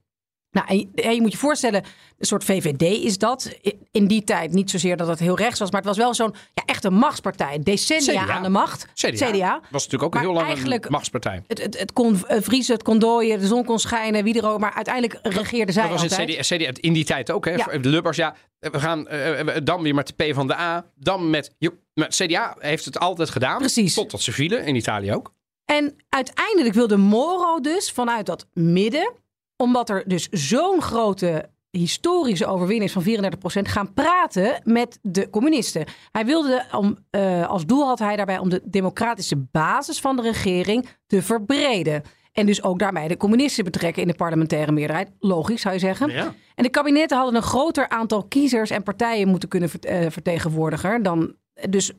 Nou, 0.51 0.89
en 0.95 1.15
je, 1.15 1.21
moet 1.21 1.33
je 1.33 1.39
voorstellen, 1.39 1.85
een 2.19 2.27
soort 2.27 2.45
VVD 2.45 2.83
is 2.83 3.19
dat. 3.19 3.59
In 3.91 4.07
die 4.07 4.25
tijd 4.25 4.53
niet 4.53 4.71
zozeer 4.71 4.97
dat 4.97 5.09
het 5.09 5.19
heel 5.19 5.37
rechts 5.37 5.59
was, 5.59 5.71
maar 5.71 5.81
het 5.81 5.89
was 5.89 5.99
wel 5.99 6.15
zo'n 6.15 6.35
ja, 6.55 6.63
echt 6.67 6.85
een 6.85 6.95
machtspartij. 6.95 7.59
Decennia 7.63 8.25
CDA. 8.25 8.33
aan 8.33 8.43
de 8.43 8.49
macht. 8.49 8.87
CDA. 8.95 9.61
Was 9.71 9.85
natuurlijk 9.85 10.03
ook 10.03 10.15
Maar 10.15 10.23
heel 10.23 10.33
lang 10.33 10.83
een 10.85 10.91
machtspartij. 10.91 11.43
Het, 11.47 11.63
het, 11.63 11.79
het 11.79 11.93
kon 11.93 12.27
eh, 12.27 12.43
vriezen, 12.43 12.75
het 12.75 12.83
kon 12.83 12.99
dooien, 12.99 13.41
de 13.41 13.47
zon 13.47 13.65
kon 13.65 13.79
schijnen, 13.79 14.25
wie 14.25 14.39
er 14.39 14.49
ook. 14.49 14.59
Maar 14.59 14.75
uiteindelijk 14.75 15.19
regeerde 15.23 15.73
zij 15.73 15.83
Dat 15.83 15.93
was 15.93 16.03
in 16.03 16.11
altijd. 16.11 16.47
CDA, 16.47 16.57
CDA 16.57 16.81
in 16.81 16.93
die 16.93 17.05
tijd 17.05 17.31
ook. 17.31 17.45
Hè? 17.45 17.55
Ja. 17.55 17.67
Lubbers, 17.81 18.17
ja, 18.17 18.35
we 18.59 18.81
gaan 18.81 19.09
eh, 19.09 19.41
eh, 19.41 19.65
dan 19.65 19.83
weer 19.83 19.95
met 19.95 20.15
de 20.17 20.25
P 20.25 20.35
van 20.35 20.47
de 20.47 20.55
A. 20.55 20.91
Dan 20.95 21.31
met... 21.31 21.55
maar 21.95 22.09
CDA 22.09 22.57
heeft 22.59 22.85
het 22.85 22.99
altijd 22.99 23.31
gedaan. 23.31 23.59
Precies. 23.59 23.95
Totdat 23.95 24.23
ze 24.23 24.33
vielen. 24.33 24.65
In 24.65 24.75
Italië 24.75 25.13
ook. 25.15 25.33
En 25.65 25.97
uiteindelijk 26.09 26.75
wilde 26.75 26.97
Moro 26.97 27.61
dus 27.61 27.91
vanuit 27.91 28.27
dat 28.27 28.47
midden, 28.53 29.13
omdat 29.59 29.89
er 29.89 30.03
dus 30.07 30.29
zo'n 30.31 30.83
grote 30.83 31.49
historische 31.71 32.47
overwinning 32.47 32.85
is 32.85 32.93
van 32.93 33.03
34%, 33.03 33.69
gaan 33.69 33.95
praten 33.95 34.61
met 34.65 34.99
de 35.03 35.31
communisten. 35.31 35.85
Hij 36.13 36.25
wilde, 36.25 36.65
om, 36.73 36.97
eh, 37.11 37.49
als 37.49 37.67
doel 37.67 37.87
had 37.87 37.99
hij 37.99 38.17
daarbij 38.17 38.39
om 38.39 38.49
de 38.49 38.61
democratische 38.65 39.37
basis 39.37 40.01
van 40.01 40.17
de 40.17 40.23
regering 40.23 40.89
te 41.07 41.23
verbreden. 41.23 42.03
En 42.33 42.47
dus 42.47 42.63
ook 42.63 42.79
daarmee 42.79 43.09
de 43.09 43.17
communisten 43.17 43.65
betrekken 43.65 44.03
in 44.03 44.09
de 44.09 44.15
parlementaire 44.15 44.73
meerderheid. 44.73 45.11
Logisch, 45.19 45.61
zou 45.61 45.75
je 45.75 45.81
zeggen. 45.81 46.11
Ja. 46.11 46.35
En 46.55 46.63
de 46.63 46.71
kabinetten 46.71 47.17
hadden 47.17 47.37
een 47.37 47.43
groter 47.43 47.89
aantal 47.89 48.25
kiezers 48.25 48.71
en 48.71 48.83
partijen 48.83 49.29
moeten 49.29 49.49
kunnen 49.49 49.71
eh, 49.81 50.11
vertegenwoordigen. 50.11 51.03
Dan, 51.03 51.35
dus 51.71 51.93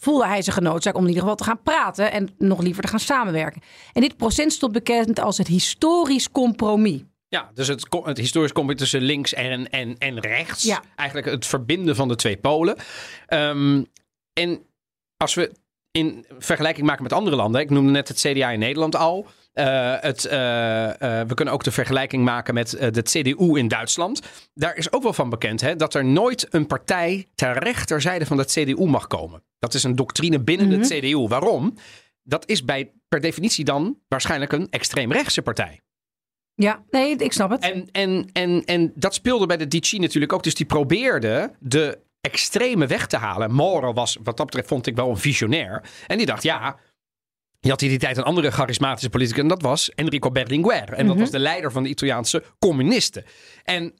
voelde 0.00 0.26
hij 0.26 0.42
zich 0.42 0.54
genoodzaakt 0.54 0.96
om 0.96 1.02
in 1.02 1.08
ieder 1.08 1.22
geval 1.22 1.36
te 1.36 1.44
gaan 1.44 1.62
praten 1.62 2.12
en 2.12 2.28
nog 2.38 2.62
liever 2.62 2.82
te 2.82 2.88
gaan 2.88 3.00
samenwerken. 3.00 3.62
En 3.92 4.00
dit 4.00 4.16
proces 4.16 4.54
stond 4.54 4.72
bekend 4.72 5.20
als 5.20 5.38
het 5.38 5.46
historisch 5.46 6.30
compromis. 6.30 7.02
Ja, 7.28 7.50
dus 7.54 7.68
het, 7.68 7.86
het 8.04 8.18
historisch 8.18 8.52
compromis 8.52 8.80
tussen 8.80 9.00
links 9.00 9.34
en, 9.34 9.70
en, 9.70 9.98
en 9.98 10.20
rechts. 10.20 10.62
Ja. 10.62 10.82
Eigenlijk 10.96 11.30
het 11.30 11.46
verbinden 11.46 11.96
van 11.96 12.08
de 12.08 12.16
twee 12.16 12.36
polen. 12.36 12.76
Ehm, 13.26 13.84
en 14.32 14.62
als 15.16 15.34
we 15.34 15.52
in 15.90 16.24
vergelijking 16.38 16.86
maken 16.86 17.02
met 17.02 17.12
andere 17.12 17.36
landen. 17.36 17.60
Ik 17.60 17.70
noemde 17.70 17.90
net 17.90 18.08
het 18.08 18.18
CDA 18.18 18.50
in 18.50 18.58
Nederland 18.58 18.96
al. 18.96 19.26
Eh, 19.52 19.94
het, 20.00 20.24
eh, 20.24 21.20
eh, 21.20 21.28
we 21.28 21.34
kunnen 21.34 21.54
ook 21.54 21.64
de 21.64 21.70
vergelijking 21.70 22.24
maken 22.24 22.54
met 22.54 22.70
de 22.70 23.02
CDU 23.02 23.58
in 23.58 23.68
Duitsland. 23.68 24.22
Daar 24.54 24.76
is 24.76 24.92
ook 24.92 25.02
wel 25.02 25.12
van 25.12 25.30
bekend 25.30 25.60
hè, 25.60 25.76
dat 25.76 25.94
er 25.94 26.04
nooit 26.04 26.46
een 26.50 26.66
partij 26.66 27.26
ter 27.34 27.58
rechterzijde 27.58 28.26
van 28.26 28.36
de 28.36 28.44
CDU 28.44 28.84
mag 28.84 29.06
komen. 29.06 29.42
Dat 29.60 29.74
is 29.74 29.82
een 29.82 29.96
doctrine 29.96 30.40
binnen 30.40 30.68
Mhm. 30.68 30.80
de 30.80 30.98
CDU. 30.98 31.28
Waarom? 31.28 31.74
Dat 32.22 32.48
is 32.48 32.64
bij, 32.64 32.92
per 33.08 33.20
definitie 33.20 33.64
dan 33.64 33.98
waarschijnlijk 34.08 34.52
een 34.52 34.66
extreemrechtse 34.70 35.42
partij. 35.42 35.80
Ja, 36.54 36.84
nee, 36.90 37.16
ik 37.16 37.32
snap 37.32 37.50
het. 37.50 37.62
En, 37.62 37.88
en, 37.92 38.28
en, 38.32 38.64
en 38.64 38.92
dat 38.94 39.14
speelde 39.14 39.46
bij 39.46 39.56
de 39.56 39.66
DC 39.78 39.92
natuurlijk 39.92 40.32
ook. 40.32 40.42
Dus 40.42 40.54
die 40.54 40.66
probeerde 40.66 41.52
de 41.58 41.98
extreme 42.20 42.86
weg 42.86 43.06
te 43.06 43.16
halen. 43.16 43.52
Moro 43.52 43.92
was, 43.92 44.16
wat 44.22 44.36
dat 44.36 44.46
betreft, 44.46 44.68
vond 44.68 44.86
ik 44.86 44.96
wel 44.96 45.10
een 45.10 45.16
visionair. 45.16 45.82
En 46.06 46.16
die 46.16 46.26
dacht, 46.26 46.42
ja, 46.42 46.76
je 47.60 47.70
had 47.70 47.82
in 47.82 47.88
die 47.88 47.98
tijd 47.98 48.16
een 48.16 48.22
andere 48.22 48.50
charismatische 48.50 49.10
politicus. 49.10 49.42
En 49.42 49.48
dat 49.48 49.62
was 49.62 49.90
Enrico 49.90 50.30
Berlinguer. 50.30 50.92
En 50.92 51.04
dat 51.06 51.14
Mhm. 51.14 51.18
was 51.18 51.30
de 51.30 51.38
leider 51.38 51.72
van 51.72 51.82
de 51.82 51.88
Italiaanse 51.88 52.42
communisten. 52.58 53.24
En 53.64 53.94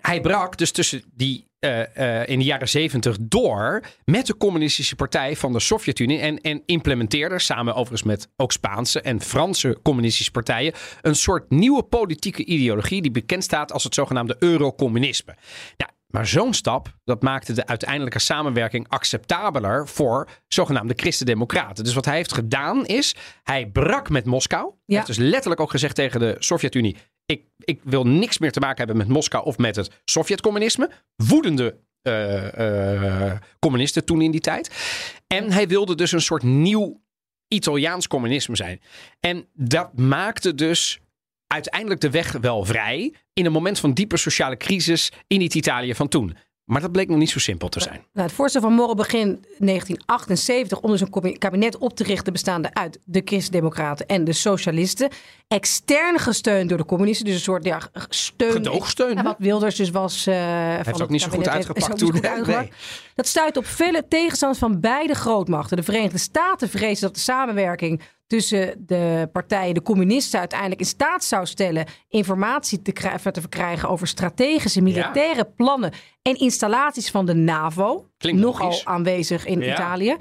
hij 0.00 0.20
brak 0.20 0.56
dus 0.56 0.70
tussen 0.70 1.02
die 1.14 1.48
eh, 1.60 2.20
eh, 2.20 2.28
in 2.28 2.38
de 2.38 2.44
jaren 2.44 2.68
zeventig 2.68 3.16
door 3.20 3.82
met 4.04 4.26
de 4.26 4.36
communistische 4.36 4.96
partij 4.96 5.36
van 5.36 5.52
de 5.52 5.60
Sovjet-Unie 5.60 6.18
en, 6.18 6.40
en 6.40 6.62
implementeerde 6.66 7.38
samen 7.38 7.74
overigens 7.74 8.02
met 8.02 8.28
ook 8.36 8.52
Spaanse 8.52 9.00
en 9.00 9.20
Franse 9.20 9.78
communistische 9.82 10.30
partijen 10.30 10.72
een 11.00 11.14
soort 11.14 11.50
nieuwe 11.50 11.82
politieke 11.82 12.44
ideologie 12.44 13.02
die 13.02 13.10
bekend 13.10 13.44
staat 13.44 13.72
als 13.72 13.84
het 13.84 13.94
zogenaamde 13.94 14.36
eurocommunisme. 14.38 15.36
Nou, 15.76 15.90
maar 16.06 16.26
zo'n 16.26 16.54
stap, 16.54 16.94
dat 17.04 17.22
maakte 17.22 17.52
de 17.52 17.66
uiteindelijke 17.66 18.18
samenwerking 18.18 18.88
acceptabeler 18.88 19.88
voor 19.88 20.28
zogenaamde 20.48 20.94
christendemocraten. 20.96 21.84
Dus 21.84 21.94
wat 21.94 22.04
hij 22.04 22.16
heeft 22.16 22.32
gedaan 22.32 22.86
is, 22.86 23.14
hij 23.42 23.66
brak 23.66 24.08
met 24.08 24.24
Moskou. 24.24 24.64
Hij 24.64 24.96
heeft 24.96 25.06
dus 25.06 25.16
letterlijk 25.16 25.60
ook 25.60 25.70
gezegd 25.70 25.94
tegen 25.94 26.20
de 26.20 26.36
Sovjet-Unie, 26.38 26.96
ik, 27.30 27.44
ik 27.58 27.80
wil 27.84 28.06
niks 28.06 28.38
meer 28.38 28.52
te 28.52 28.60
maken 28.60 28.78
hebben 28.78 28.96
met 28.96 29.08
Moskou 29.08 29.44
of 29.44 29.58
met 29.58 29.76
het 29.76 30.00
Sovjet-communisme. 30.04 30.90
Woedende 31.16 31.78
eh, 32.02 33.28
eh, 33.28 33.40
communisten 33.58 34.04
toen 34.04 34.22
in 34.22 34.30
die 34.30 34.40
tijd. 34.40 34.70
En 35.26 35.52
hij 35.52 35.68
wilde 35.68 35.94
dus 35.94 36.12
een 36.12 36.20
soort 36.20 36.42
nieuw 36.42 37.00
Italiaans 37.48 38.06
communisme 38.06 38.56
zijn. 38.56 38.80
En 39.20 39.46
dat 39.52 39.98
maakte 39.98 40.54
dus 40.54 41.00
uiteindelijk 41.46 42.00
de 42.00 42.10
weg 42.10 42.32
wel 42.32 42.64
vrij 42.64 43.14
in 43.32 43.46
een 43.46 43.52
moment 43.52 43.78
van 43.78 43.92
diepe 43.92 44.16
sociale 44.16 44.56
crisis 44.56 45.12
in 45.26 45.40
het 45.40 45.54
Italië 45.54 45.94
van 45.94 46.08
toen. 46.08 46.36
Maar 46.70 46.80
dat 46.80 46.92
bleek 46.92 47.08
nog 47.08 47.18
niet 47.18 47.30
zo 47.30 47.38
simpel 47.38 47.68
te 47.68 47.80
zijn. 47.80 48.04
Nou, 48.12 48.26
het 48.26 48.36
voorstel 48.36 48.60
van 48.60 48.72
Moro 48.72 48.94
begin 48.94 49.44
1978 49.58 50.80
om 50.80 50.90
dus 50.90 51.00
een 51.00 51.10
kabi- 51.10 51.38
kabinet 51.38 51.78
op 51.78 51.96
te 51.96 52.04
richten 52.04 52.32
bestaande 52.32 52.74
uit 52.74 52.98
de 53.04 53.22
Christen-Democraten 53.24 54.06
en 54.06 54.24
de 54.24 54.32
Socialisten. 54.32 55.10
Extern 55.48 56.18
gesteund 56.18 56.68
door 56.68 56.78
de 56.78 56.84
communisten, 56.84 57.24
dus 57.24 57.34
een 57.34 57.40
soort 57.40 57.64
ja, 57.64 57.80
steun. 58.08 58.52
Gedoogsteun, 58.52 59.16
hè? 59.16 59.22
wat 59.22 59.36
Wilders 59.38 59.76
dus 59.76 59.90
was. 59.90 60.26
eh 60.26 60.78
van 60.82 61.02
ook 61.02 61.08
niet 61.08 61.20
zo 61.22 61.28
goed 61.28 61.36
heeft- 61.36 61.48
uitgepakt 61.48 61.98
toen, 61.98 62.12
goed. 62.44 62.68
Dat 63.14 63.26
stuit 63.26 63.56
op 63.56 63.66
vele 63.66 64.04
tegenstanders 64.08 64.60
van 64.60 64.80
beide 64.80 65.14
grootmachten. 65.14 65.76
De 65.76 65.82
Verenigde 65.82 66.18
Staten 66.18 66.68
vrezen 66.68 67.02
dat 67.02 67.14
de 67.14 67.20
samenwerking 67.20 68.00
tussen 68.30 68.74
de 68.86 69.28
partijen, 69.32 69.74
de 69.74 69.82
communisten, 69.82 70.38
uiteindelijk 70.38 70.80
in 70.80 70.86
staat 70.86 71.24
zou 71.24 71.46
stellen 71.46 71.86
informatie 72.08 72.82
te, 72.82 72.92
krijgen, 72.92 73.32
te 73.32 73.40
verkrijgen 73.40 73.88
over 73.88 74.06
strategische 74.06 74.80
militaire 74.80 75.44
plannen 75.56 75.92
en 76.22 76.34
installaties 76.38 77.10
van 77.10 77.26
de 77.26 77.34
NAVO. 77.34 78.06
Klinkt 78.18 78.40
nogal 78.40 78.66
logisch. 78.66 78.84
aanwezig 78.84 79.46
in 79.46 79.60
Ja. 79.60 79.72
Italië. 79.72 80.16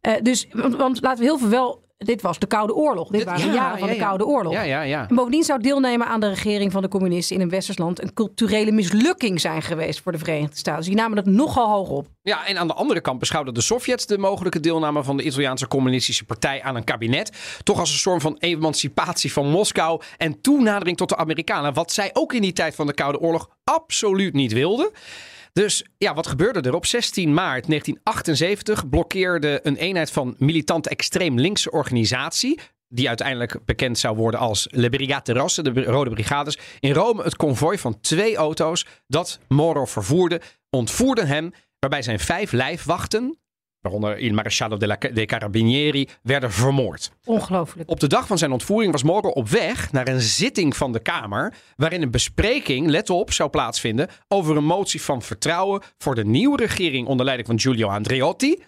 Eh, 0.00 0.12
dus, 0.22 0.46
want, 0.52 0.76
want 0.76 1.00
laten 1.02 1.18
we 1.18 1.24
heel 1.24 1.38
veel 1.38 1.48
wel. 1.48 1.81
Dit 2.04 2.22
was 2.22 2.38
de 2.38 2.46
Koude 2.46 2.74
Oorlog. 2.74 3.08
Dit, 3.08 3.24
waren 3.24 3.40
de 3.40 3.46
ja, 3.46 3.54
jaren 3.54 3.78
van 3.78 3.88
ja, 3.88 3.94
de. 3.94 4.00
Koude 4.00 4.26
Oorlog. 4.26 4.54
En 4.54 5.06
bovendien 5.08 5.42
zou 5.42 5.60
deelnemen 5.60 6.06
aan 6.06 6.20
de 6.20 6.28
regering 6.28 6.72
van 6.72 6.82
de 6.82 6.88
communisten 6.88 7.36
in 7.36 7.42
een 7.42 7.48
westers 7.48 7.78
land 7.78 8.02
een 8.02 8.14
culturele 8.14 8.72
mislukking 8.72 9.40
zijn 9.40 9.62
geweest 9.62 10.00
voor 10.00 10.12
de 10.12 10.18
Verenigde 10.18 10.56
Staten. 10.56 10.80
Dus 10.80 10.88
die 10.88 10.96
namen 10.96 11.16
dat 11.16 11.26
nogal 11.26 11.68
hoog 11.68 11.88
op. 11.88 12.06
Ja, 12.22 12.46
en 12.46 12.58
aan 12.58 12.66
de 12.66 12.74
andere 12.74 13.00
kant 13.00 13.18
beschouwden 13.18 13.54
de 13.54 13.60
Sovjets 13.60 14.06
de 14.06 14.18
mogelijke 14.18 14.60
deelname 14.60 15.02
van 15.02 15.16
de 15.16 15.22
Italiaanse 15.22 15.68
Communistische 15.68 16.24
Partij 16.24 16.62
aan 16.62 16.76
een 16.76 16.84
kabinet. 16.84 17.32
Toch 17.62 17.78
als 17.78 17.92
een 17.92 17.98
soort 17.98 18.22
van 18.22 18.36
emancipatie 18.38 19.32
van 19.32 19.48
Moskou 19.48 20.00
en 20.16 20.40
toenadering 20.40 20.96
tot 20.96 21.08
de 21.08 21.16
Amerikanen. 21.16 21.74
Wat 21.74 21.92
zij 21.92 22.10
ook 22.12 22.32
in 22.32 22.42
die 22.42 22.52
tijd 22.52 22.74
van 22.74 22.86
de 22.86 22.94
Koude 22.94 23.20
Oorlog 23.20 23.48
absoluut 23.64 24.34
niet 24.34 24.52
wilden. 24.52 24.90
Dus 25.52 25.84
ja, 25.98 26.14
wat 26.14 26.26
gebeurde 26.26 26.60
er? 26.60 26.74
Op 26.74 26.86
16 26.86 27.34
maart 27.34 27.66
1978 27.66 28.88
blokkeerde 28.88 29.60
een 29.62 29.76
eenheid 29.76 30.10
van 30.10 30.34
militant 30.38 30.88
extreem 30.88 31.38
linkse 31.38 31.70
organisatie. 31.70 32.60
Die 32.88 33.08
uiteindelijk 33.08 33.64
bekend 33.64 33.98
zou 33.98 34.16
worden 34.16 34.40
als 34.40 34.66
Le 34.70 34.90
Brigate 34.90 35.32
Rosse, 35.32 35.62
de 35.62 35.82
Rode 35.82 36.10
Brigades. 36.10 36.58
In 36.80 36.92
Rome 36.92 37.22
het 37.22 37.36
konvooi 37.36 37.78
van 37.78 38.00
twee 38.00 38.36
auto's 38.36 38.86
dat 39.06 39.38
Moro 39.48 39.84
vervoerde, 39.84 40.40
ontvoerden 40.70 41.26
hem. 41.26 41.52
Waarbij 41.78 42.02
zijn 42.02 42.20
vijf 42.20 42.52
lijfwachten, 42.52 43.38
waaronder 43.82 44.18
il 44.18 44.32
Maresciallo 44.34 44.76
della- 44.76 44.96
dei 45.12 45.26
Carabinieri, 45.26 46.08
werden 46.22 46.52
vermoord. 46.52 47.10
Ongelooflijk. 47.24 47.90
Op 47.90 48.00
de 48.00 48.06
dag 48.06 48.26
van 48.26 48.38
zijn 48.38 48.52
ontvoering 48.52 48.92
was 48.92 49.02
Moro 49.02 49.28
op 49.28 49.48
weg 49.48 49.92
naar 49.92 50.08
een 50.08 50.20
zitting 50.20 50.76
van 50.76 50.92
de 50.92 51.00
Kamer. 51.00 51.54
waarin 51.76 52.02
een 52.02 52.10
bespreking, 52.10 52.86
let 52.86 53.10
op, 53.10 53.32
zou 53.32 53.50
plaatsvinden. 53.50 54.08
over 54.28 54.56
een 54.56 54.64
motie 54.64 55.02
van 55.02 55.22
vertrouwen 55.22 55.82
voor 55.98 56.14
de 56.14 56.24
nieuwe 56.24 56.56
regering 56.56 57.06
onder 57.06 57.24
leiding 57.24 57.48
van 57.48 57.60
Giulio 57.60 57.88
Andreotti. 57.88 58.62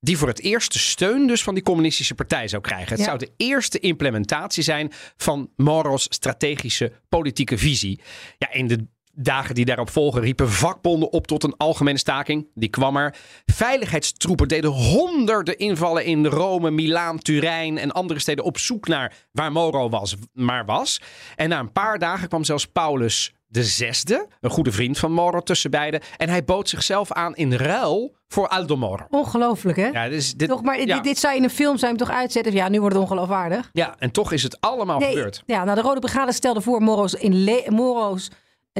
Die 0.00 0.18
voor 0.18 0.28
het 0.28 0.40
eerst 0.40 0.72
de 0.72 0.78
steun 0.78 1.26
dus 1.26 1.42
van 1.42 1.54
die 1.54 1.62
communistische 1.62 2.14
partij 2.14 2.48
zou 2.48 2.62
krijgen. 2.62 2.88
Het 2.88 2.98
Ja. 2.98 3.04
zou 3.04 3.18
de 3.18 3.30
eerste 3.36 3.78
implementatie 3.78 4.62
zijn 4.62 4.92
van 5.16 5.50
Moro's 5.56 6.06
strategische 6.08 6.92
politieke 7.08 7.58
visie. 7.58 8.00
Ja, 8.38 8.52
in 8.52 8.66
de 8.66 8.86
dagen 9.16 9.54
die 9.54 9.64
daarop 9.64 9.90
volgen 9.90 10.20
riepen 10.20 10.50
vakbonden 10.50 11.12
op 11.12 11.26
tot 11.26 11.44
een 11.44 11.56
algemene 11.56 11.98
staking. 11.98 12.46
Die 12.54 12.68
kwam 12.68 12.96
er. 12.96 13.14
Veiligheidstroepen 13.44 14.48
deden 14.48 14.70
honderden 14.70 15.58
invallen 15.58 16.04
in 16.04 16.26
Rome, 16.26 16.70
Milaan, 16.70 17.18
Turijn 17.18 17.78
en 17.78 17.92
andere 17.92 18.20
steden 18.20 18.44
op 18.44 18.58
zoek 18.58 18.88
naar 18.88 19.14
waar 19.32 19.52
Moro 19.52 19.88
was, 19.88 20.16
maar 20.32 20.64
was. 20.64 21.00
En 21.36 21.48
na 21.48 21.58
een 21.58 21.72
paar 21.72 21.98
dagen 21.98 22.28
kwam 22.28 22.44
zelfs 22.44 22.66
Paulus 22.66 23.34
de 23.48 23.64
zesde, 23.64 24.28
een 24.40 24.50
goede 24.50 24.72
vriend 24.72 24.98
van 24.98 25.12
Moro 25.12 25.40
tussen 25.40 25.70
beiden. 25.70 26.00
En 26.16 26.28
hij 26.28 26.44
bood 26.44 26.68
zichzelf 26.68 27.12
aan 27.12 27.34
in 27.34 27.52
ruil 27.52 28.16
voor 28.28 28.48
Aldo 28.48 28.76
Moro. 28.76 29.06
Ongelooflijk, 29.10 29.76
hè? 29.76 29.86
Ja, 29.86 30.08
dus 30.08 30.34
dit, 30.34 30.48
toch, 30.48 30.62
maar 30.62 30.80
ja. 30.80 30.94
dit, 30.94 31.04
dit 31.04 31.18
zou 31.18 31.36
in 31.36 31.42
een 31.42 31.50
film 31.50 31.76
zou 31.78 31.92
je 31.92 31.98
hem 31.98 32.06
toch 32.06 32.16
uitzetten? 32.16 32.52
Ja, 32.52 32.68
nu 32.68 32.80
wordt 32.80 32.94
het 32.94 33.04
ongeloofwaardig. 33.04 33.70
ja, 33.72 33.94
en 33.98 34.10
toch 34.10 34.32
is 34.32 34.42
het 34.42 34.60
allemaal 34.60 35.00
gebeurd. 35.00 35.42
Ja, 35.46 35.64
nou, 35.64 35.76
de 35.76 35.82
Rode 35.82 36.00
Brigade 36.00 36.32
stelde 36.32 36.60
voor 36.60 36.82
Moro's, 36.82 37.14
in 37.14 37.64
Moro's 37.68 38.30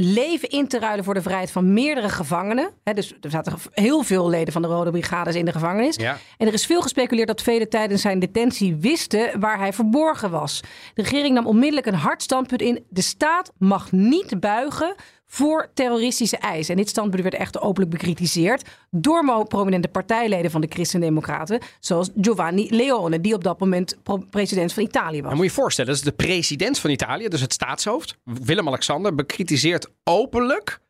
leven 0.04 0.48
in 0.48 0.68
te 0.68 0.78
ruilen 0.78 1.04
voor 1.04 1.14
de 1.14 1.22
vrijheid 1.22 1.50
van 1.50 1.72
meerdere 1.72 2.08
gevangenen. 2.08 2.70
Dus 2.94 3.14
er 3.20 3.30
zaten 3.30 3.54
heel 3.70 4.02
veel 4.02 4.28
leden 4.28 4.52
van 4.52 4.62
de 4.62 4.68
Rode 4.68 4.90
Brigades 4.90 5.34
in 5.34 5.44
de 5.44 5.52
gevangenis. 5.52 5.96
Ja. 5.96 6.18
En 6.38 6.46
er 6.46 6.52
is 6.52 6.66
veel 6.66 6.82
gespeculeerd 6.82 7.28
dat 7.28 7.42
velen 7.42 7.68
tijdens 7.68 8.02
zijn 8.02 8.18
detentie 8.18 8.76
wisten 8.76 9.40
waar 9.40 9.58
hij 9.58 9.72
verborgen 9.72 10.30
was. 10.30 10.60
De 10.94 11.02
regering 11.02 11.34
nam 11.34 11.46
onmiddellijk 11.46 11.86
een 11.86 11.94
hard 11.94 12.22
standpunt 12.22 12.62
in. 12.62 12.84
De 12.88 13.02
staat 13.02 13.52
mag 13.58 13.92
niet 13.92 14.40
buigen 14.40 14.94
voor 15.26 15.70
terroristische 15.74 16.36
eisen. 16.36 16.74
En 16.74 16.80
dit 16.80 16.88
standpunt 16.88 17.22
werd 17.22 17.34
echt 17.34 17.60
openlijk 17.60 17.90
bekritiseerd 17.90 18.68
door 18.90 19.44
prominente 19.48 19.88
partijleden 19.88 20.50
van 20.50 20.60
de 20.60 20.66
Christen-Democraten, 20.70 21.60
zoals 21.80 22.10
Giovanni 22.20 22.66
Leone, 22.70 23.20
die 23.20 23.34
op 23.34 23.44
dat 23.44 23.60
moment 23.60 23.96
president 24.30 24.72
van 24.72 24.82
Italië 24.82 25.20
was. 25.20 25.28
Dan 25.28 25.36
moet 25.36 25.46
je 25.46 25.52
je 25.52 25.60
voorstellen, 25.60 25.90
dat 25.90 25.98
is 26.00 26.06
de 26.06 26.16
president 26.16 26.78
van 26.78 26.90
Italië, 26.90 27.28
dus 27.28 27.40
het 27.40 27.52
staatshoofd, 27.52 28.18
Willem-Alexander, 28.24 29.14
bekritiseert 29.14 29.88
openlijk 30.04 30.80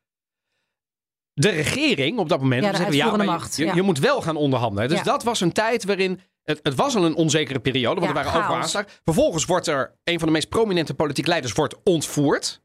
de 1.33 1.49
regering 1.49 2.18
op 2.18 2.29
dat 2.29 2.40
moment. 2.40 2.62
Ja, 2.64 2.75
zeggen, 2.75 3.25
macht, 3.25 3.57
Je, 3.57 3.64
ja. 3.64 3.75
je 3.75 3.83
moet 3.83 3.99
wel 3.99 4.22
gaan 4.22 4.37
onderhandelen. 4.37 4.88
Dus 4.88 4.99
Ja. 4.99 5.05
dat 5.05 5.22
was 5.22 5.40
een 5.40 5.53
tijd 5.53 5.85
waarin... 5.85 6.20
Het, 6.42 6.61
het 6.62 6.75
was 6.75 6.96
al 6.96 7.05
een 7.05 7.14
onzekere 7.14 7.59
periode, 7.59 8.01
want 8.01 8.16
er 8.16 8.22
waren 8.22 8.40
overal 8.40 8.57
aanslagen. 8.57 8.90
Vervolgens 9.05 9.44
wordt 9.44 9.66
er 9.66 9.96
een 10.05 10.18
van 10.18 10.29
de 10.29 10.35
meest 10.35 10.49
prominente 10.49 10.94
politieke 10.94 11.29
leiders 11.29 11.53
wordt 11.53 11.75
ontvoerd. 11.85 12.62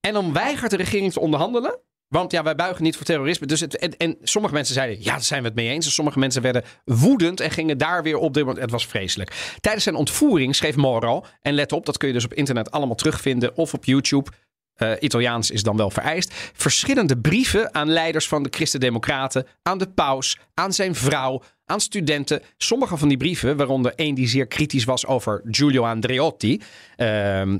En 0.00 0.12
dan 0.12 0.32
weigert 0.32 0.70
de 0.70 0.76
regering 0.76 1.12
te 1.12 1.20
onderhandelen. 1.20 1.80
Want 2.08 2.32
ja, 2.32 2.42
wij 2.42 2.54
buigen 2.54 2.82
niet 2.82 2.96
voor 2.96 3.04
terrorisme. 3.04 3.46
Dus 3.46 3.60
en, 3.60 3.96
en 3.96 4.16
sommige 4.22 4.54
mensen 4.54 4.74
zeiden, 4.74 5.02
ja, 5.02 5.10
daar 5.10 5.22
zijn 5.22 5.40
we 5.42 5.46
het 5.46 5.56
mee 5.56 5.68
eens. 5.68 5.86
En 5.86 5.92
sommige 5.92 6.18
mensen 6.18 6.42
werden 6.42 6.64
woedend 6.84 7.40
en 7.40 7.50
gingen 7.50 7.78
daar 7.78 8.02
weer 8.02 8.16
op. 8.16 8.34
De, 8.34 8.44
het 8.44 8.70
was 8.70 8.86
vreselijk. 8.86 9.56
Tijdens 9.60 9.84
zijn 9.84 9.96
ontvoering 9.96 10.56
schreef 10.56 10.76
Moro, 10.76 11.24
en 11.42 11.54
let 11.54 11.72
op, 11.72 11.86
dat 11.86 11.96
kun 11.96 12.08
je 12.08 12.14
dus 12.14 12.24
op 12.24 12.34
internet 12.34 12.70
allemaal 12.70 12.94
terugvinden 12.94 13.56
of 13.56 13.74
op 13.74 13.84
YouTube. 13.84 14.30
Uh, 14.76 14.92
Italiaans 15.00 15.50
is 15.50 15.62
dan 15.62 15.76
wel 15.76 15.90
vereist. 15.90 16.32
Verschillende 16.52 17.18
brieven 17.18 17.74
aan 17.74 17.88
leiders 17.88 18.28
van 18.28 18.42
de 18.42 18.48
Christen-Democraten, 18.50 19.46
aan 19.62 19.78
de 19.78 19.88
paus, 19.88 20.38
aan 20.54 20.72
zijn 20.72 20.94
vrouw, 20.94 21.42
aan 21.66 21.80
studenten. 21.80 22.42
Sommige 22.56 22.96
van 22.96 23.08
die 23.08 23.16
brieven, 23.16 23.56
waaronder 23.56 23.92
één 23.94 24.14
die 24.14 24.28
zeer 24.28 24.46
kritisch 24.46 24.84
was 24.84 25.06
over 25.06 25.40
Giulio 25.44 25.84
Andreotti, 25.84 26.52
uh, 26.54 27.06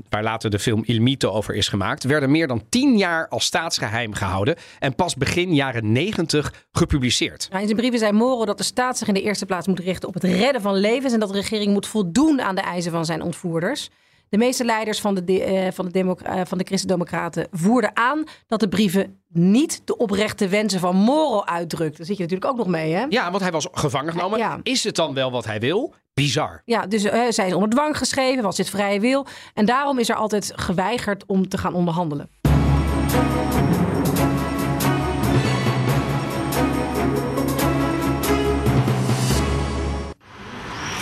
waar 0.09 0.23
later 0.23 0.49
de 0.49 0.59
film 0.59 0.83
Il 0.85 1.01
Mito 1.01 1.31
over 1.31 1.55
is 1.55 1.67
gemaakt, 1.67 2.03
werden 2.03 2.31
meer 2.31 2.47
dan 2.47 2.63
tien 2.69 2.97
jaar 2.97 3.27
als 3.27 3.45
staatsgeheim 3.45 4.13
gehouden 4.13 4.55
en 4.79 4.95
pas 4.95 5.15
begin 5.15 5.53
jaren 5.53 5.91
negentig 5.91 6.53
gepubliceerd. 6.71 7.47
Nou, 7.49 7.61
in 7.61 7.67
zijn 7.67 7.79
brieven 7.79 7.99
zei 7.99 8.11
Moro 8.11 8.45
dat 8.45 8.57
de 8.57 8.63
staat 8.63 8.97
zich 8.97 9.07
in 9.07 9.13
de 9.13 9.21
eerste 9.21 9.45
plaats 9.45 9.67
moet 9.67 9.79
richten 9.79 10.07
op 10.07 10.13
het 10.13 10.23
redden 10.23 10.61
van 10.61 10.75
levens 10.75 11.13
en 11.13 11.19
dat 11.19 11.29
de 11.29 11.35
regering 11.35 11.73
moet 11.73 11.87
voldoen 11.87 12.41
aan 12.41 12.55
de 12.55 12.61
eisen 12.61 12.91
van 12.91 13.05
zijn 13.05 13.21
ontvoerders. 13.21 13.89
De 14.29 14.37
meeste 14.37 14.65
leiders 14.65 14.99
van 14.99 15.15
de, 15.15 15.53
uh, 15.65 15.67
van 15.71 15.89
de, 15.89 16.03
uh, 16.03 16.41
van 16.45 16.57
de 16.57 16.63
Christen-Democraten 16.63 17.47
voerden 17.51 17.91
aan 17.93 18.23
dat 18.47 18.59
de 18.59 18.67
brieven 18.67 19.19
niet 19.27 19.81
de 19.85 19.97
oprechte 19.97 20.47
wensen 20.47 20.79
van 20.79 20.95
Moro 20.95 21.43
uitdrukt. 21.43 21.97
Daar 21.97 22.05
zit 22.05 22.17
je 22.17 22.23
natuurlijk 22.23 22.51
ook 22.51 22.57
nog 22.57 22.67
mee, 22.67 22.93
hè? 22.93 23.05
Ja, 23.09 23.29
want 23.31 23.41
hij 23.41 23.51
was 23.51 23.67
gevangen 23.71 24.11
genomen. 24.11 24.39
Ja. 24.39 24.59
Is 24.63 24.83
het 24.83 24.95
dan 24.95 25.13
wel 25.13 25.31
wat 25.31 25.45
hij 25.45 25.59
wil? 25.59 25.93
Bizar. 26.13 26.61
Ja, 26.65 26.85
dus 26.85 27.05
uh, 27.05 27.23
zij 27.29 27.47
is 27.47 27.53
onder 27.53 27.69
dwang 27.69 27.97
geschreven, 27.97 28.43
was 28.43 28.55
dit 28.55 28.69
vrije 28.69 28.99
wil. 28.99 29.25
En 29.53 29.65
daarom 29.65 29.99
is 29.99 30.09
er 30.09 30.15
altijd 30.15 30.51
geweigerd 30.55 31.23
om 31.25 31.49
te 31.49 31.57
gaan 31.57 31.73
onderhandelen. 31.73 32.29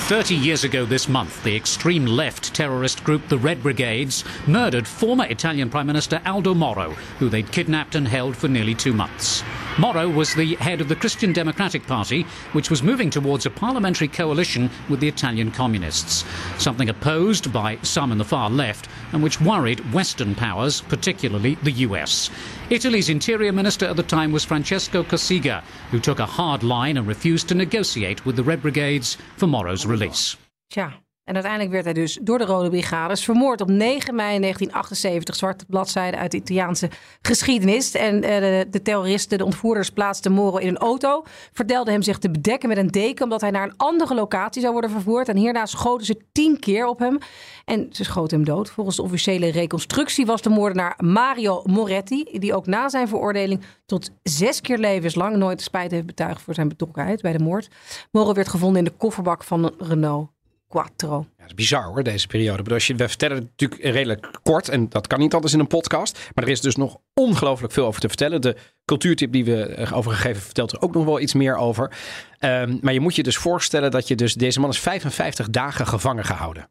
30 0.05 0.35
years 0.35 0.63
ago 0.63 0.85
this 0.85 1.09
month, 1.09 1.41
the 1.43 1.55
extreme 1.55 2.05
left 2.05 2.53
terrorist 2.53 3.03
group 3.03 3.27
the 3.27 3.39
Red 3.39 3.63
Brigades 3.63 4.23
murdered 4.45 4.87
former 4.87 5.25
Italian 5.25 5.67
Prime 5.67 5.87
Minister 5.87 6.21
Aldo 6.27 6.53
Moro, 6.53 6.91
who 7.17 7.27
they'd 7.27 7.51
kidnapped 7.51 7.95
and 7.95 8.07
held 8.07 8.37
for 8.37 8.47
nearly 8.47 8.75
two 8.75 8.93
months. 8.93 9.41
Moro 9.77 10.07
was 10.07 10.33
the 10.33 10.55
head 10.55 10.79
of 10.79 10.87
the 10.87 10.95
Christian 10.95 11.33
Democratic 11.33 11.85
Party, 11.85 12.23
which 12.53 12.69
was 12.69 12.81
moving 12.81 13.09
towards 13.09 13.45
a 13.45 13.49
parliamentary 13.49 14.07
coalition 14.07 14.69
with 14.87 15.01
the 15.01 15.07
Italian 15.09 15.51
communists, 15.51 16.23
something 16.57 16.87
opposed 16.87 17.51
by 17.51 17.77
some 17.81 18.13
in 18.13 18.17
the 18.17 18.23
far 18.23 18.49
left 18.49 18.87
and 19.11 19.21
which 19.21 19.41
worried 19.41 19.93
Western 19.93 20.33
powers, 20.33 20.79
particularly 20.79 21.55
the 21.63 21.71
US. 21.71 22.29
Italy's 22.69 23.09
interior 23.09 23.51
minister 23.51 23.85
at 23.85 23.97
the 23.97 24.03
time 24.03 24.31
was 24.31 24.45
Francesco 24.45 25.03
Cossiga, 25.03 25.61
who 25.91 25.99
took 25.99 26.19
a 26.19 26.25
hard 26.25 26.63
line 26.63 26.95
and 26.95 27.05
refused 27.05 27.49
to 27.49 27.55
negotiate 27.55 28.25
with 28.25 28.37
the 28.37 28.43
Red 28.43 28.61
Brigades 28.61 29.17
for 29.35 29.47
Moro's 29.47 29.85
release. 29.85 30.37
Tja, 30.71 30.93
En 31.25 31.33
uiteindelijk 31.33 31.71
werd 31.71 31.85
hij 31.85 31.93
dus 31.93 32.19
door 32.21 32.37
de 32.37 32.45
Rode 32.45 32.69
Brigades 32.69 33.23
vermoord 33.23 33.61
op 33.61 33.67
9 33.67 34.15
mei 34.15 34.39
1978. 34.39 35.35
Zwarte 35.35 35.65
bladzijde 35.67 36.17
uit 36.17 36.31
de 36.31 36.37
Italiaanse 36.37 36.89
geschiedenis. 37.21 37.93
En 37.93 38.15
uh, 38.15 38.29
de, 38.69 38.81
terroristen, 38.83 39.37
de 39.37 39.45
ontvoerders, 39.45 39.89
plaatsten 39.89 40.31
Moro 40.31 40.57
in 40.57 40.67
een 40.67 40.77
auto. 40.77 41.23
Vertelden 41.53 41.93
hem 41.93 42.01
zich 42.01 42.17
te 42.17 42.31
bedekken 42.31 42.69
met 42.69 42.77
een 42.77 42.87
deken 42.87 43.23
omdat 43.23 43.41
hij 43.41 43.51
naar 43.51 43.63
een 43.63 43.77
andere 43.77 44.15
locatie 44.15 44.61
zou 44.61 44.71
worden 44.73 44.91
vervoerd. 44.91 45.29
En 45.29 45.37
hierna 45.37 45.65
schoten 45.65 46.05
ze 46.05 46.21
tien 46.31 46.59
keer 46.59 46.85
op 46.85 46.99
hem. 46.99 47.17
En 47.65 47.87
ze 47.91 48.03
schoten 48.03 48.37
hem 48.37 48.45
dood. 48.45 48.69
Volgens 48.69 48.95
de 48.95 49.03
officiële 49.03 49.51
reconstructie 49.51 50.25
was 50.25 50.41
de 50.41 50.49
moordenaar 50.49 50.93
Mario 50.97 51.61
Moretti. 51.63 52.23
Die 52.31 52.55
ook 52.55 52.65
na 52.65 52.89
zijn 52.89 53.07
veroordeling 53.07 53.63
tot 53.85 54.11
zes 54.23 54.61
keer 54.61 54.77
levenslang 54.77 55.35
nooit 55.35 55.61
spijt 55.61 55.91
heeft 55.91 56.05
betuigd 56.05 56.41
voor 56.41 56.53
zijn 56.53 56.67
betrokkenheid 56.67 57.21
bij 57.21 57.33
de 57.33 57.43
moord. 57.43 57.69
Moro 58.11 58.33
werd 58.33 58.47
gevonden 58.47 58.77
in 58.77 58.83
de 58.83 58.97
kofferbak 58.97 59.43
van 59.43 59.63
een 59.63 59.73
Renault. 59.77 60.34
Quattro. 60.75 61.25
Ja, 61.29 61.35
dat 61.37 61.47
is 61.47 61.53
bizar 61.53 61.83
hoor, 61.83 62.03
deze 62.03 62.27
periode. 62.27 62.63
Maar 62.63 62.73
als 62.73 62.87
je, 62.87 62.95
we 62.95 63.07
vertellen 63.07 63.37
het 63.37 63.45
natuurlijk 63.45 63.81
redelijk 63.81 64.39
kort 64.43 64.69
en 64.69 64.89
dat 64.89 65.07
kan 65.07 65.19
niet 65.19 65.33
altijd 65.33 65.53
in 65.53 65.59
een 65.59 65.67
podcast. 65.67 66.19
Maar 66.33 66.43
er 66.43 66.49
is 66.51 66.61
dus 66.61 66.75
nog 66.75 66.97
ongelooflijk 67.13 67.73
veel 67.73 67.85
over 67.85 68.01
te 68.01 68.07
vertellen. 68.07 68.41
De 68.41 68.55
cultuurtip 68.85 69.31
die 69.31 69.45
we 69.45 69.65
eh, 69.65 69.97
over 69.97 70.11
gegeven 70.11 70.41
vertelt 70.41 70.71
er 70.71 70.81
ook 70.81 70.93
nog 70.93 71.05
wel 71.05 71.19
iets 71.19 71.33
meer 71.33 71.55
over. 71.55 71.91
Um, 72.39 72.79
maar 72.81 72.93
je 72.93 72.99
moet 72.99 73.15
je 73.15 73.23
dus 73.23 73.37
voorstellen 73.37 73.91
dat 73.91 74.07
je 74.07 74.15
dus, 74.15 74.33
deze 74.33 74.59
man 74.59 74.69
is 74.69 74.79
55 74.79 75.49
dagen 75.49 75.87
gevangen 75.87 76.25
gehouden. 76.25 76.69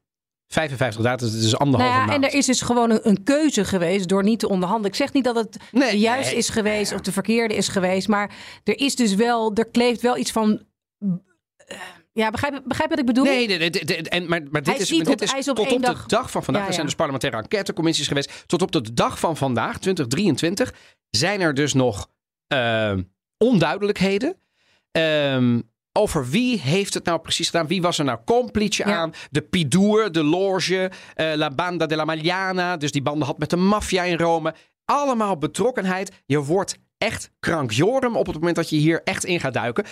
55 0.49 1.03
dagen, 1.03 1.19
dat 1.19 1.29
is 1.29 1.43
dus 1.43 1.59
anderhalve 1.59 1.93
nou 1.93 2.03
ja, 2.05 2.11
maand. 2.11 2.25
En 2.25 2.31
er 2.31 2.37
is 2.37 2.47
dus 2.47 2.61
gewoon 2.61 3.01
een, 3.03 3.23
keuze 3.23 3.65
geweest 3.65 4.09
door 4.09 4.23
niet 4.23 4.39
te 4.39 4.49
onderhandelen. 4.49 4.91
Ik 4.91 4.97
zeg 4.97 5.13
niet 5.13 5.25
dat 5.25 5.37
het 5.37 5.57
nee, 5.73 6.01
nee. 6.01 6.37
is 6.37 6.49
geweest 6.49 6.95
of 6.95 7.01
de 7.01 7.13
verkeerde 7.13 7.55
is 7.55 7.69
geweest. 7.69 8.09
Maar 8.09 8.35
er 8.65 8.79
is 8.79 8.97
dus 8.97 9.15
wel, 9.15 9.55
er 9.55 9.69
kleeft 9.69 10.01
wel 10.01 10.17
iets 10.17 10.33
van... 10.33 10.63
Uh, 10.99 11.79
ja, 12.15 12.31
begrijp, 12.31 12.62
begrijp 12.65 12.91
wat 12.91 12.99
ik 12.99 13.07
bedoel? 13.07 13.25
Nee, 13.25 13.47
nee, 13.47 13.59
nee, 13.59 13.71
nee 13.71 14.03
en, 14.03 14.29
maar, 14.29 14.43
maar 14.51 14.62
dit 14.62 14.79
is, 14.79 14.89
dit 14.89 15.23
is 15.23 15.45
tot 15.45 15.59
op 15.59 15.83
dag... 15.83 16.03
de 16.03 16.09
dag 16.09 16.31
van 16.31 16.45
vandaag. 16.45 16.62
Ja, 16.62 16.69
ja. 16.69 16.69
Er 16.69 16.75
zijn 16.75 16.87
dus 16.87 16.95
parlementaire 16.95 17.39
enquêtecommissies 17.39 18.09
geweest. 18.09 18.45
Tot 18.47 18.62
op 18.62 18.73
de 18.73 18.95
dag 18.95 19.19
van 19.19 19.37
vandaag, 19.37 19.79
2023, 19.79 20.75
zijn 21.11 21.41
er 21.41 21.55
dus 21.55 21.73
nog 21.73 22.09
uh, 22.53 22.93
onduidelijkheden. 23.39 24.37
Um, 24.91 25.73
over 25.93 26.29
wie 26.29 26.61
heeft 26.61 26.95
het 26.95 27.05
nou 27.05 27.21
precies 27.21 27.47
gedaan? 27.51 27.67
Wie 27.67 27.83
was 27.83 27.99
er 27.99 28.05
nou 28.05 28.19
complice 28.25 28.89
ja. 28.89 28.97
aan? 28.97 29.12
De 29.31 29.43
Pidour, 29.43 30.12
de 30.12 30.23
Loge, 30.23 30.91
uh, 31.17 31.33
La 31.35 31.51
Banda 31.51 31.87
della 31.87 32.05
Magliana. 32.05 32.77
Dus 32.77 32.93
die 32.93 33.03
banden 33.03 33.27
had 33.27 33.39
met 33.39 33.51
de 33.51 33.57
maffia 33.57 34.03
in 34.03 34.19
Rome. 34.19 34.55
Allemaal 34.85 35.39
betrokkenheid. 35.39 36.23
Je 36.27 36.43
wordt 36.43 36.79
echt 36.99 37.31
krankjorum 37.41 38.17
op 38.17 38.27
het 38.27 38.35
moment 38.35 38.57
dat 38.57 38.71
je 38.71 38.77
hier 38.77 39.01
echt 39.05 39.25
in 39.25 39.41
gaat 39.41 39.55
duiken. 39.55 39.85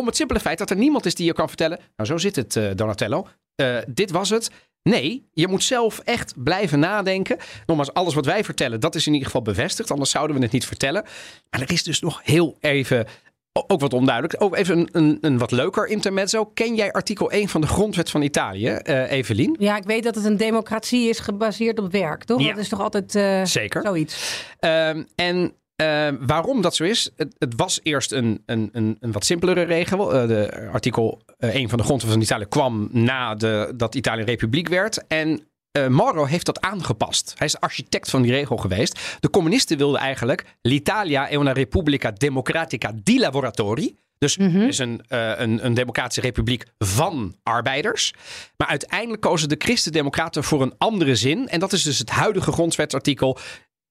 Om 0.00 0.06
het 0.06 0.16
simpele 0.16 0.40
feit 0.40 0.58
dat 0.58 0.70
er 0.70 0.76
niemand 0.76 1.06
is 1.06 1.14
die 1.14 1.26
je 1.26 1.32
kan 1.32 1.48
vertellen. 1.48 1.78
Nou, 1.96 2.08
zo 2.08 2.18
zit 2.18 2.36
het, 2.36 2.56
uh, 2.56 2.70
Donatello. 2.74 3.26
Uh, 3.60 3.78
dit 3.88 4.10
was 4.10 4.30
het. 4.30 4.50
Nee, 4.82 5.28
je 5.32 5.48
moet 5.48 5.62
zelf 5.62 5.98
echt 5.98 6.34
blijven 6.36 6.78
nadenken. 6.78 7.36
Nogmaals, 7.66 7.92
alles 7.92 8.14
wat 8.14 8.26
wij 8.26 8.44
vertellen, 8.44 8.80
dat 8.80 8.94
is 8.94 9.06
in 9.06 9.12
ieder 9.12 9.26
geval 9.26 9.42
bevestigd. 9.42 9.90
Anders 9.90 10.10
zouden 10.10 10.36
we 10.36 10.42
het 10.42 10.52
niet 10.52 10.66
vertellen. 10.66 11.02
Maar 11.50 11.60
er 11.60 11.72
is 11.72 11.82
dus 11.82 12.00
nog 12.00 12.20
heel 12.24 12.56
even 12.60 13.06
ook 13.52 13.80
wat 13.80 13.92
onduidelijk. 13.92 14.42
Ook 14.42 14.56
even 14.56 14.78
een, 14.78 14.88
een, 14.92 15.18
een, 15.20 15.38
wat 15.38 15.50
leuker 15.50 15.86
intermezzo. 15.86 16.44
Ken 16.44 16.74
jij 16.74 16.92
artikel 16.92 17.30
1 17.30 17.48
van 17.48 17.60
de 17.60 17.66
grondwet 17.66 18.10
van 18.10 18.22
Italië, 18.22 18.78
uh, 18.84 19.10
Evelien? 19.10 19.56
Ja, 19.58 19.76
ik 19.76 19.84
weet 19.84 20.02
dat 20.02 20.14
het 20.14 20.24
een 20.24 20.36
democratie 20.36 21.08
is 21.08 21.18
gebaseerd 21.18 21.78
op 21.78 21.92
werk, 21.92 22.24
toch? 22.24 22.40
Ja. 22.40 22.48
Dat 22.48 22.58
is 22.58 22.68
toch 22.68 22.80
altijd 22.80 23.14
uh, 23.14 23.44
Zeker. 23.44 23.82
zoiets? 23.82 24.44
Um, 24.60 25.06
en 25.14 25.54
uh, 25.82 26.08
waarom 26.20 26.62
dat 26.62 26.76
zo 26.76 26.84
is? 26.84 27.10
Het, 27.16 27.34
het 27.38 27.52
was 27.56 27.80
eerst 27.82 28.12
een, 28.12 28.42
een, 28.46 28.68
een, 28.72 28.96
een, 29.00 29.12
wat 29.12 29.24
simpelere 29.24 29.62
regel. 29.62 30.14
Uh, 30.14 30.28
de 30.28 30.68
artikel 30.72 31.22
uh, 31.38 31.54
1 31.54 31.68
van 31.68 31.78
de 31.78 31.84
grondwet 31.84 32.12
van 32.12 32.20
Italië 32.20 32.46
kwam 32.46 32.88
na 32.92 33.34
de, 33.34 33.72
dat 33.76 33.94
Italië 33.94 34.20
een 34.20 34.26
republiek 34.26 34.68
werd. 34.68 35.06
En 35.06 35.46
uh, 35.76 35.86
Moro 35.86 36.24
heeft 36.24 36.46
dat 36.46 36.60
aangepast. 36.60 37.34
Hij 37.36 37.46
is 37.46 37.60
architect 37.60 38.10
van 38.10 38.22
die 38.22 38.32
regel 38.32 38.56
geweest. 38.56 39.16
De 39.20 39.30
communisten 39.30 39.78
wilden 39.78 40.00
eigenlijk 40.00 40.44
l'Italia 40.62 41.28
è 41.28 41.36
una 41.36 41.52
repubblica 41.52 42.10
democratica 42.10 42.92
di 43.02 43.18
lavoratori. 43.18 43.96
Dus 44.18 44.36
mm 44.36 44.50
-hmm. 44.50 44.68
is 44.68 44.78
een, 44.78 45.00
uh, 45.08 45.38
een, 45.38 45.64
een 45.64 45.74
democratische 45.74 46.20
republiek 46.20 46.64
van 46.78 47.36
arbeiders. 47.42 48.14
Maar 48.56 48.68
uiteindelijk 48.68 49.20
kozen 49.20 49.48
de 49.48 49.56
christendemocraten 49.58 50.44
voor 50.44 50.62
een 50.62 50.74
andere 50.78 51.16
zin. 51.16 51.48
En 51.48 51.60
dat 51.60 51.72
is 51.72 51.82
dus 51.82 51.98
het 51.98 52.10
huidige 52.10 52.52
grondwetsartikel. 52.52 53.38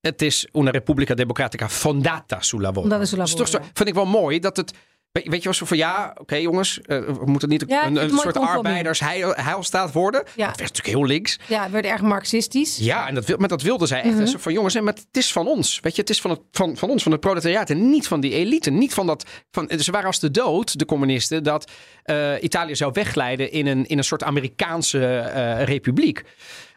Het 0.05 0.21
is 0.21 0.47
una 0.53 0.71
repubblica 0.71 1.13
democratica 1.13 1.69
fondata 1.69 2.41
sul 2.41 2.61
lavoro. 2.61 2.87
Dat 2.87 3.01
is 3.01 3.09
sul 3.09 3.17
lavoro, 3.17 3.37
dus 3.37 3.51
toch 3.51 3.61
zo, 3.61 3.67
vind 3.73 3.89
ik 3.89 3.95
wel 3.95 4.05
mooi 4.05 4.39
dat 4.39 4.57
het... 4.57 4.73
Weet 5.11 5.43
je, 5.43 5.49
was 5.49 5.57
van 5.57 5.77
ja, 5.77 6.09
oké 6.11 6.21
okay, 6.21 6.41
jongens, 6.41 6.77
uh, 6.77 6.99
we 6.99 7.25
moeten 7.25 7.49
niet 7.49 7.63
ja, 7.67 7.85
een, 7.85 7.95
een 7.95 8.09
soort 8.09 8.37
arbeidersheilstaat 8.37 9.91
worden. 9.91 10.23
Ja. 10.23 10.47
Dat 10.47 10.57
werd 10.57 10.73
natuurlijk 10.73 10.97
heel 10.97 11.05
links. 11.05 11.39
Ja, 11.47 11.63
het 11.63 11.71
werd 11.71 11.85
erg 11.85 12.01
marxistisch. 12.01 12.77
Ja, 12.77 13.07
en 13.07 13.15
dat, 13.15 13.37
maar 13.37 13.47
dat 13.47 13.61
wilden 13.61 13.87
zij 13.87 14.01
echt. 14.01 14.17
-hmm. 14.17 14.39
Van 14.39 14.53
jongens, 14.53 14.79
maar 14.79 14.93
het 14.93 15.07
is 15.11 15.31
van 15.31 15.47
ons. 15.47 15.79
Weet 15.79 15.95
je, 15.95 16.01
het 16.01 16.09
is 16.09 16.21
van, 16.21 16.31
het, 16.31 16.39
van, 16.51 16.77
van 16.77 16.89
ons, 16.89 17.03
van 17.03 17.11
het 17.11 17.21
proletariaat. 17.21 17.69
En 17.69 17.89
niet 17.89 18.07
van 18.07 18.19
die 18.19 18.33
elite. 18.33 18.69
Niet 18.69 18.93
van 18.93 19.07
dat. 19.07 19.25
Van, 19.51 19.69
ze 19.79 19.91
waren 19.91 20.07
als 20.07 20.19
de 20.19 20.31
dood, 20.31 20.79
de 20.79 20.85
communisten, 20.85 21.43
dat 21.43 21.71
uh, 22.05 22.43
Italië 22.43 22.75
zou 22.75 22.91
wegglijden 22.93 23.51
in 23.51 23.67
een, 23.67 23.85
in 23.85 23.97
een 23.97 24.03
soort 24.03 24.23
Amerikaanse 24.23 24.97
uh, 25.35 25.63
republiek. 25.63 26.23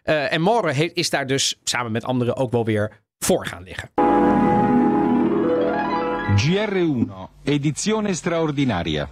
Uh, 0.05 0.33
en 0.33 0.41
More 0.41 0.93
is 0.93 1.11
daar 1.11 1.26
dus 1.26 1.59
samen 1.64 1.93
met 1.93 2.05
anderen 2.05 2.37
ook 2.37 2.53
wel 2.53 2.64
weer 2.64 3.07
voor 3.19 3.47
gaan 3.47 3.62
liggen. 3.62 3.91
GR1, 6.37 7.12
edizione 7.45 8.14
straordinaria. 8.14 9.09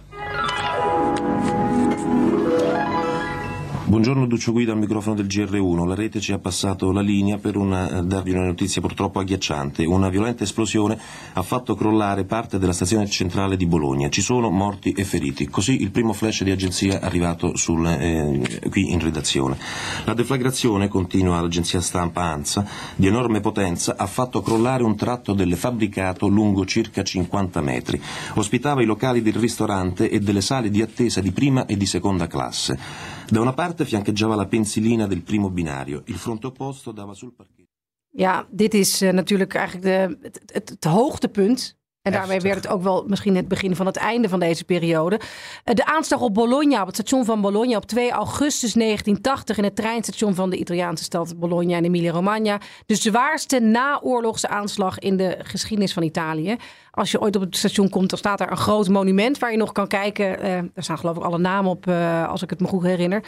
Buongiorno 3.87 4.27
Duccio 4.27 4.51
Guida 4.51 4.73
al 4.73 4.79
microfono 4.79 5.15
del 5.15 5.27
GR1. 5.27 5.87
La 5.87 5.95
rete 5.95 6.19
ci 6.19 6.33
ha 6.33 6.39
passato 6.39 6.91
la 6.91 6.99
linea 6.99 7.37
per 7.37 7.55
una, 7.55 7.99
eh, 7.99 8.03
darvi 8.03 8.31
una 8.31 8.43
notizia 8.43 8.81
purtroppo 8.81 9.19
agghiacciante. 9.19 9.85
Una 9.85 10.09
violenta 10.09 10.43
esplosione 10.43 10.99
ha 11.31 11.41
fatto 11.41 11.73
crollare 11.73 12.25
parte 12.25 12.59
della 12.59 12.73
stazione 12.73 13.07
centrale 13.07 13.55
di 13.55 13.65
Bologna. 13.65 14.09
Ci 14.09 14.21
sono 14.21 14.49
morti 14.49 14.91
e 14.91 15.05
feriti. 15.05 15.47
Così 15.47 15.81
il 15.81 15.91
primo 15.91 16.11
flash 16.11 16.43
di 16.43 16.51
agenzia 16.51 16.99
arrivato 16.99 17.55
sul, 17.55 17.87
eh, 17.87 18.59
qui 18.69 18.91
in 18.91 18.99
redazione. 18.99 19.57
La 20.03 20.13
deflagrazione, 20.13 20.89
continua 20.89 21.39
l'agenzia 21.39 21.79
stampa 21.79 22.23
ANSA, 22.23 22.67
di 22.93 23.07
enorme 23.07 23.39
potenza 23.39 23.95
ha 23.95 24.05
fatto 24.05 24.41
crollare 24.41 24.83
un 24.83 24.97
tratto 24.97 25.31
del 25.31 25.55
fabbricato 25.55 26.27
lungo 26.27 26.65
circa 26.65 27.03
50 27.03 27.61
metri. 27.61 28.01
Ospitava 28.33 28.81
i 28.81 28.85
locali 28.85 29.21
del 29.21 29.35
ristorante 29.35 30.09
e 30.09 30.19
delle 30.19 30.41
sale 30.41 30.69
di 30.69 30.81
attesa 30.81 31.21
di 31.21 31.31
prima 31.31 31.65
e 31.65 31.77
di 31.77 31.85
seconda 31.85 32.27
classe. 32.27 33.15
Da 33.29 33.41
una 33.41 33.53
parte 33.53 33.85
fiancheggiava 33.85 34.35
la 34.35 34.47
pensilina 34.47 35.05
del 35.07 35.21
primo 35.21 35.49
binario, 35.49 36.01
il 36.05 36.15
fronte 36.15 36.47
opposto 36.47 36.91
dava 36.91 37.13
sul 37.13 37.33
parcheggio. 37.33 37.65
Ja, 38.09 38.47
dit 38.49 38.73
is 38.73 39.01
uh, 39.01 39.11
natuurlijk 39.11 39.53
eigenlijk 39.53 39.85
de, 39.85 40.17
het, 40.21 40.41
het, 40.45 40.69
het 40.69 40.83
hoogtepunt 40.83 41.76
En 42.07 42.13
daarmee 42.13 42.39
werd 42.39 42.55
het 42.55 42.67
ook 42.67 42.83
wel 42.83 43.03
misschien 43.07 43.35
het 43.35 43.47
begin 43.47 43.75
van 43.75 43.85
het 43.85 43.95
einde 43.95 44.29
van 44.29 44.39
deze 44.39 44.63
periode. 44.63 45.15
Uh, 45.15 45.75
de 45.75 45.85
aanslag 45.85 46.21
op 46.21 46.33
Bologna, 46.33 46.81
op 46.81 46.87
het 46.87 46.95
station 46.95 47.25
van 47.25 47.41
Bologna 47.41 47.77
op 47.77 47.85
2 47.85 48.11
augustus 48.11 48.73
1980 48.73 49.57
in 49.57 49.63
het 49.63 49.75
treinstation 49.75 50.35
van 50.35 50.49
de 50.49 50.57
Italiaanse 50.57 51.03
stad 51.03 51.39
Bologna 51.39 51.77
in 51.77 51.83
Emilia-Romagna. 51.83 52.59
De 52.85 52.95
zwaarste 52.95 53.59
naoorlogse 53.59 54.47
aanslag 54.47 54.99
in 54.99 55.17
de 55.17 55.37
geschiedenis 55.43 55.93
van 55.93 56.03
Italië. 56.03 56.55
Als 56.91 57.11
je 57.11 57.21
ooit 57.21 57.35
op 57.35 57.41
het 57.41 57.57
station 57.57 57.89
komt, 57.89 58.09
dan 58.09 58.17
staat 58.19 58.37
daar 58.37 58.51
een 58.51 58.57
groot 58.57 58.87
monument 58.87 59.39
waar 59.39 59.51
je 59.51 59.57
nog 59.57 59.71
kan 59.71 59.87
kijken. 59.87 60.45
Uh, 60.45 60.51
daar 60.73 60.83
staan 60.83 60.97
geloof 60.97 61.17
ik 61.17 61.23
alle 61.23 61.37
namen 61.37 61.71
op, 61.71 61.87
uh, 61.87 62.27
als 62.29 62.41
ik 62.41 62.49
het 62.49 62.59
me 62.59 62.67
goed 62.67 62.83
herinner. 62.83 63.23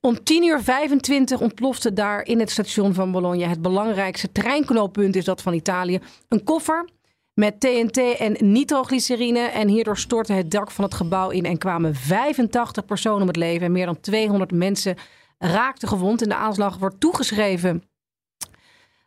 Om 0.00 0.24
10 0.24 0.44
uur 0.44 0.62
25 0.62 1.40
ontplofte 1.40 1.92
daar 1.92 2.24
in 2.24 2.40
het 2.40 2.50
station 2.50 2.94
van 2.94 3.12
Bologna. 3.12 3.48
Het 3.48 3.62
belangrijkste 3.62 4.32
treinknooppunt 4.32 5.16
is 5.16 5.24
dat 5.24 5.42
van 5.42 5.52
Italië. 5.52 6.00
Een 6.28 6.44
koffer 6.44 6.88
met 7.38 7.60
TNT 7.60 7.96
en 8.18 8.36
nitroglycerine. 8.52 9.38
En 9.38 9.68
hierdoor 9.68 9.98
stortte 9.98 10.32
het 10.32 10.50
dak 10.50 10.70
van 10.70 10.84
het 10.84 10.94
gebouw 10.94 11.30
in 11.30 11.44
en 11.44 11.58
kwamen 11.58 11.94
85 11.94 12.84
personen 12.84 13.20
om 13.20 13.26
het 13.26 13.36
leven. 13.36 13.66
En 13.66 13.72
meer 13.72 13.86
dan 13.86 14.00
200 14.00 14.52
mensen 14.52 14.96
raakten 15.38 15.88
gewond. 15.88 16.22
En 16.22 16.28
de 16.28 16.34
aanslag 16.34 16.78
wordt 16.78 17.00
toegeschreven 17.00 17.82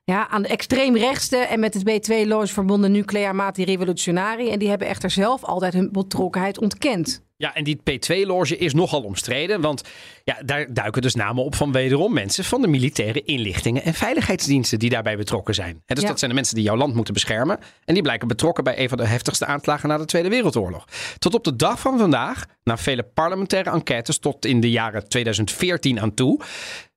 ja, 0.04 0.30
aan 0.30 0.42
de 0.42 0.48
extreemrechtste 0.48 1.38
en 1.38 1.60
met 1.60 1.74
het 1.74 2.10
B2-loos 2.10 2.52
verbonden 2.52 2.92
Nuclear 2.92 3.36
Mati 3.36 3.64
Revolutionari. 3.64 4.50
En 4.50 4.60
die 4.60 4.70
hebben 4.70 4.88
echter 4.88 5.10
zelf 5.10 5.44
altijd 5.44 5.74
hun 5.74 5.92
betrokkenheid 5.92 6.60
ontkend. 6.60 7.24
Ja, 7.38 7.56
en 7.56 7.64
die 7.64 7.78
P2-loge 7.78 8.58
is 8.58 8.74
nogal 8.74 9.02
omstreden. 9.02 9.62
Want 9.62 9.84
ja, 10.24 10.38
daar 10.46 10.74
duiken 10.74 11.02
dus 11.02 11.16
namen 11.16 11.44
op 11.44 11.56
van 11.56 11.72
wederom 11.72 12.14
mensen 12.14 12.44
van 12.44 12.62
de 12.62 12.68
militaire 12.68 13.22
inlichtingen 13.22 13.84
en 13.84 13.94
veiligheidsdiensten 13.94 14.80
die 14.80 14.90
daarbij 14.90 15.18
betrokken 15.18 15.56
zijn. 15.56 15.82
He, 15.86 15.94
dus 15.94 16.04
ja. 16.04 16.10
dat 16.10 16.20
zijn 16.20 16.30
de 16.30 16.36
mensen 16.36 16.56
die 16.56 16.64
jouw 16.64 16.76
land 16.76 16.94
moeten 16.94 17.14
beschermen. 17.14 17.60
En 17.86 17.94
die 17.94 18.04
blijken 18.04 18.28
betrokken 18.28 18.64
bij 18.64 18.80
een 18.80 18.90
van 18.90 18.98
de 18.98 19.06
heftigste 19.06 19.46
aanslagen 19.46 19.90
na 19.90 19.98
de 19.98 20.06
Tweede 20.06 20.30
Wereldoorlog. 20.30 20.88
Tot 21.18 21.34
op 21.34 21.44
de 21.44 21.56
dag 21.56 21.80
van 21.80 21.98
vandaag, 21.98 22.46
na 22.64 22.78
vele 22.78 23.04
parlementaire 23.04 23.70
enquêtes 23.70 24.20
tot 24.20 24.46
in 24.46 24.60
de 24.60 24.70
jaren 24.70 25.08
2014 25.08 26.00
aan 26.00 26.14
toe, 26.14 26.40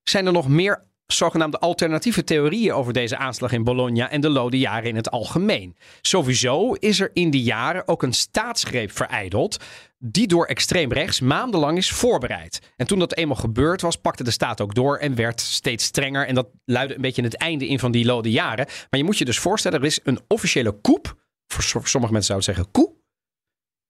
zijn 0.02 0.26
er 0.26 0.32
nog 0.32 0.48
meer 0.48 0.84
zogenaamde 1.06 1.58
alternatieve 1.58 2.24
theorieën 2.24 2.72
over 2.72 2.92
deze 2.92 3.16
aanslag 3.16 3.52
in 3.52 3.64
Bologna 3.64 4.10
en 4.10 4.20
de 4.20 4.30
lode 4.30 4.58
jaren 4.58 4.88
in 4.88 4.96
het 4.96 5.10
algemeen. 5.10 5.76
Sowieso 6.00 6.72
is 6.72 7.00
er 7.00 7.10
in 7.12 7.30
die 7.30 7.42
jaren 7.42 7.88
ook 7.88 8.02
een 8.02 8.12
staatsgreep 8.12 8.92
vereideld 8.92 9.56
die 9.98 10.26
door 10.26 10.46
extreem 10.46 10.92
rechts 10.92 11.20
maandenlang 11.20 11.76
is 11.76 11.90
voorbereid. 11.90 12.72
En 12.76 12.86
toen 12.86 12.98
dat 12.98 13.14
eenmaal 13.14 13.36
gebeurd 13.36 13.80
was, 13.80 13.96
pakte 13.96 14.24
de 14.24 14.30
staat 14.30 14.60
ook 14.60 14.74
door 14.74 14.96
en 14.96 15.14
werd 15.14 15.40
steeds 15.40 15.84
strenger. 15.84 16.26
En 16.26 16.34
dat 16.34 16.48
luidde 16.64 16.94
een 16.94 17.00
beetje 17.00 17.22
het 17.22 17.36
einde 17.36 17.66
in 17.66 17.78
van 17.78 17.92
die 17.92 18.04
lode 18.04 18.30
jaren. 18.30 18.66
Maar 18.66 19.00
je 19.00 19.04
moet 19.04 19.18
je 19.18 19.24
dus 19.24 19.38
voorstellen, 19.38 19.80
er 19.80 19.86
is 19.86 20.00
een 20.02 20.20
officiële 20.28 20.80
coup. 20.80 21.22
Voor 21.46 21.62
sommige 21.62 22.12
mensen 22.12 22.34
zouden 22.34 22.54
zeggen 22.54 22.70
coup. 22.70 22.92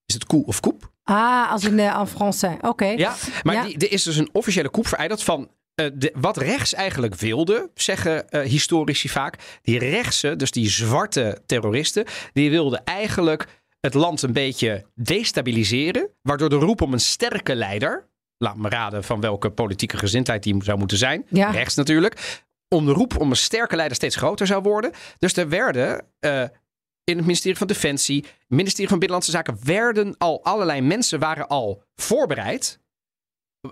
Is 0.07 0.15
het 0.15 0.27
coup 0.27 0.47
of 0.47 0.61
coup? 0.61 0.93
Ah, 1.03 1.51
als 1.51 1.65
in, 1.65 1.79
uh, 1.79 1.99
en 1.99 2.09
français. 2.09 2.57
Oké. 2.57 2.69
Okay. 2.69 2.97
Ja, 2.97 3.15
maar 3.43 3.55
ja. 3.55 3.65
Die, 3.65 3.79
er 3.79 3.93
is 3.93 4.03
dus 4.03 4.17
een 4.17 4.29
officiële 4.33 4.71
coup 4.71 4.87
vereideld 4.87 5.23
van 5.23 5.51
uh, 5.81 5.91
de, 5.95 6.13
wat 6.15 6.37
rechts 6.37 6.75
eigenlijk 6.75 7.15
wilde, 7.15 7.71
zeggen 7.75 8.25
uh, 8.31 8.43
historici 8.43 9.09
vaak. 9.09 9.59
Die 9.63 9.79
rechtse, 9.79 10.37
dus 10.37 10.51
die 10.51 10.71
zwarte 10.71 11.43
terroristen, 11.47 12.05
die 12.33 12.51
wilden 12.51 12.85
eigenlijk 12.85 13.63
het 13.81 13.95
land 13.95 14.23
een 14.23 14.33
beetje 14.33 14.87
destabiliseren. 14.95 16.09
Waardoor 16.23 16.49
de 16.49 16.57
roep 16.57 16.81
om 16.81 16.93
een 16.93 17.01
sterke 17.01 17.55
leider. 17.55 18.09
Laat 18.39 18.57
me 18.57 18.69
raden 18.69 19.05
van 19.05 19.21
welke 19.21 19.51
politieke 19.51 19.97
gezindheid 19.97 20.43
die 20.43 20.65
zou 20.65 20.79
moeten 20.79 20.97
zijn. 20.97 21.27
Ja. 21.29 21.51
Rechts 21.51 21.75
natuurlijk. 21.75 22.43
Om 22.69 22.87
de 22.87 22.93
roep 22.93 23.21
om 23.21 23.31
een 23.31 23.37
sterke 23.37 23.77
leider 23.77 23.97
steeds 23.97 24.17
groter 24.17 24.47
zou 24.47 24.63
worden. 24.63 24.93
Dus 25.19 25.37
er 25.37 25.49
werden 25.49 26.07
uh, 26.21 26.43
in 27.05 27.17
het 27.17 27.27
ministerie 27.27 27.59
van 27.59 27.67
Defensie, 27.67 28.23
het 28.23 28.45
ministerie 28.49 28.89
van 28.89 28.99
Binnenlandse 28.99 29.37
Zaken, 29.37 29.59
werden 29.65 30.15
al 30.19 30.45
allerlei 30.45 30.81
mensen 30.81 31.19
waren 31.19 31.49
al 31.49 31.83
voorbereid. 31.95 32.81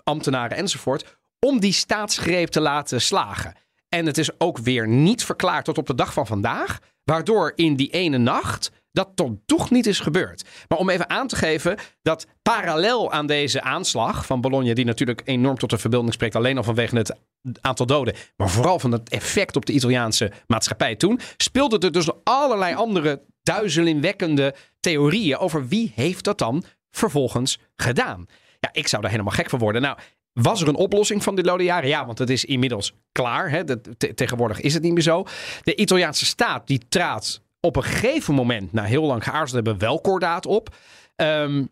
Ambtenaren 0.04 0.56
enzovoort 0.56 1.20
om 1.46 1.60
die 1.60 1.72
staatsgreep 1.72 2.48
te 2.48 2.60
laten 2.60 3.00
slagen. 3.00 3.54
En 3.88 4.06
het 4.06 4.18
is 4.18 4.40
ook 4.40 4.58
weer 4.58 4.88
niet 4.88 5.24
verklaard 5.24 5.64
tot 5.64 5.78
op 5.78 5.86
de 5.86 5.94
dag 5.94 6.12
van 6.12 6.26
vandaag, 6.26 6.78
waardoor 7.04 7.52
in 7.54 7.76
die 7.76 7.90
ene 7.90 8.18
nacht 8.18 8.70
dat 8.92 9.10
toch 9.46 9.70
niet 9.70 9.86
is 9.86 10.00
gebeurd. 10.00 10.44
Maar 10.68 10.78
om 10.78 10.90
even 10.90 11.10
aan 11.10 11.26
te 11.26 11.36
geven 11.36 11.76
dat 12.02 12.26
parallel 12.42 13.12
aan 13.12 13.26
deze 13.26 13.62
aanslag 13.62 14.26
van 14.26 14.40
Bologna, 14.40 14.74
die 14.74 14.84
natuurlijk 14.84 15.22
enorm 15.24 15.58
tot 15.58 15.70
de 15.70 15.78
verbeelding 15.78 16.12
spreekt, 16.12 16.36
alleen 16.36 16.56
al 16.56 16.62
vanwege 16.62 16.96
het 16.96 17.14
aantal 17.60 17.86
doden, 17.86 18.14
maar 18.36 18.50
vooral 18.50 18.78
van 18.78 18.92
het 18.92 19.08
effect 19.08 19.56
op 19.56 19.66
de 19.66 19.72
Italiaanse 19.72 20.32
maatschappij 20.46 20.96
toen, 20.96 21.20
speelden 21.36 21.80
er 21.80 21.92
dus 21.92 22.08
allerlei 22.24 22.74
andere 22.74 23.22
duizelingwekkende 23.42 24.54
theorieën 24.80 25.36
over 25.38 25.68
wie 25.68 25.92
heeft 25.94 26.24
dat 26.24 26.38
dan 26.38 26.64
vervolgens 26.90 27.58
gedaan. 27.76 28.26
Ja, 28.60 28.68
ik 28.72 28.88
zou 28.88 29.02
daar 29.02 29.10
helemaal 29.10 29.32
gek 29.32 29.50
van 29.50 29.58
worden. 29.58 29.82
Nou, 29.82 29.98
was 30.32 30.62
er 30.62 30.68
een 30.68 30.74
oplossing 30.74 31.22
van 31.22 31.34
die 31.34 31.44
lode 31.44 31.64
jaren? 31.64 31.88
Ja, 31.88 32.06
want 32.06 32.18
het 32.18 32.30
is 32.30 32.44
inmiddels 32.44 32.94
klaar. 33.12 33.50
Hè? 33.50 33.64
De, 33.64 33.80
te, 33.80 34.14
tegenwoordig 34.14 34.60
is 34.60 34.74
het 34.74 34.82
niet 34.82 34.92
meer 34.92 35.02
zo. 35.02 35.26
De 35.62 35.76
Italiaanse 35.76 36.24
staat 36.24 36.66
die 36.66 36.80
traadt 36.88 37.42
op 37.60 37.76
een 37.76 37.82
gegeven 37.82 38.34
moment, 38.34 38.72
na 38.72 38.84
heel 38.84 39.04
lang 39.04 39.24
geaarzeld 39.24 39.64
hebben, 39.64 39.78
wel 39.78 40.00
kordaat 40.00 40.46
op. 40.46 40.74
Um, 41.16 41.70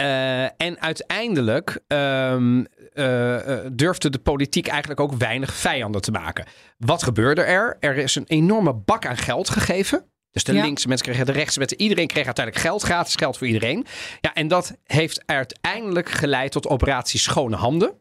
uh, 0.00 0.42
en 0.42 0.80
uiteindelijk 0.80 1.80
um, 1.86 2.66
uh, 2.94 3.58
durfde 3.72 4.10
de 4.10 4.18
politiek 4.18 4.66
eigenlijk 4.66 5.00
ook 5.00 5.12
weinig 5.12 5.54
vijanden 5.54 6.00
te 6.00 6.10
maken. 6.10 6.46
Wat 6.76 7.02
gebeurde 7.02 7.42
er? 7.42 7.76
Er 7.80 7.96
is 7.96 8.14
een 8.14 8.26
enorme 8.26 8.74
bak 8.74 9.06
aan 9.06 9.16
geld 9.16 9.50
gegeven. 9.50 10.04
Dus 10.30 10.44
de 10.44 10.52
ja. 10.52 10.62
linkse 10.62 10.88
mensen 10.88 11.06
kregen 11.06 11.26
de 11.26 11.32
rechtse 11.32 11.58
mensen. 11.58 11.80
Iedereen 11.80 12.06
kreeg 12.06 12.26
uiteindelijk 12.26 12.66
geld, 12.66 12.82
gratis 12.82 13.14
geld 13.14 13.38
voor 13.38 13.46
iedereen. 13.46 13.86
Ja, 14.20 14.34
en 14.34 14.48
dat 14.48 14.76
heeft 14.84 15.22
uiteindelijk 15.26 16.08
geleid 16.08 16.52
tot 16.52 16.66
operatie 16.66 17.20
Schone 17.20 17.56
Handen. 17.56 17.98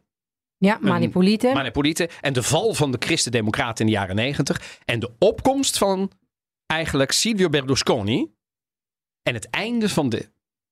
Ja, 0.57 0.77
Manipolite. 0.81 1.51
Manipolite. 1.53 2.09
En 2.21 2.33
de 2.33 2.43
val 2.43 2.73
van 2.73 2.91
de 2.91 2.97
Christen-Democraten 2.99 3.85
in 3.85 3.91
de 3.91 3.97
jaren 3.97 4.15
negentig. 4.15 4.79
En 4.85 4.99
de 4.99 5.11
opkomst 5.19 5.77
van 5.77 6.11
eigenlijk 6.65 7.11
Silvio 7.11 7.49
Berlusconi. 7.49 8.31
En 9.23 9.33
het 9.33 9.49
einde 9.49 9.89
van 9.89 10.09
de 10.09 10.29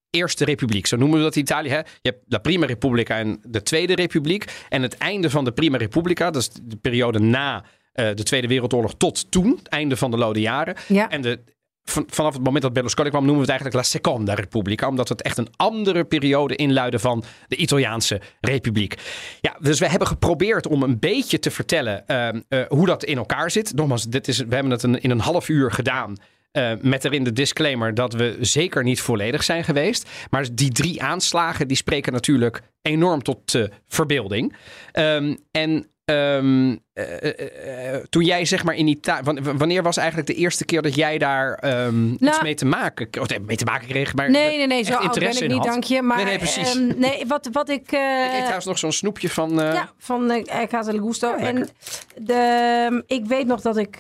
Eerste 0.09 0.45
Republiek. 0.45 0.87
Zo 0.87 0.97
noemen 0.97 1.17
we 1.17 1.23
dat 1.23 1.35
in 1.35 1.41
Italië. 1.41 1.69
Hè? 1.69 1.77
Je 1.77 1.85
hebt 2.01 2.23
de 2.27 2.39
Prima 2.39 2.65
Repubblica 2.65 3.17
en 3.17 3.39
de 3.47 3.61
Tweede 3.61 3.95
Republiek. 3.95 4.45
En 4.69 4.81
het 4.81 4.97
einde 4.97 5.29
van 5.29 5.45
de 5.45 5.51
Prima 5.51 5.77
Repubblica, 5.77 6.31
dat 6.31 6.41
is 6.41 6.49
de 6.49 6.77
periode 6.77 7.19
na 7.19 7.65
uh, 7.95 8.09
de 8.15 8.23
Tweede 8.23 8.47
Wereldoorlog 8.47 8.93
tot 8.97 9.31
toen, 9.31 9.55
het 9.57 9.67
einde 9.67 9.97
van 9.97 10.11
de 10.11 10.17
lode 10.17 10.39
jaren. 10.39 10.75
Ja. 10.87 11.09
En 11.09 11.21
de, 11.21 11.39
van, 11.83 12.05
vanaf 12.09 12.33
het 12.33 12.43
moment 12.43 12.63
dat 12.63 12.73
Berlusconi 12.73 13.09
kwam, 13.09 13.25
noemen 13.25 13.45
we 13.45 13.51
het 13.51 13.61
eigenlijk 13.61 13.91
La 13.91 13.99
Seconda 13.99 14.33
Repubblica. 14.33 14.87
Omdat 14.87 15.09
het 15.09 15.21
echt 15.21 15.37
een 15.37 15.49
andere 15.55 16.03
periode 16.03 16.55
inluidde 16.55 16.99
van 16.99 17.23
de 17.47 17.55
Italiaanse 17.55 18.21
Republiek. 18.41 18.95
Ja, 19.41 19.55
dus 19.59 19.79
we 19.79 19.87
hebben 19.87 20.07
geprobeerd 20.07 20.67
om 20.67 20.83
een 20.83 20.99
beetje 20.99 21.39
te 21.39 21.51
vertellen 21.51 22.03
uh, 22.07 22.27
uh, 22.49 22.65
hoe 22.67 22.85
dat 22.85 23.03
in 23.03 23.17
elkaar 23.17 23.51
zit. 23.51 23.73
Nogmaals, 23.75 24.03
dit 24.03 24.27
is, 24.27 24.37
we 24.37 24.53
hebben 24.53 24.71
het 24.71 24.83
een, 24.83 25.01
in 25.01 25.09
een 25.09 25.19
half 25.19 25.49
uur 25.49 25.71
gedaan. 25.71 26.15
Uh, 26.51 26.71
met 26.81 27.05
erin 27.05 27.23
de 27.23 27.33
disclaimer 27.33 27.93
dat 27.93 28.13
we 28.13 28.37
zeker 28.39 28.83
niet 28.83 29.01
volledig 29.01 29.43
zijn 29.43 29.63
geweest. 29.63 30.09
Maar 30.29 30.47
die 30.51 30.71
drie 30.71 31.03
aanslagen 31.03 31.67
die 31.67 31.77
spreken 31.77 32.13
natuurlijk 32.13 32.61
enorm 32.81 33.23
tot 33.23 33.69
verbeelding. 33.87 34.55
Um, 34.93 35.37
en 35.51 35.87
um, 36.05 36.79
uh, 36.93 37.95
toen 38.09 38.23
jij 38.23 38.45
zeg 38.45 38.63
maar 38.63 38.75
in 38.75 38.87
Italië... 38.87 39.41
Wanneer 39.41 39.83
was 39.83 39.97
eigenlijk 39.97 40.27
de 40.27 40.33
eerste 40.33 40.65
keer 40.65 40.81
dat 40.81 40.95
jij 40.95 41.17
daar 41.17 41.63
um, 41.85 42.05
nou, 42.19 42.31
iets 42.31 42.41
mee 42.41 42.53
te 42.55 42.65
maken... 42.65 43.07
Of 43.21 43.39
mee 43.39 43.57
te 43.57 43.65
maken 43.65 43.87
kreeg, 43.87 44.13
maar 44.13 44.31
Nee, 44.31 44.57
nee, 44.57 44.67
nee, 44.67 44.83
zo 44.83 44.93
oud 44.93 45.19
ben 45.19 45.43
ik 45.43 45.47
niet, 45.47 45.63
dank 45.63 45.83
je. 45.83 46.01
Maar, 46.01 46.17
nee, 46.17 46.25
nee, 46.25 46.37
precies. 46.37 46.75
Um, 46.75 46.93
nee, 46.97 47.25
wat, 47.27 47.49
wat 47.51 47.69
ik... 47.69 47.91
Ik 48.25 48.31
eet 48.31 48.39
trouwens 48.39 48.65
nog 48.65 48.77
zo'n 48.77 48.91
snoepje 48.91 49.29
van... 49.29 49.53
Ja, 49.55 49.89
van 49.97 50.31
uh, 50.31 50.43
Casa 50.67 50.91
del 50.91 51.01
Gusto. 51.01 51.27
Ja, 51.27 51.37
en 51.37 51.69
de, 52.15 53.03
ik 53.07 53.25
weet 53.25 53.47
nog 53.47 53.61
dat 53.61 53.77
ik 53.77 53.99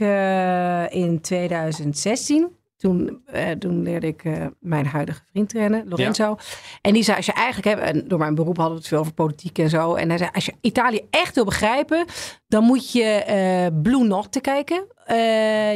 in 0.89 1.21
2016 1.21 2.49
Toen, 2.77 3.21
eh, 3.25 3.51
toen 3.51 3.83
leerde 3.83 4.07
ik 4.07 4.23
eh, 4.23 4.45
mijn 4.59 4.85
huidige 4.85 5.21
vriend 5.31 5.53
kennen, 5.53 5.87
Lorenzo. 5.87 6.37
En 6.81 6.93
die 6.93 7.03
zei, 7.03 7.17
als 7.17 7.25
je 7.25 7.33
eigenlijk, 7.33 7.75
hè, 7.77 7.83
en 7.83 8.07
door 8.07 8.19
mijn 8.19 8.35
beroep 8.35 8.57
hadden 8.57 8.73
we 8.73 8.79
het 8.79 8.87
veel 8.87 8.99
over 8.99 9.13
politiek 9.13 9.57
en 9.57 9.69
zo. 9.69 9.93
En 9.93 10.09
hij 10.09 10.17
zei, 10.17 10.29
als 10.33 10.45
je 10.45 10.53
Italië 10.61 11.01
echt 11.09 11.35
wil 11.35 11.45
begrijpen, 11.45 12.05
dan 12.47 12.63
moet 12.63 12.91
je 12.91 13.03
eh, 13.03 13.81
Blue 13.81 14.03
Notte 14.03 14.41
kijken. 14.41 14.87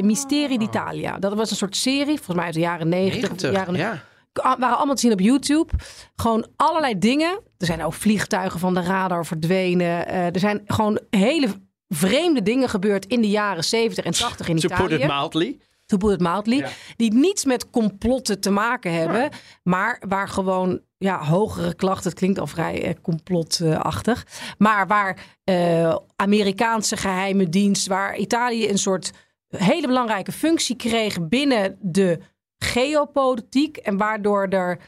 Mysterie 0.02 0.60
d'Italia. 0.60 1.20
Dat 1.20 1.34
was 1.34 1.52
een 1.52 1.58
soort 1.58 1.76
serie, 1.76 2.16
volgens 2.16 2.36
mij 2.36 2.46
uit 2.46 2.54
de 2.54 2.60
jaren 2.60 2.90
90. 2.90 3.22
90, 3.22 3.52
jaren, 3.52 3.76
ja. 3.76 4.04
waren 4.34 4.78
allemaal 4.78 4.96
te 4.96 5.02
zien 5.02 5.12
op 5.12 5.20
YouTube. 5.20 5.74
Gewoon 6.16 6.48
allerlei 6.56 6.98
dingen. 6.98 7.40
Er 7.58 7.66
zijn 7.66 7.84
ook 7.84 7.94
vliegtuigen 7.94 8.60
van 8.60 8.74
de 8.74 8.82
radar 8.82 9.26
verdwenen. 9.26 10.08
Er 10.08 10.40
zijn 10.40 10.62
gewoon 10.66 11.00
hele 11.10 11.48
vreemde 11.88 12.42
dingen 12.42 12.70
gebeurd 12.70 13.06
in 13.06 13.22
de 13.22 13.30
jaren 13.30 13.64
70 13.64 14.06
en 14.06 14.12
80 14.12 14.48
in 14.48 14.56
To 14.56 14.68
Italië. 14.68 14.88
put 14.88 15.00
it 15.00 15.08
mildly. 15.08 15.60
To 15.90 15.98
put 15.98 16.12
it 16.12 16.20
mildly. 16.20 16.66
Die 16.96 17.14
niets 17.14 17.46
met 17.46 17.70
complotten 17.70 18.40
te 18.40 18.50
maken 18.50 18.94
hebben. 18.94 19.30
Maar 19.64 20.02
waar 20.08 20.28
gewoon 20.28 20.82
ja, 20.98 21.24
hogere 21.24 21.76
klachten. 21.76 22.10
Het 22.10 22.20
klinkt 22.20 22.40
al 22.40 22.48
vrij 22.48 22.84
eh, 22.84 22.94
complotachtig. 23.02 24.28
Maar 24.58 24.88
waar 24.88 25.38
eh, 25.44 25.96
Amerikaanse 26.16 26.98
geheime 26.98 27.50
dienst. 27.50 27.88
Waar 27.88 28.18
Italië 28.18 28.70
een 28.70 28.78
soort 28.78 29.12
hele 29.48 29.88
belangrijke 29.88 30.32
functie 30.32 30.76
kreeg 30.76 31.28
binnen 31.28 31.78
de 31.82 32.20
geopolitiek. 32.58 33.78
En 33.78 33.98
waardoor 33.98 34.48
er 34.48 34.80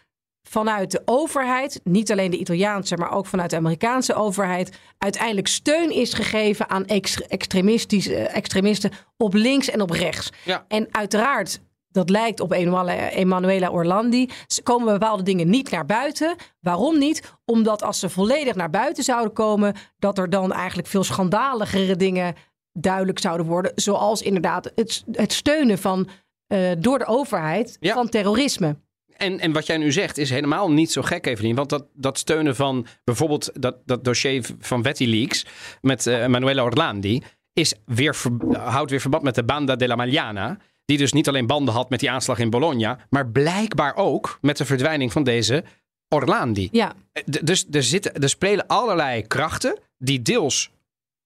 vanuit 0.51 0.91
de 0.91 1.01
overheid, 1.05 1.81
niet 1.83 2.11
alleen 2.11 2.31
de 2.31 2.37
Italiaanse, 2.37 2.97
maar 2.97 3.11
ook 3.11 3.25
vanuit 3.25 3.49
de 3.49 3.55
Amerikaanse 3.55 4.13
overheid, 4.13 4.77
uiteindelijk 4.97 5.47
steun 5.47 5.91
is 5.91 6.13
gegeven 6.13 6.69
aan 6.69 6.85
ex- 6.85 7.21
extremistische 7.21 8.15
extremisten 8.15 8.91
op 9.17 9.33
links 9.33 9.69
en 9.69 9.81
op 9.81 9.89
rechts. 9.89 10.29
Ja. 10.45 10.65
En 10.67 10.87
uiteraard, 10.91 11.59
dat 11.91 12.09
lijkt 12.09 12.39
op 12.39 12.51
Emanuela, 12.51 13.69
Orlandi, 13.69 14.29
komen 14.63 14.93
bepaalde 14.93 15.23
dingen 15.23 15.49
niet 15.49 15.69
naar 15.71 15.85
buiten. 15.85 16.35
Waarom 16.59 16.97
niet? 16.97 17.33
Omdat 17.45 17.83
als 17.83 17.99
ze 17.99 18.09
volledig 18.09 18.55
naar 18.55 18.69
buiten 18.69 19.03
zouden 19.03 19.33
komen, 19.33 19.75
dat 19.99 20.17
er 20.17 20.29
dan 20.29 20.51
eigenlijk 20.53 20.87
veel 20.87 21.03
schandaligere 21.03 21.95
dingen 21.95 22.35
duidelijk 22.73 23.19
zouden 23.19 23.45
worden. 23.45 23.71
Zoals 23.75 24.21
inderdaad 24.21 24.71
het, 24.75 25.03
het 25.11 25.33
steunen 25.33 25.77
van, 25.77 26.07
eh, 26.47 26.71
door 26.77 26.99
de 26.99 27.05
overheid 27.05 27.77
Ja. 27.79 27.93
van 27.93 28.09
terrorisme. 28.09 28.75
En, 29.21 29.39
en 29.39 29.51
wat 29.51 29.65
jij 29.65 29.77
nu 29.77 29.91
zegt 29.91 30.17
is 30.17 30.29
helemaal 30.29 30.71
niet 30.71 30.91
zo 30.91 31.01
gek, 31.01 31.25
Evelien. 31.25 31.55
Want 31.55 31.69
dat, 31.69 31.85
dat 31.93 32.17
steunen 32.17 32.55
van 32.55 32.85
bijvoorbeeld 33.03 33.49
dat, 33.53 33.75
dat 33.85 34.03
dossier 34.03 34.45
van 34.59 34.81
WettiLeaks 34.81 35.45
met 35.81 36.07
eh 36.07 36.25
Manuela 36.27 36.63
Orlandi... 36.63 37.21
Is 37.53 37.73
weer, 37.85 38.15
houdt 38.51 38.91
weer 38.91 38.99
verband 39.01 39.23
met 39.23 39.35
de 39.35 39.43
Banda 39.43 39.75
della 39.75 39.95
Magliana. 39.95 40.57
Die 40.85 40.97
dus 40.97 41.13
niet 41.13 41.27
alleen 41.27 41.47
banden 41.47 41.73
had 41.73 41.89
met 41.89 41.99
die 41.99 42.11
aanslag 42.11 42.39
in 42.39 42.49
Bologna... 42.49 42.99
maar 43.09 43.27
blijkbaar 43.27 43.95
ook 43.95 44.37
met 44.41 44.57
de 44.57 44.65
verdwijning 44.65 45.11
van 45.11 45.23
deze 45.23 45.63
Orlandi. 46.09 46.69
Ja. 46.71 46.93
Eh, 47.13 47.23
Dus 47.43 47.65
er, 47.71 47.83
zitten, 47.83 48.13
er 48.13 48.29
spelen 48.29 48.67
allerlei 48.67 49.27
krachten 49.27 49.79
die 49.97 50.21
deels 50.21 50.71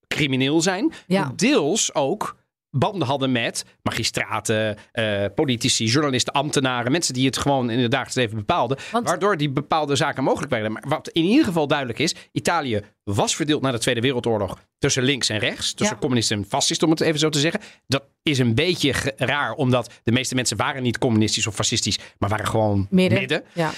crimineel 0.08 0.62
zijn, 0.62 0.94
Ja. 1.08 1.32
deels 1.36 1.94
ook 1.94 2.36
banden 2.78 3.08
hadden 3.08 3.32
met 3.32 3.66
magistraten, 3.82 4.78
eh, 4.92 5.26
politici, 5.36 5.86
journalisten, 5.86 6.34
ambtenaren, 6.34 6.92
mensen 6.92 7.14
die 7.14 7.26
het 7.26 7.38
gewoon 7.38 7.70
in 7.70 7.80
het 7.80 7.92
dagelijks 7.92 8.16
leven 8.18 8.36
bepaalden, 8.38 8.78
Want- 8.92 9.08
waardoor 9.08 9.38
die 9.38 9.50
bepaalde 9.50 9.96
zaken 9.96 10.24
mogelijk 10.24 10.52
werden. 10.52 10.72
Maar 10.72 10.84
wat 10.88 11.10
in 11.10 11.24
ieder 11.24 11.46
geval 11.46 11.68
duidelijk 11.68 12.00
is, 12.00 12.16
Italië 12.32 12.82
was 13.04 13.36
verdeeld 13.36 13.62
na 13.62 13.72
de 13.72 13.80
Tweede 13.80 14.02
Wereldoorlog 14.02 14.60
tussen 14.78 15.04
links 15.04 15.30
en 15.30 15.38
rechts, 15.38 15.74
tussen 15.74 15.96
Ja. 15.96 16.02
communisten 16.02 16.38
en 16.38 16.46
fascisten, 16.50 16.88
om 16.88 16.94
het 16.94 17.02
even 17.02 17.20
zo 17.20 17.30
te 17.30 17.40
zeggen. 17.40 17.62
Dat 17.88 18.04
is 18.24 18.40
een 18.40 18.56
beetje 18.56 19.14
raar, 19.18 19.54
omdat 19.54 19.90
de 20.04 20.12
meeste 20.12 20.36
mensen 20.36 20.58
waren 20.58 20.84
niet 20.84 20.98
communistisch 20.98 21.48
of 21.48 21.56
fascistisch, 21.56 22.00
maar 22.18 22.30
waren 22.30 22.48
gewoon 22.48 22.88
Midden. 22.90 23.20
midden. 23.20 23.44
Ja. 23.54 23.72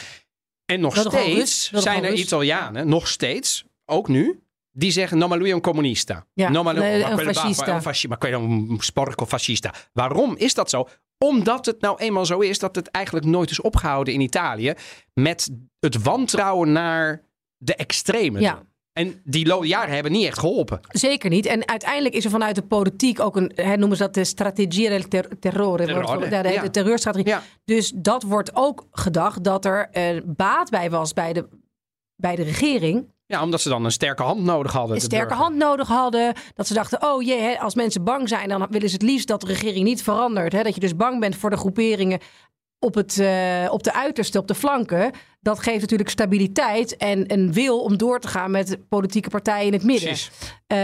En 0.65 0.79
nog 0.79 0.97
steeds 0.97 1.69
zijn 1.71 2.03
er. 2.03 2.13
Italianen, 2.13 2.87
nog 2.89 3.07
steeds, 3.07 3.65
ook 3.85 4.07
nu, 4.07 4.39
die 4.77 4.91
zeggen: 4.91 5.17
No, 5.17 5.27
ma 5.27 5.35
lui 5.35 5.49
è 5.49 5.53
un 5.53 5.61
comunista. 5.61 6.25
Ja, 6.33 6.49
no, 6.49 6.63
ma 6.63 6.71
lui- 6.73 6.81
nee, 6.83 7.01
ma 7.01 7.11
een 7.11 7.33
fascista. 7.33 7.65
ma 7.65 7.73
un 7.73 7.81
fasci- 7.81 8.07
ma 8.07 8.17
quello 8.17 8.37
è 8.37 8.41
un 8.41 8.77
sporco 8.79 9.25
fascista. 9.25 9.73
Waarom 9.93 10.35
is 10.37 10.53
dat 10.53 10.69
zo? 10.69 10.87
Omdat 11.17 11.65
het 11.65 11.81
nou 11.81 11.97
eenmaal 11.99 12.25
zo 12.25 12.39
is 12.39 12.59
dat 12.59 12.75
het 12.75 12.87
eigenlijk 12.91 13.25
nooit 13.25 13.49
is 13.49 13.61
opgehouden 13.61 14.13
in 14.13 14.21
Italië 14.21 14.73
met 15.13 15.49
het 15.79 16.01
wantrouwen 16.03 16.71
naar 16.71 17.21
de 17.57 17.75
extremen. 17.75 18.41
Ja. 18.41 18.63
En 18.93 19.21
die 19.23 19.65
jaren 19.65 19.93
hebben 19.93 20.11
niet 20.11 20.25
echt 20.25 20.39
geholpen. 20.39 20.79
Zeker 20.89 21.29
niet. 21.29 21.45
En 21.45 21.67
uiteindelijk 21.67 22.15
is 22.15 22.25
er 22.25 22.31
vanuit 22.31 22.55
de 22.55 22.61
politiek 22.61 23.19
ook 23.19 23.35
een, 23.35 23.51
hè, 23.55 23.77
noemen 23.77 23.97
ze 23.97 24.03
dat 24.03 24.13
de 24.13 24.23
strategie 24.23 24.89
del 24.89 25.01
ter- 25.07 25.39
terrore, 25.39 25.85
Terrore, 25.85 26.05
wordt- 26.17 26.29
de, 26.29 26.41
de, 26.41 26.49
ja. 26.49 26.61
de 26.61 26.69
terreurstrategie. 26.69 27.27
Ja. 27.27 27.41
Dus 27.65 27.91
dat 27.95 28.23
wordt 28.23 28.55
ook 28.55 28.85
gedacht 28.91 29.43
dat 29.43 29.65
er 29.65 29.89
eh, 29.91 30.21
baat 30.25 30.69
bij 30.69 30.89
was 30.89 31.13
bij 31.13 31.33
de, 31.33 31.47
bij 32.15 32.35
de 32.35 32.43
regering. 32.43 33.15
Ja, 33.27 33.43
omdat 33.43 33.61
ze 33.61 33.69
dan 33.69 33.85
een 33.85 33.91
sterke 33.91 34.23
hand 34.23 34.43
nodig 34.43 34.71
hadden. 34.71 34.95
Een 34.95 35.01
sterke 35.01 35.27
burger. 35.27 35.43
hand 35.43 35.55
nodig 35.55 35.87
hadden. 35.87 36.33
Dat 36.53 36.67
ze 36.67 36.73
dachten, 36.73 37.03
oh 37.03 37.21
jee, 37.23 37.61
als 37.61 37.75
mensen 37.75 38.03
bang 38.03 38.29
zijn, 38.29 38.49
dan 38.49 38.67
willen 38.69 38.89
ze 38.89 38.93
het 38.93 39.03
liefst 39.03 39.27
dat 39.27 39.41
de 39.41 39.47
regering 39.47 39.83
niet 39.83 40.03
verandert. 40.03 40.53
Hè? 40.53 40.63
Dat 40.63 40.73
je 40.73 40.79
dus 40.79 40.95
bang 40.95 41.19
bent 41.19 41.35
voor 41.35 41.49
de 41.49 41.57
groeperingen 41.57 42.19
op, 42.79 42.95
het, 42.95 43.19
eh, 43.19 43.67
op 43.69 43.83
de 43.83 43.93
uiterste, 43.93 44.39
op 44.39 44.47
de 44.47 44.55
flanken. 44.55 45.11
Dat 45.39 45.59
geeft 45.59 45.81
natuurlijk 45.81 46.09
stabiliteit 46.09 46.97
en 46.97 47.33
een 47.33 47.53
wil 47.53 47.81
om 47.81 47.97
door 47.97 48.19
te 48.19 48.27
gaan 48.27 48.51
met 48.51 48.77
politieke 48.89 49.29
partijen 49.29 49.65
in 49.67 49.73
het 49.73 49.83
midden. 49.83 50.17
Eh, 50.67 50.77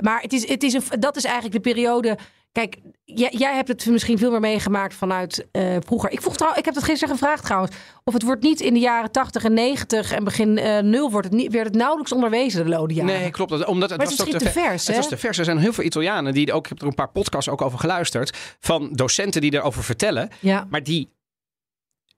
maar 0.00 0.20
het 0.20 0.32
is, 0.32 0.48
het 0.48 0.62
is 0.62 0.72
een, 0.72 0.82
dat 1.00 1.16
is 1.16 1.24
eigenlijk 1.24 1.54
de 1.54 1.70
periode. 1.70 2.18
Kijk, 2.56 2.76
jij, 3.04 3.30
jij 3.38 3.54
hebt 3.54 3.68
het 3.68 3.86
misschien 3.86 4.18
veel 4.18 4.30
meer 4.30 4.40
meegemaakt 4.40 4.94
vanuit 4.94 5.46
eh, 5.52 5.76
vroeger. 5.84 6.10
Ik, 6.10 6.20
vroeg 6.22 6.36
trouw, 6.36 6.54
ik 6.56 6.64
heb 6.64 6.74
dat 6.74 6.82
gisteren 6.84 7.14
gevraagd 7.16 7.44
trouwens. 7.44 7.76
Of 8.04 8.12
het 8.14 8.22
wordt 8.22 8.42
niet 8.42 8.60
in 8.60 8.74
de 8.74 8.80
jaren 8.80 9.10
80 9.12 9.44
en 9.44 9.52
90 9.54 10.12
en 10.12 10.24
begin 10.24 10.58
eh, 10.58 10.82
nul 10.82 11.10
wordt 11.10 11.26
het 11.26 11.36
niet, 11.36 11.52
werd 11.52 11.66
het 11.66 11.74
nauwelijks 11.74 12.12
onderwezen, 12.12 12.64
de 12.64 12.70
Lode 12.70 12.94
jaren. 12.94 13.14
Nee, 13.20 13.30
klopt. 13.30 13.50
Dat- 13.50 13.64
Omdat 13.66 13.88
het, 13.90 13.98
Maar 13.98 14.08
was 14.08 14.18
het 14.18 14.30
te 14.30 14.38
ver- 14.40 14.50
vers, 14.50 14.86
Het 14.86 14.96
was 14.96 15.08
te 15.08 15.16
vers. 15.16 15.38
Er 15.38 15.44
zijn 15.44 15.58
heel 15.58 15.72
veel 15.72 15.84
Italianen 15.84 16.32
die 16.34 16.52
ook, 16.52 16.62
ik 16.64 16.68
heb 16.68 16.80
er 16.80 16.86
een 16.86 16.94
paar 16.94 17.10
podcasts 17.10 17.48
ook 17.50 17.62
over 17.62 17.78
geluisterd, 17.78 18.36
van 18.60 18.88
docenten 18.92 19.40
die 19.40 19.54
erover 19.54 19.84
vertellen, 19.84 20.28
Ja. 20.40 20.66
maar 20.70 20.82
die 20.82 21.08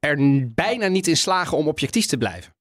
er 0.01 0.17
bijna 0.55 0.87
niet 0.87 1.07
in 1.07 1.17
slagen 1.17 1.57
om 1.57 1.69
objectief 1.69 2.07
te 2.07 2.19
blijven. 2.19 2.57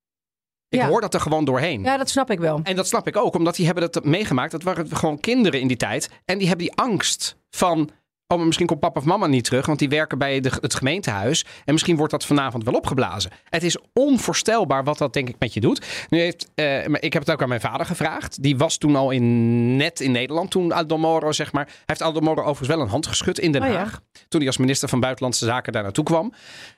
Ik 0.69 0.79
Ja. 0.79 0.87
hoor 0.87 1.01
dat 1.01 1.13
er 1.13 1.19
gewoon 1.19 1.45
doorheen. 1.45 1.83
ja, 1.83 1.97
dat 1.97 2.09
snap 2.09 2.31
ik 2.31 2.39
wel. 2.39 2.59
En 2.63 2.75
dat 2.75 2.87
snap 2.87 3.07
ik 3.07 3.17
ook, 3.17 3.35
omdat 3.35 3.55
die 3.55 3.65
hebben 3.65 3.91
dat 3.91 4.05
meegemaakt. 4.05 4.51
Dat 4.51 4.63
waren 4.63 4.95
gewoon 4.97 5.19
kinderen 5.19 5.59
in 5.59 5.67
die 5.67 5.77
tijd. 5.77 6.09
En 6.25 6.37
die 6.37 6.47
hebben 6.47 6.65
die 6.65 6.75
angst 6.75 7.37
van... 7.57 7.89
Oh, 8.29 8.37
maar 8.37 8.45
misschien 8.45 8.67
komt 8.67 8.79
papa 8.79 8.99
of 8.99 9.05
mama 9.05 9.27
niet 9.27 9.43
terug, 9.43 9.65
want 9.65 9.79
die 9.79 9.89
werken 9.89 10.17
bij 10.17 10.39
de, 10.39 10.51
het 10.61 10.75
gemeentehuis. 10.75 11.45
En 11.65 11.73
misschien 11.73 11.95
wordt 11.95 12.11
dat 12.11 12.25
vanavond 12.25 12.63
wel 12.63 12.73
opgeblazen. 12.73 13.31
Het 13.49 13.63
is 13.63 13.77
onvoorstelbaar 13.93 14.83
wat 14.83 14.97
dat 14.97 15.13
denk 15.13 15.29
ik 15.29 15.35
met 15.39 15.53
je 15.53 15.59
doet. 15.59 16.05
Nu 16.09 16.19
heeft, 16.19 16.51
maar 16.87 17.01
ik 17.01 17.13
heb 17.13 17.21
het 17.21 17.31
ook 17.31 17.41
aan 17.41 17.47
mijn 17.47 17.61
vader 17.61 17.85
gevraagd. 17.85 18.43
Die 18.43 18.57
was 18.57 18.77
toen 18.77 18.95
al 18.95 19.11
in, 19.11 19.75
net 19.75 19.99
in 19.99 20.11
Nederland, 20.11 20.51
toen 20.51 20.71
Aldo 20.71 20.97
Moro, 20.97 21.31
zeg 21.31 21.51
maar. 21.51 21.65
Hij 21.65 21.75
heeft 21.85 22.01
Aldo 22.01 22.19
Moro 22.19 22.41
overigens 22.41 22.67
wel 22.67 22.81
een 22.81 22.87
hand 22.87 23.07
geschud 23.07 23.39
in 23.39 23.51
Den 23.51 23.63
Oh 23.63 23.67
ja. 23.67 23.75
Haag. 23.75 24.01
Toen 24.27 24.39
hij 24.39 24.47
als 24.49 24.57
minister 24.57 24.89
van 24.89 24.99
Buitenlandse 24.99 25.45
Zaken 25.45 25.73
daar 25.73 25.83
naartoe 25.83 26.03
kwam. 26.03 26.33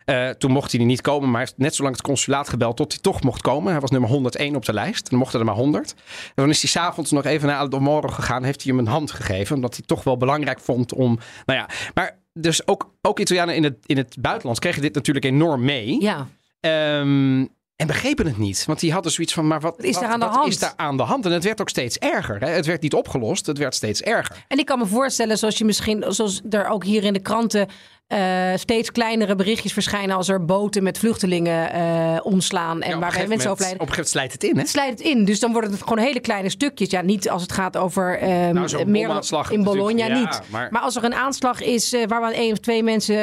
Eh, 0.05 0.29
toen 0.29 0.51
mocht 0.51 0.71
hij 0.71 0.83
niet 0.83 1.01
komen, 1.01 1.29
maar 1.29 1.39
hij 1.39 1.47
heeft 1.49 1.57
net 1.57 1.75
zo 1.75 1.83
lang 1.83 1.95
het 1.95 2.05
consulaat 2.05 2.49
gebeld 2.49 2.77
tot 2.77 2.91
hij 2.91 3.01
toch 3.01 3.23
mocht 3.23 3.41
komen. 3.41 3.71
Hij 3.71 3.81
was 3.81 3.89
nummer 3.89 4.09
101 4.09 4.55
op 4.55 4.65
de 4.65 4.73
lijst. 4.73 5.09
Dan 5.09 5.19
mochten 5.19 5.39
er 5.39 5.45
maar 5.45 5.55
100. 5.55 5.91
En 5.91 6.31
dan 6.35 6.49
is 6.49 6.61
hij 6.61 6.69
s'avonds 6.69 7.11
nog 7.11 7.25
even 7.25 7.47
naar 7.47 7.57
Aldo 7.57 7.79
Moro 7.79 8.07
gegaan. 8.07 8.43
Heeft 8.43 8.63
hij 8.63 8.71
hem 8.71 8.85
een 8.85 8.91
hand 8.91 9.11
gegeven, 9.11 9.55
omdat 9.55 9.75
hij 9.75 9.83
toch 9.85 10.03
wel 10.03 10.17
belangrijk 10.17 10.59
vond 10.59 10.93
om... 10.93 11.19
Nou 11.45 11.59
ja, 11.59 11.69
maar 11.93 12.19
dus 12.33 12.67
ook, 12.67 12.93
ook 13.01 13.19
Italianen 13.19 13.55
in 13.55 13.63
het, 13.63 13.77
in 13.85 13.97
het 13.97 14.15
buitenland 14.19 14.59
kregen 14.59 14.81
dit 14.81 14.93
natuurlijk 14.93 15.25
enorm 15.25 15.65
mee. 15.65 16.01
Ja. 16.01 16.27
Ehm, 16.59 17.45
en 17.75 17.87
begrepen 17.87 18.25
het 18.25 18.37
niet. 18.37 18.65
Want 18.65 18.79
die 18.79 18.93
hadden 18.93 19.11
zoiets 19.11 19.33
van, 19.33 19.47
maar 19.47 19.59
wat, 19.59 19.75
Wat 19.75 19.85
is 19.85 19.93
wat, 19.93 20.03
daar 20.03 20.11
aan 20.11 20.19
de 20.19 20.25
wat 20.25 20.35
hand? 20.35 20.47
is 20.47 20.59
daar 20.59 20.73
aan 20.75 20.97
de 20.97 21.03
hand? 21.03 21.25
En 21.25 21.31
het 21.31 21.43
werd 21.43 21.61
ook 21.61 21.69
steeds 21.69 21.97
erger. 21.97 22.39
Hè? 22.39 22.49
Het 22.49 22.65
werd 22.65 22.81
niet 22.81 22.93
opgelost, 22.93 23.45
het 23.45 23.57
werd 23.57 23.75
steeds 23.75 24.01
erger. 24.01 24.45
En 24.47 24.57
ik 24.57 24.65
kan 24.65 24.79
me 24.79 24.85
voorstellen, 24.85 25.37
zoals 25.37 25.57
je 25.57 25.65
misschien, 25.65 26.05
zoals 26.07 26.41
er 26.49 26.67
ook 26.67 26.83
hier 26.83 27.03
in 27.03 27.13
de 27.13 27.19
kranten 27.19 27.67
eh, 28.09 28.51
steeds 28.55 28.91
kleinere 28.91 29.35
berichtjes 29.35 29.73
verschijnen 29.73 30.15
als 30.15 30.27
er 30.29 30.45
boten 30.45 30.83
met 30.83 30.97
vluchtelingen 30.97 31.71
eh, 31.71 32.17
omslaan 32.23 32.81
en 32.81 32.89
Ja, 32.89 32.99
waarbij 32.99 33.27
mensen 33.27 33.49
moment- 33.49 33.49
overlijden. 33.51 33.81
Op 33.81 33.87
een 33.87 33.93
gegeven 33.93 33.95
moment 33.95 34.09
slijt 34.09 34.31
het 34.31 34.43
in, 34.43 34.53
hè? 34.55 34.59
Het 34.61 34.69
slijt 34.69 34.89
het 34.89 34.99
in, 35.01 35.25
dus 35.25 35.39
dan 35.39 35.51
worden 35.51 35.71
het 35.71 35.81
gewoon 35.83 35.97
hele 35.97 36.19
kleine 36.19 36.49
stukjes. 36.49 36.89
Ja, 36.89 37.01
niet 37.01 37.29
als 37.29 37.41
het 37.41 37.51
gaat 37.51 37.77
over 37.77 38.17
ehm, 38.19 38.53
Nou, 38.53 38.85
meer 38.85 39.07
in 39.51 39.63
Bologna 39.63 40.05
ja, 40.05 40.19
niet. 40.19 40.41
maar- 40.49 40.67
Maar... 40.71 40.81
als 40.81 40.95
er 40.95 41.03
een 41.03 41.13
aanslag 41.15 41.61
is 41.61 41.93
eh, 41.93 42.07
waar 42.07 42.21
maar 42.21 42.31
één 42.31 42.51
of 42.51 42.57
twee 42.57 42.83
mensen 42.83 43.15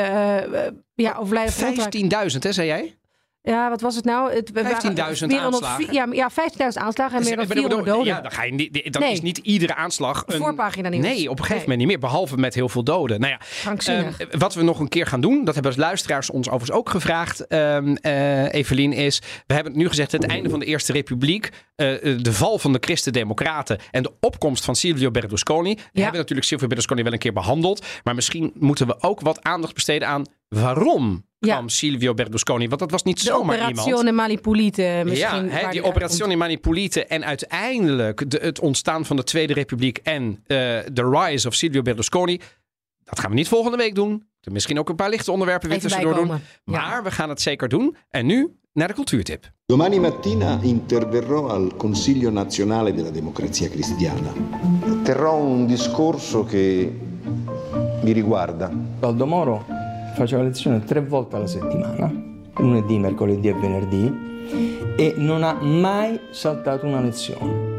ja, 0.95 1.14
overlijden. 1.18 1.53
van 1.53 1.68
ontraak- 1.68 1.95
15.000, 2.32 2.43
hè, 2.43 2.53
zei 2.53 2.66
jij? 2.66 2.97
Ja, 3.51 3.70
wat 3.70 3.80
was 3.80 3.97
het 3.97 4.05
nou? 4.05 4.32
Het, 4.34 4.51
we 4.51 4.62
waren 4.62 5.16
15.000 5.16 5.26
meer 5.26 5.40
dan 5.40 5.53
aanslagen. 5.53 5.92
Ja, 5.92 6.07
ja 6.11 6.30
15.000 6.30 6.36
aanslagen 6.59 7.18
en 7.18 7.24
meer 7.24 7.36
dan 7.36 7.47
Dus, 7.47 7.57
ik 7.57 7.62
bedoel, 7.62 7.64
400 7.64 7.86
doden. 7.86 8.05
Ja, 8.14 8.20
dan 8.20 8.30
ga 8.30 8.42
je 8.42 8.53
niet, 8.53 8.92
dan 8.92 9.03
Nee. 9.03 9.12
is 9.12 9.20
niet 9.20 9.38
iedere 9.38 9.74
aanslag 9.74 10.22
een... 10.26 10.38
Voorpagina 10.38 10.88
nieuws. 10.88 11.05
Nee, 11.05 11.30
op 11.30 11.38
een 11.38 11.44
gegeven 11.44 11.49
Nee. 11.49 11.61
moment 11.61 11.78
niet 11.78 11.86
meer. 11.86 11.99
Behalve 11.99 12.36
met 12.36 12.55
heel 12.55 12.68
veel 12.68 12.84
doden. 12.84 13.20
Nou 13.20 13.32
ja, 13.32 13.76
ehm, 13.76 14.12
wat 14.38 14.55
we 14.55 14.62
nog 14.62 14.80
een 14.80 14.88
keer 14.88 15.07
gaan 15.07 15.20
doen, 15.20 15.44
dat 15.44 15.55
hebben 15.55 15.72
de 15.72 15.78
luisteraars 15.78 16.30
ons 16.30 16.49
overigens 16.49 16.78
ook 16.78 16.90
gevraagd, 16.90 17.47
ehm, 17.47 17.94
eh, 17.94 18.53
Evelien, 18.55 18.92
is... 18.92 19.18
We 19.47 19.55
hebben 19.55 19.72
het 19.72 19.82
nu 19.82 19.88
gezegd, 19.88 20.12
het 20.12 20.26
einde 20.26 20.51
van 20.51 20.59
de 20.59 20.66
Eerste 20.66 20.92
Republiek, 20.92 21.51
eh, 21.76 21.94
eh, 21.94 22.22
de 22.22 22.32
val 22.32 22.59
van 22.59 22.72
de 22.72 22.78
Christen-Democraten 22.80 23.78
en 23.90 24.03
de 24.03 24.12
opkomst 24.20 24.64
van 24.64 24.76
Silvio 24.76 25.11
Berlusconi. 25.11 25.74
We 25.92 26.01
hebben 26.01 26.20
natuurlijk 26.20 26.47
Silvio 26.47 26.66
Berlusconi 26.66 27.03
wel 27.03 27.12
een 27.12 27.18
keer 27.18 27.32
behandeld, 27.32 27.84
maar 28.05 28.14
misschien 28.14 28.53
moeten 28.55 28.86
we 28.86 29.03
ook 29.03 29.20
wat 29.20 29.42
aandacht 29.42 29.74
besteden 29.74 30.09
aan 30.09 30.24
waarom 30.49 31.26
Ja. 31.39 31.55
kwam 31.55 31.68
Silvio 31.68 32.14
Berlusconi? 32.14 32.68
Want 32.68 32.80
dat 32.80 32.91
was 32.91 33.03
niet 33.03 33.16
De 33.16 33.22
zomaar 33.22 33.57
operazione 33.57 33.97
iemand. 33.97 34.16
Manipulite 34.16 35.03
misschien. 35.05 35.49
ja, 35.49 35.61
die 35.61 35.70
die 35.70 35.84
Operazione 35.84 36.37
Manipulite 36.37 37.05
en 37.07 37.24
uiteindelijk 37.24 38.30
de, 38.30 38.39
het 38.43 38.61
ontstaan 38.61 39.05
van 39.05 39.16
de 39.16 39.24
Tweede 39.24 39.53
Republiek 39.53 39.99
en 40.03 40.43
eh, 40.47 40.57
de 40.93 41.09
rise 41.11 41.49
of 41.49 41.55
Silvio 41.55 41.82
Berlusconi. 41.82 42.41
Dat 43.05 43.20
gaan 43.20 43.30
we 43.30 43.37
niet 43.37 43.49
volgende 43.49 43.76
week 43.76 43.95
doen. 43.95 44.26
Er 44.41 44.53
misschien 44.53 44.78
ook 44.78 44.89
een 44.89 44.97
paar 44.97 45.11
lichte 45.11 45.32
onderwerpen 45.32 45.68
weer 45.68 45.80
tussendoor 45.80 46.14
doen. 46.14 46.32
Maar 46.64 47.03
we 47.03 47.11
gaan 47.11 47.28
het 47.28 47.41
zeker 47.41 47.68
doen. 47.68 47.97
En 48.11 48.26
nu 48.26 48.57
naar 48.72 48.89
de 48.89 48.95
cultuurtip. 48.95 49.51
Domani 49.66 50.01
mattina 50.01 50.59
interverrò 50.62 51.47
al 51.49 51.76
Consiglio 51.76 52.30
nazionale 52.30 52.95
della 52.95 53.11
democrazia 53.11 53.68
cristiana. 53.68 54.32
Terrò 55.03 55.34
un 55.34 55.66
discorso 55.66 56.45
che 56.45 56.93
mi 58.03 58.12
riguarda. 58.12 58.70
Aldo 59.01 59.26
Moro 59.26 59.64
faceva 60.17 60.43
lezione 60.43 60.83
tre 60.83 61.03
volte 61.03 61.37
alla 61.37 61.47
settimana, 61.47 62.11
lunedì, 62.57 62.99
mercoledì 62.99 63.49
e 63.49 63.53
venerdì, 63.53 64.95
e 64.97 65.14
non 65.19 65.43
ha 65.43 65.53
mai 65.61 66.19
saltato 66.31 66.87
una 66.87 67.01
lezione. 67.01 67.75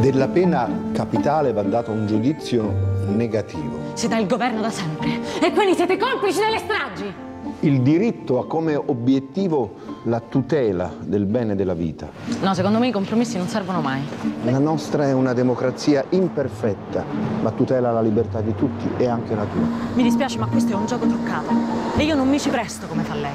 Della 0.00 0.28
pena 0.28 0.68
capitale 0.92 1.52
va 1.52 1.62
dato 1.62 1.90
un 1.90 2.06
giudizio 2.06 2.70
negativo. 3.06 3.78
Siete 3.94 4.14
al 4.14 4.26
governo 4.26 4.60
da 4.60 4.70
sempre 4.70 5.20
e 5.40 5.50
quindi 5.52 5.74
siete 5.74 5.96
complici 5.96 6.38
delle 6.38 6.58
stragi. 6.58 7.27
Il 7.60 7.82
diritto 7.82 8.38
ha 8.38 8.46
come 8.46 8.76
obiettivo 8.76 9.74
la 10.04 10.20
tutela 10.20 10.92
del 11.00 11.26
bene 11.26 11.56
della 11.56 11.74
vita. 11.74 12.08
No, 12.40 12.54
secondo 12.54 12.78
me 12.78 12.86
i 12.86 12.92
compromessi 12.92 13.36
non 13.36 13.48
servono 13.48 13.80
mai. 13.80 14.00
La 14.44 14.58
nostra 14.58 15.08
è 15.08 15.12
una 15.12 15.32
democrazia 15.32 16.04
imperfetta, 16.10 17.04
ma 17.42 17.50
tutela 17.50 17.90
la 17.90 18.00
libertà 18.00 18.40
di 18.40 18.54
tutti 18.54 18.88
e 18.96 19.08
anche 19.08 19.34
la 19.34 19.44
tua. 19.44 19.66
Mi 19.94 20.04
dispiace, 20.04 20.38
ma 20.38 20.46
questo 20.46 20.72
è 20.72 20.76
un 20.76 20.86
gioco 20.86 21.06
truccato 21.08 21.50
e 21.96 22.04
io 22.04 22.14
non 22.14 22.28
mi 22.28 22.38
ci 22.38 22.48
presto 22.48 22.86
come 22.86 23.02
fa 23.02 23.14
lei. 23.14 23.32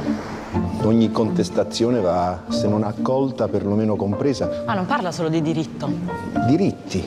Ogni 0.84 1.12
contestazione 1.12 2.00
va, 2.00 2.44
se 2.48 2.70
non 2.70 2.84
accolta, 2.84 3.50
perlomeno 3.50 3.98
compresa. 3.98 4.64
Ah, 4.66 4.74
non 4.74 4.86
parla 4.86 5.12
solo 5.12 5.28
di 5.28 5.42
diritto. 5.42 5.90
Diritti. 6.48 7.06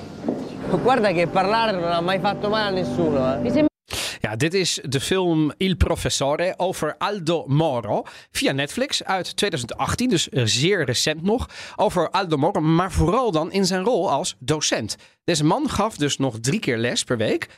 Guarda 0.82 1.12
che 1.12 1.26
parlare 1.28 1.72
non 1.72 1.90
ha 1.90 2.00
mai 2.02 2.18
fatto 2.18 2.50
male 2.50 2.68
a 2.68 2.82
nessuno. 2.82 3.42
Eh. 3.42 3.66
Ja, 4.20 4.36
dit 4.36 4.54
is 4.54 4.78
de 4.82 5.00
film 5.00 5.52
Il 5.56 5.76
Professore 5.76 6.54
over 6.56 6.94
Aldo 6.98 7.44
Moro 7.46 8.02
via 8.30 8.52
Netflix 8.52 9.04
uit 9.04 9.36
2018, 9.36 10.08
dus 10.08 10.26
zeer 10.30 10.84
recent 10.84 11.22
nog. 11.22 11.48
Over 11.76 12.10
Aldo 12.10 12.36
Moro, 12.36 12.60
maar 12.60 12.92
vooral 12.92 13.30
dan 13.30 13.52
in 13.52 13.66
zijn 13.66 13.82
rol 13.84 14.10
als 14.10 14.36
docent. 14.38 14.96
Deze 15.24 15.44
man 15.44 15.70
gaf 15.70 15.96
dus 15.96 16.16
nog 16.16 16.40
drie 16.40 16.60
keer 16.60 16.76
les 16.76 17.04
per 17.04 17.16
week. 17.16 17.48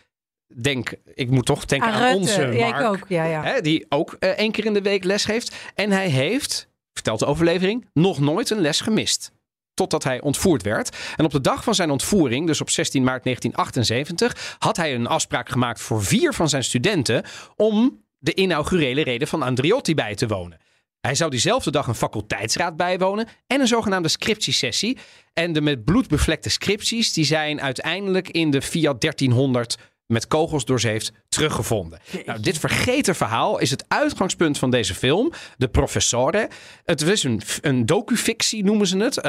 Denk, 0.54 0.94
ik 1.14 1.30
moet 1.30 1.46
toch 1.46 1.64
denken 1.64 1.88
Aan 1.88 1.94
aan, 1.94 2.02
Rutte. 2.02 2.18
onze 2.18 2.40
Ja, 2.40 2.66
ik 2.66 2.72
Mark, 2.72 2.86
ook. 2.86 3.08
Ja, 3.08 3.24
ja. 3.24 3.42
Hè, 3.42 3.60
die 3.60 3.86
ook 3.88 4.16
eh, 4.18 4.30
één 4.30 4.52
keer 4.52 4.64
in 4.64 4.74
de 4.74 4.82
week 4.82 5.04
les 5.04 5.24
geeft. 5.24 5.56
En 5.74 5.90
hij 5.90 6.08
heeft, 6.08 6.68
vertelt 6.92 7.18
de 7.18 7.26
overlevering, 7.26 7.86
nog 7.92 8.20
nooit 8.20 8.50
een 8.50 8.60
les 8.60 8.80
gemist. 8.80 9.32
Totdat 9.78 10.04
hij 10.04 10.20
ontvoerd 10.20 10.62
werd. 10.62 10.96
En 11.16 11.24
op 11.24 11.30
de 11.30 11.40
dag 11.40 11.64
van 11.64 11.74
zijn 11.74 11.90
ontvoering, 11.90 12.46
dus 12.46 12.60
op 12.60 12.70
16 12.70 13.04
maart 13.04 13.24
1978, 13.24 14.56
had 14.58 14.76
hij 14.76 14.94
een 14.94 15.06
afspraak 15.06 15.48
gemaakt 15.48 15.80
voor 15.80 16.04
vier 16.04 16.32
van 16.32 16.48
zijn 16.48 16.64
studenten 16.64 17.24
om 17.56 18.04
de 18.18 18.34
inaugurele 18.34 19.02
reden 19.02 19.28
van 19.28 19.42
Andriotti 19.42 19.94
bij 19.94 20.14
te 20.14 20.26
wonen. 20.26 20.58
Hij 21.00 21.14
zou 21.14 21.30
diezelfde 21.30 21.70
dag 21.70 21.86
een 21.86 21.94
faculteitsraad 21.94 22.76
bijwonen 22.76 23.28
en 23.46 23.60
een 23.60 23.66
zogenaamde 23.66 24.08
scriptiesessie. 24.08 24.98
En 25.32 25.52
de 25.52 25.60
met 25.60 25.84
bloed 25.84 26.08
bevlekte 26.08 26.50
scripties 26.50 27.12
die 27.12 27.24
zijn 27.24 27.60
uiteindelijk 27.60 28.28
in 28.28 28.50
de 28.50 28.62
Fiat 28.62 29.00
1300 29.00 29.76
met 30.08 30.26
kogels 30.26 30.64
doorzeefd 30.64 31.12
teruggevonden. 31.28 32.00
Nou, 32.24 32.40
dit 32.40 32.58
vergeten 32.58 33.14
verhaal 33.14 33.58
is 33.58 33.70
het 33.70 33.84
uitgangspunt 33.88 34.58
van 34.58 34.70
deze 34.70 34.94
film, 34.94 35.32
De 35.56 35.68
Professore. 35.68 36.48
Het 36.84 37.02
is 37.02 37.22
een, 37.22 37.42
een 37.60 37.86
docufictie, 37.86 38.64
noemen 38.64 38.86
ze 38.86 38.96
het. 38.96 39.20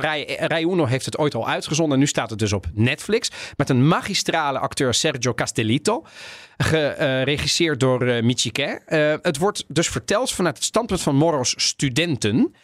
Uno 0.61 0.85
heeft 0.85 1.05
het 1.05 1.17
ooit 1.17 1.35
al 1.35 1.47
uitgezonden 1.47 1.93
en 1.93 1.99
nu 1.99 2.07
staat 2.07 2.29
het 2.29 2.39
dus 2.39 2.53
op 2.53 2.65
Netflix. 2.73 3.29
Met 3.55 3.69
een 3.69 3.87
magistrale 3.87 4.59
acteur 4.59 4.93
Sergio 4.93 5.33
Castellito, 5.33 6.05
geregisseerd 6.57 7.79
door 7.79 8.03
uh, 8.03 8.23
Michiquet. 8.23 8.81
Uh, 8.87 9.13
het 9.21 9.37
wordt 9.37 9.65
dus 9.67 9.87
verteld 9.87 10.31
vanuit 10.31 10.55
het 10.55 10.65
standpunt 10.65 11.01
van 11.01 11.15
Moro's 11.15 11.53
studenten. 11.57 12.55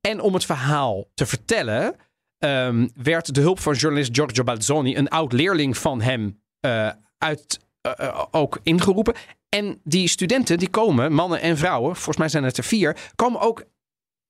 En 0.00 0.20
om 0.20 0.34
het 0.34 0.44
verhaal 0.44 1.10
te 1.14 1.26
vertellen, 1.26 1.96
um, 2.38 2.90
werd 2.94 3.34
de 3.34 3.40
hulp 3.40 3.60
van 3.60 3.74
journalist 3.74 4.10
Giorgio 4.12 4.42
Balzoni, 4.44 4.96
een 4.96 5.08
oud 5.08 5.32
leerling 5.32 5.78
van 5.78 6.00
hem, 6.00 6.40
uh, 6.60 6.90
uit, 7.22 7.58
uh, 8.00 8.24
ook 8.30 8.58
ingeroepen. 8.62 9.14
En 9.48 9.80
die 9.84 10.08
studenten 10.08 10.58
die 10.58 10.68
komen, 10.68 11.12
mannen 11.12 11.40
en 11.40 11.56
vrouwen, 11.56 11.94
volgens 11.94 12.16
mij 12.16 12.28
zijn 12.28 12.44
het 12.44 12.56
er 12.56 12.64
vier, 12.64 12.96
komen 13.14 13.40
ook. 13.40 13.64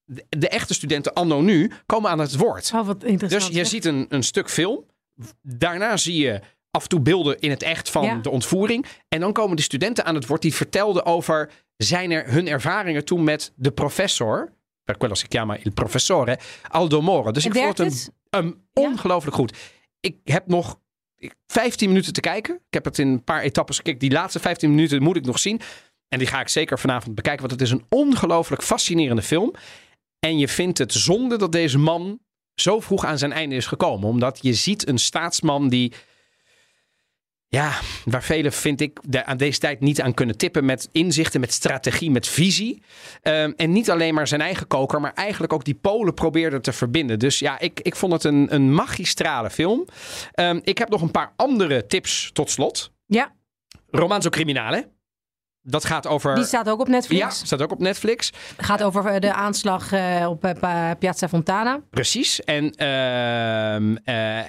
De, 0.04 0.24
de 0.28 0.48
echte 0.48 0.74
studenten 0.74 1.12
anno 1.12 1.40
nu 1.40 1.70
komen 1.86 2.10
aan 2.10 2.18
het 2.18 2.36
woord. 2.36 2.70
Oh, 2.74 2.86
wat 2.86 3.04
interessant. 3.04 3.46
Dus 3.46 3.56
je 3.56 3.64
ziet 3.64 3.84
een, 3.84 4.06
een 4.08 4.22
stuk 4.22 4.50
film. 4.50 4.84
Daarna 5.42 5.96
zie 5.96 6.16
je 6.16 6.40
af 6.70 6.82
en 6.82 6.88
toe 6.88 7.00
beelden 7.00 7.38
in 7.40 7.50
het 7.50 7.62
echt 7.62 7.90
van 7.90 8.04
Ja. 8.04 8.14
de 8.14 8.30
ontvoering. 8.30 8.86
En 9.08 9.20
dan 9.20 9.32
komen 9.32 9.56
de 9.56 9.62
studenten 9.62 10.04
aan 10.04 10.14
het 10.14 10.26
woord 10.26 10.42
die 10.42 10.54
vertelden 10.54 11.06
over 11.06 11.50
zijn 11.76 12.10
er 12.10 12.30
hun 12.32 12.48
ervaringen 12.48 13.04
toen 13.04 13.24
met 13.24 13.52
de 13.56 13.70
professor. 13.70 14.52
Per 14.84 14.96
quello 14.96 15.14
si 15.14 15.26
chiama 15.28 15.56
il 15.56 15.72
professore 15.72 16.38
Aldo 16.68 17.00
Moro. 17.00 17.30
Dus 17.30 17.44
En 17.44 17.50
ik 17.52 17.62
vond 17.62 17.78
het 17.78 18.12
een, 18.30 18.42
een 18.44 18.62
ongelooflijk 18.72 19.36
goed. 19.36 19.56
Ik 20.00 20.16
heb 20.24 20.46
nog 20.46 20.78
15 21.46 21.88
minuten 21.88 22.12
te 22.12 22.20
kijken. 22.20 22.54
Ik 22.54 22.74
heb 22.74 22.84
het 22.84 22.98
in 22.98 23.08
een 23.08 23.24
paar 23.24 23.42
etappes 23.42 23.76
gekeken. 23.76 23.98
Die 23.98 24.10
laatste 24.10 24.40
15 24.40 24.70
minuten 24.70 25.02
moet 25.02 25.16
ik 25.16 25.24
nog 25.24 25.38
zien. 25.38 25.60
En 26.08 26.18
die 26.18 26.26
ga 26.26 26.40
ik 26.40 26.48
zeker 26.48 26.78
vanavond 26.78 27.14
bekijken. 27.14 27.40
Want 27.40 27.60
het 27.60 27.68
is 27.68 27.70
een 27.70 27.84
ongelooflijk 27.88 28.62
fascinerende 28.62 29.22
film. 29.22 29.54
En 30.18 30.38
je 30.38 30.48
vindt 30.48 30.78
het 30.78 30.92
zonde 30.92 31.38
dat 31.38 31.52
deze 31.52 31.78
man 31.78 32.18
zo 32.54 32.80
vroeg 32.80 33.04
aan 33.04 33.18
zijn 33.18 33.32
einde 33.32 33.54
is 33.54 33.66
gekomen. 33.66 34.08
Omdat 34.08 34.38
je 34.42 34.54
ziet 34.54 34.88
een 34.88 34.98
staatsman 34.98 35.68
die... 35.68 35.92
Ja, 37.54 37.72
waar 38.04 38.22
velen 38.22 38.52
vind 38.52 38.80
ik 38.80 38.98
aan 39.24 39.36
deze 39.36 39.58
tijd 39.58 39.80
niet 39.80 40.00
aan 40.00 40.14
kunnen 40.14 40.36
tippen 40.36 40.64
met 40.64 40.88
inzichten, 40.92 41.40
met 41.40 41.52
strategie, 41.52 42.10
met 42.10 42.28
visie. 42.28 42.82
Um, 43.22 43.52
en 43.56 43.72
niet 43.72 43.90
alleen 43.90 44.14
maar 44.14 44.28
zijn 44.28 44.40
eigen 44.40 44.66
koker, 44.66 45.00
maar 45.00 45.12
eigenlijk 45.14 45.52
ook 45.52 45.64
die 45.64 45.74
Polen 45.74 46.14
probeerde 46.14 46.60
te 46.60 46.72
verbinden. 46.72 47.18
Dus 47.18 47.38
ja, 47.38 47.58
ik, 47.58 47.80
ik 47.80 47.96
vond 47.96 48.12
het 48.12 48.24
een, 48.24 48.54
een 48.54 48.74
magistrale 48.74 49.50
film. 49.50 49.86
Um, 50.34 50.60
ik 50.64 50.78
heb 50.78 50.88
nog 50.88 51.02
een 51.02 51.10
paar 51.10 51.32
andere 51.36 51.86
tips 51.86 52.30
tot 52.32 52.50
slot. 52.50 52.92
Ja. 53.06 53.32
Romanzo 53.90 54.28
Criminale. 54.28 54.88
Dat 55.64 55.84
gaat 55.84 56.06
over. 56.06 56.34
Die 56.34 56.44
staat 56.44 56.68
ook 56.68 56.80
op 56.80 56.88
Netflix. 56.88 57.20
Ja, 57.20 57.30
staat 57.30 57.62
ook 57.62 57.72
op 57.72 57.78
Netflix. 57.78 58.32
Gaat 58.56 58.82
over 58.82 59.06
eh, 59.06 59.20
de 59.20 59.32
aanslag 59.32 59.92
uh, 59.92 60.26
op 60.28 60.44
uh, 60.44 60.90
Piazza 60.98 61.28
Fontana. 61.28 61.80
Precies. 61.90 62.44
En, 62.44 62.74
uh, 62.78 63.74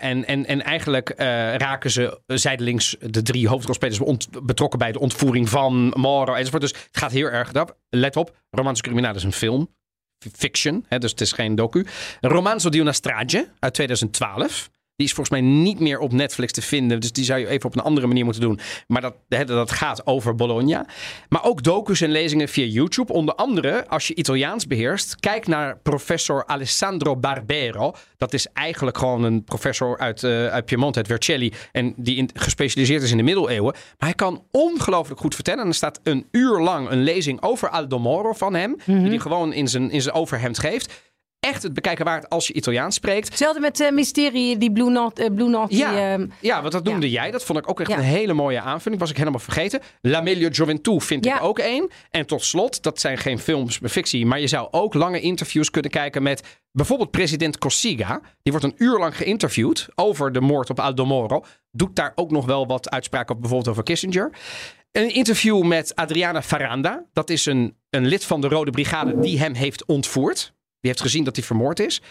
en, 0.03 0.26
en, 0.26 0.45
en 0.45 0.61
eigenlijk 0.61 1.09
eh, 1.09 1.55
raken 1.55 1.91
ze 1.91 2.22
zijdelings 2.26 2.95
de 2.99 3.22
drie 3.22 3.47
hoofdrolspelers 3.47 3.99
betrokken 4.43 4.80
bij 4.80 4.91
de 4.91 4.99
ontvoering 4.99 5.49
van 5.49 5.93
Moro 5.95 6.34
enzovoort. 6.34 6.61
Dus 6.61 6.72
het 6.72 6.97
gaat 6.97 7.11
heel 7.11 7.28
erg. 7.28 7.51
Let 7.89 8.16
op, 8.16 8.38
Romanzo 8.49 8.82
Criminale 8.82 9.16
is 9.16 9.24
een 9.24 9.34
film. 9.34 9.70
Fiction, 10.32 10.86
hè, 10.88 10.97
dus 10.97 11.11
het 11.11 11.22
is 11.22 11.32
geen 11.32 11.55
docu. 11.55 11.86
Romanzo 12.22 12.70
di 12.70 12.80
una 12.80 12.91
strage 12.91 13.49
uit 13.59 13.74
2012. 13.74 14.70
Die 14.95 15.07
is 15.07 15.13
volgens 15.13 15.41
mij 15.41 15.49
niet 15.49 15.79
meer 15.79 15.99
op 15.99 16.11
Netflix 16.11 16.51
te 16.51 16.61
vinden. 16.61 16.99
Dus 16.99 17.11
die 17.11 17.23
zou 17.23 17.39
je 17.39 17.47
even 17.47 17.65
op 17.65 17.75
een 17.75 17.83
andere 17.83 18.07
manier 18.07 18.23
moeten 18.23 18.41
doen. 18.41 18.59
Maar 18.87 19.01
dat, 19.01 19.15
dat 19.47 19.71
gaat 19.71 20.07
over 20.07 20.35
Bologna. 20.35 20.85
Maar 21.29 21.43
ook 21.43 21.63
docus 21.63 22.01
en 22.01 22.11
lezingen 22.11 22.47
via 22.49 22.65
YouTube. 22.65 23.13
Onder 23.13 23.35
andere, 23.35 23.87
als 23.87 24.07
je 24.07 24.15
Italiaans 24.15 24.67
beheerst, 24.67 25.15
kijk 25.15 25.47
naar 25.47 25.77
professor 25.77 26.45
Alessandro 26.45 27.17
Barbero. 27.17 27.93
Dat 28.17 28.33
is 28.33 28.47
eigenlijk 28.53 28.97
gewoon 28.97 29.23
een 29.23 29.43
professor 29.43 29.97
uit, 29.97 30.23
uh, 30.23 30.47
uit 30.47 30.65
Piemonte, 30.65 30.97
uit 30.97 31.07
Vercelli. 31.07 31.53
En 31.71 31.93
die 31.97 32.15
in, 32.15 32.29
gespecialiseerd 32.33 33.01
is 33.01 33.11
in 33.11 33.17
de 33.17 33.23
middeleeuwen. 33.23 33.73
Maar 33.73 34.09
hij 34.09 34.13
kan 34.13 34.43
ongelooflijk 34.51 35.19
goed 35.19 35.35
vertellen. 35.35 35.61
En 35.61 35.67
er 35.67 35.73
staat 35.73 35.99
een 36.03 36.27
uur 36.31 36.59
lang 36.59 36.89
een 36.89 37.03
lezing 37.03 37.41
over 37.41 37.69
Aldo 37.69 37.99
Moro 37.99 38.33
van 38.33 38.53
hem. 38.53 38.69
Mm-hmm. 38.69 39.01
Die 39.01 39.09
hij 39.09 39.19
gewoon 39.19 39.53
in 39.53 39.67
zijn, 39.67 39.91
in 39.91 40.01
zijn 40.01 40.15
overhemd 40.15 40.59
geeft 40.59 41.11
echt 41.43 41.63
het 41.63 41.73
bekijken 41.73 42.05
waard 42.05 42.29
als 42.29 42.47
je 42.47 42.53
Italiaans 42.53 42.95
spreekt. 42.95 43.27
Hetzelfde 43.27 43.59
met 43.59 43.79
uh, 43.79 43.91
Mysterie, 43.91 44.57
die 44.57 44.71
Blue 44.71 44.89
Note. 44.89 45.23
Uh, 45.23 45.35
Blue 45.35 45.49
ja, 45.49 45.67
die, 45.67 46.25
uh, 46.25 46.31
ja, 46.39 46.61
want 46.61 46.73
dat 46.73 46.83
noemde 46.83 47.11
ja. 47.11 47.21
jij. 47.21 47.31
Dat 47.31 47.43
vond 47.43 47.59
ik 47.59 47.69
ook 47.69 47.79
echt 47.79 47.89
ja. 47.89 47.97
een 47.97 48.03
hele 48.03 48.33
mooie 48.33 48.61
aanvulling. 48.61 49.01
Was 49.01 49.09
ik 49.09 49.17
helemaal 49.17 49.39
vergeten. 49.39 49.81
La 50.01 50.21
Meglio 50.21 50.49
Gioventù 50.51 51.05
vind 51.05 51.25
ik 51.25 51.37
ook 51.41 51.59
één. 51.59 51.89
En 52.09 52.25
tot 52.25 52.43
slot, 52.43 52.83
dat 52.83 52.99
zijn 52.99 53.17
geen 53.17 53.39
films 53.39 53.79
fictie. 53.83 54.25
Maar 54.25 54.39
je 54.39 54.47
zou 54.47 54.67
ook 54.71 54.93
lange 54.93 55.19
interviews 55.19 55.69
kunnen 55.69 55.91
kijken 55.91 56.23
met 56.23 56.61
bijvoorbeeld 56.71 57.11
president 57.11 57.57
Cossiga. 57.57 58.21
Die 58.41 58.51
wordt 58.53 58.67
een 58.67 58.75
uur 58.77 58.99
lang 58.99 59.17
geïnterviewd 59.17 59.87
over 59.95 60.31
de 60.31 60.41
moord 60.41 60.69
op 60.69 60.79
Aldo 60.79 61.05
Moro. 61.05 61.43
Doet 61.71 61.95
daar 61.95 62.11
ook 62.15 62.31
nog 62.31 62.45
wel 62.45 62.67
wat 62.67 62.89
uitspraken 62.89 63.35
op, 63.35 63.41
bijvoorbeeld 63.41 63.71
over 63.71 63.83
Kissinger. 63.83 64.31
Een 64.91 65.13
interview 65.13 65.63
met 65.63 65.95
Adriana 65.95 66.41
Faranda. 66.41 67.05
Dat 67.13 67.29
is 67.29 67.45
een, 67.45 67.75
een 67.89 68.05
lid 68.05 68.25
van 68.25 68.41
de 68.41 68.47
Rode 68.47 68.71
Brigade 68.71 69.19
die 69.19 69.39
hem 69.39 69.53
heeft 69.53 69.85
ontvoerd. 69.85 70.53
Die 70.84 70.91
heeft 70.91 71.03
gezien 71.03 71.23
dat 71.23 71.36
hij 71.36 71.45
vermoord 71.45 71.79
is. 71.79 72.01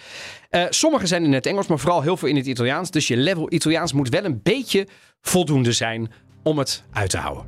Uh, 0.51 0.65
sommige 0.71 1.07
zijn 1.07 1.25
in 1.25 1.33
het 1.33 1.47
Engels, 1.47 1.67
maar 1.67 1.79
vooral 1.79 2.03
heel 2.03 2.17
veel 2.17 2.29
in 2.29 2.37
het 2.37 2.47
Italiaans. 2.47 2.91
Dus 2.91 3.09
je 3.09 3.17
level 3.17 3.53
Italiaans 3.53 3.93
moet 3.93 4.09
wel 4.09 4.25
een 4.25 4.41
beetje 4.43 4.87
voldoende 5.21 5.73
zijn 5.73 6.13
om 6.43 6.59
het 6.59 6.85
uit 6.93 7.11
te 7.11 7.19
houden. 7.19 7.45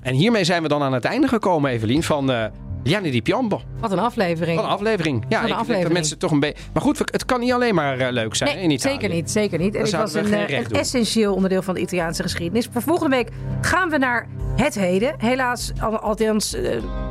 En 0.00 0.14
hiermee 0.14 0.44
zijn 0.44 0.62
we 0.62 0.68
dan 0.68 0.82
aan 0.82 0.92
het 0.92 1.04
einde 1.04 1.28
gekomen, 1.28 1.70
Evelien, 1.70 2.02
van 2.02 2.30
uh, 2.30 2.44
Gianni 2.84 3.10
Di 3.10 3.22
Piombo. 3.22 3.60
Wat 3.80 3.92
een 3.92 3.98
aflevering. 3.98 4.56
Wat 4.56 4.64
een 4.64 4.70
aflevering. 4.70 5.24
Ja, 5.28 5.40
een 5.40 5.46
ik 5.46 5.52
aflevering. 5.52 5.82
dat 5.82 5.92
mensen 5.92 6.18
toch 6.18 6.30
een 6.30 6.40
beetje. 6.40 6.62
Maar 6.72 6.82
goed, 6.82 6.98
het 6.98 7.24
kan 7.24 7.40
niet 7.40 7.52
alleen 7.52 7.74
maar 7.74 8.00
uh, 8.00 8.06
leuk 8.10 8.34
zijn 8.34 8.54
nee, 8.54 8.64
in 8.64 8.70
Italië. 8.70 8.94
Zeker 8.94 9.14
niet, 9.14 9.30
zeker 9.30 9.58
niet. 9.58 9.74
En 9.74 9.84
dit 9.84 9.92
was 9.92 10.14
een, 10.14 10.46
recht 10.46 10.70
een 10.70 10.78
essentieel 10.78 11.34
onderdeel 11.34 11.62
van 11.62 11.74
de 11.74 11.80
Italiaanse 11.80 12.22
geschiedenis. 12.22 12.68
Voor 12.72 12.82
volgende 12.82 13.16
week 13.16 13.28
gaan 13.60 13.90
we 13.90 13.98
naar 13.98 14.28
het 14.56 14.74
heden. 14.74 15.14
Helaas, 15.18 15.72
al- 15.80 15.98
althans, 15.98 16.54
uh, 16.54 16.70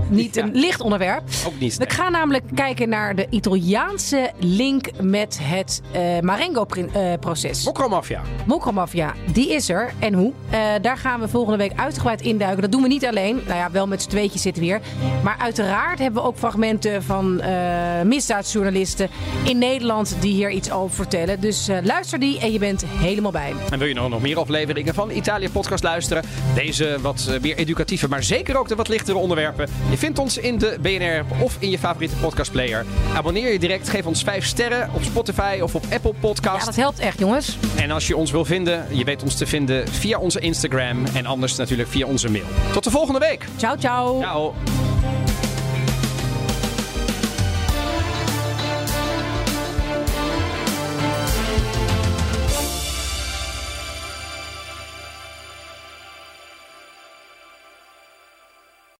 niet 0.09 0.37
een 0.37 0.51
licht 0.53 0.81
onderwerp. 0.81 1.23
Ook 1.47 1.59
niet. 1.59 1.77
We 1.77 1.89
gaan 1.89 2.11
namelijk 2.11 2.43
kijken 2.55 2.89
naar 2.89 3.15
de 3.15 3.27
Italiaanse 3.29 4.31
link 4.39 4.89
met 5.01 5.39
het 5.41 5.81
uh, 5.95 6.19
Marengo-proces. 6.19 7.65
Mokromafia. 7.65 8.21
Mokromafia, 8.45 9.13
die 9.33 9.53
is 9.53 9.69
er. 9.69 9.93
En 9.99 10.13
hoe? 10.13 10.33
Daar 10.81 10.97
gaan 10.97 11.19
we 11.19 11.27
volgende 11.27 11.57
week 11.57 11.71
uitgebreid 11.75 12.21
induiken. 12.21 12.61
Dat 12.61 12.71
doen 12.71 12.81
we 12.81 12.87
niet 12.87 13.05
alleen. 13.05 13.41
Nou 13.45 13.57
ja, 13.57 13.71
wel 13.71 13.87
met 13.87 14.01
z'n 14.01 14.09
tweetjes 14.09 14.41
zitten 14.41 14.63
we 14.63 14.67
hier. 14.67 14.81
Maar 15.23 15.35
uiteraard 15.39 15.59
hebben 15.65 16.21
we 16.21 16.27
ook 16.27 16.37
fragmenten 16.37 17.03
van 17.03 17.41
uh, 17.43 18.01
misdaadjournalisten 18.01 19.09
in 19.43 19.57
Nederland 19.57 20.15
die 20.19 20.33
hier 20.33 20.49
iets 20.49 20.71
over 20.71 20.95
vertellen. 20.95 21.39
Dus 21.39 21.69
uh, 21.69 21.77
luister 21.83 22.19
die 22.19 22.39
en 22.39 22.51
je 22.51 22.59
bent 22.59 22.85
helemaal 22.87 23.31
bij. 23.31 23.53
En 23.69 23.79
wil 23.79 23.87
je 23.87 23.93
nou 23.93 24.09
nog 24.09 24.21
meer 24.21 24.39
afleveringen 24.39 24.93
van 24.93 25.11
Italië 25.11 25.49
podcast 25.49 25.83
luisteren? 25.83 26.23
Deze 26.55 26.97
wat 27.01 27.27
uh, 27.29 27.39
meer 27.39 27.57
educatieve, 27.57 28.07
maar 28.07 28.23
zeker 28.23 28.57
ook 28.57 28.67
de 28.67 28.75
wat 28.75 28.87
lichtere 28.87 29.17
onderwerpen. 29.17 29.67
Je 29.89 29.97
vindt 29.97 30.19
ons 30.19 30.37
in 30.37 30.57
de 30.57 30.77
BNR 30.81 31.43
of 31.43 31.55
in 31.59 31.69
je 31.69 31.79
favoriete 31.79 32.15
podcastplayer. 32.15 32.85
Abonneer 33.15 33.51
je 33.51 33.59
direct, 33.59 33.89
geef 33.89 34.05
ons 34.05 34.23
5 34.23 34.45
sterren 34.45 34.89
op 34.93 35.03
Spotify 35.03 35.59
of 35.61 35.75
op 35.75 35.83
Apple 35.93 36.13
Podcast. 36.19 36.59
Ja, 36.59 36.65
dat 36.65 36.75
helpt 36.75 36.99
echt, 36.99 37.19
jongens. 37.19 37.57
En 37.77 37.91
als 37.91 38.07
je 38.07 38.15
ons 38.15 38.31
wil 38.31 38.45
vinden, 38.45 38.85
je 38.89 39.03
weet 39.03 39.23
ons 39.23 39.35
te 39.35 39.45
vinden 39.45 39.87
via 39.87 40.17
onze 40.17 40.39
Instagram 40.39 41.05
en 41.13 41.25
anders 41.25 41.55
natuurlijk 41.55 41.89
via 41.89 42.05
onze 42.05 42.29
mail. 42.31 42.45
Tot 42.73 42.83
de 42.83 42.91
volgende 42.91 43.19
week. 43.19 43.45
Ciao, 43.57 43.75
ciao. 43.77 44.19
Ciao. 44.19 44.53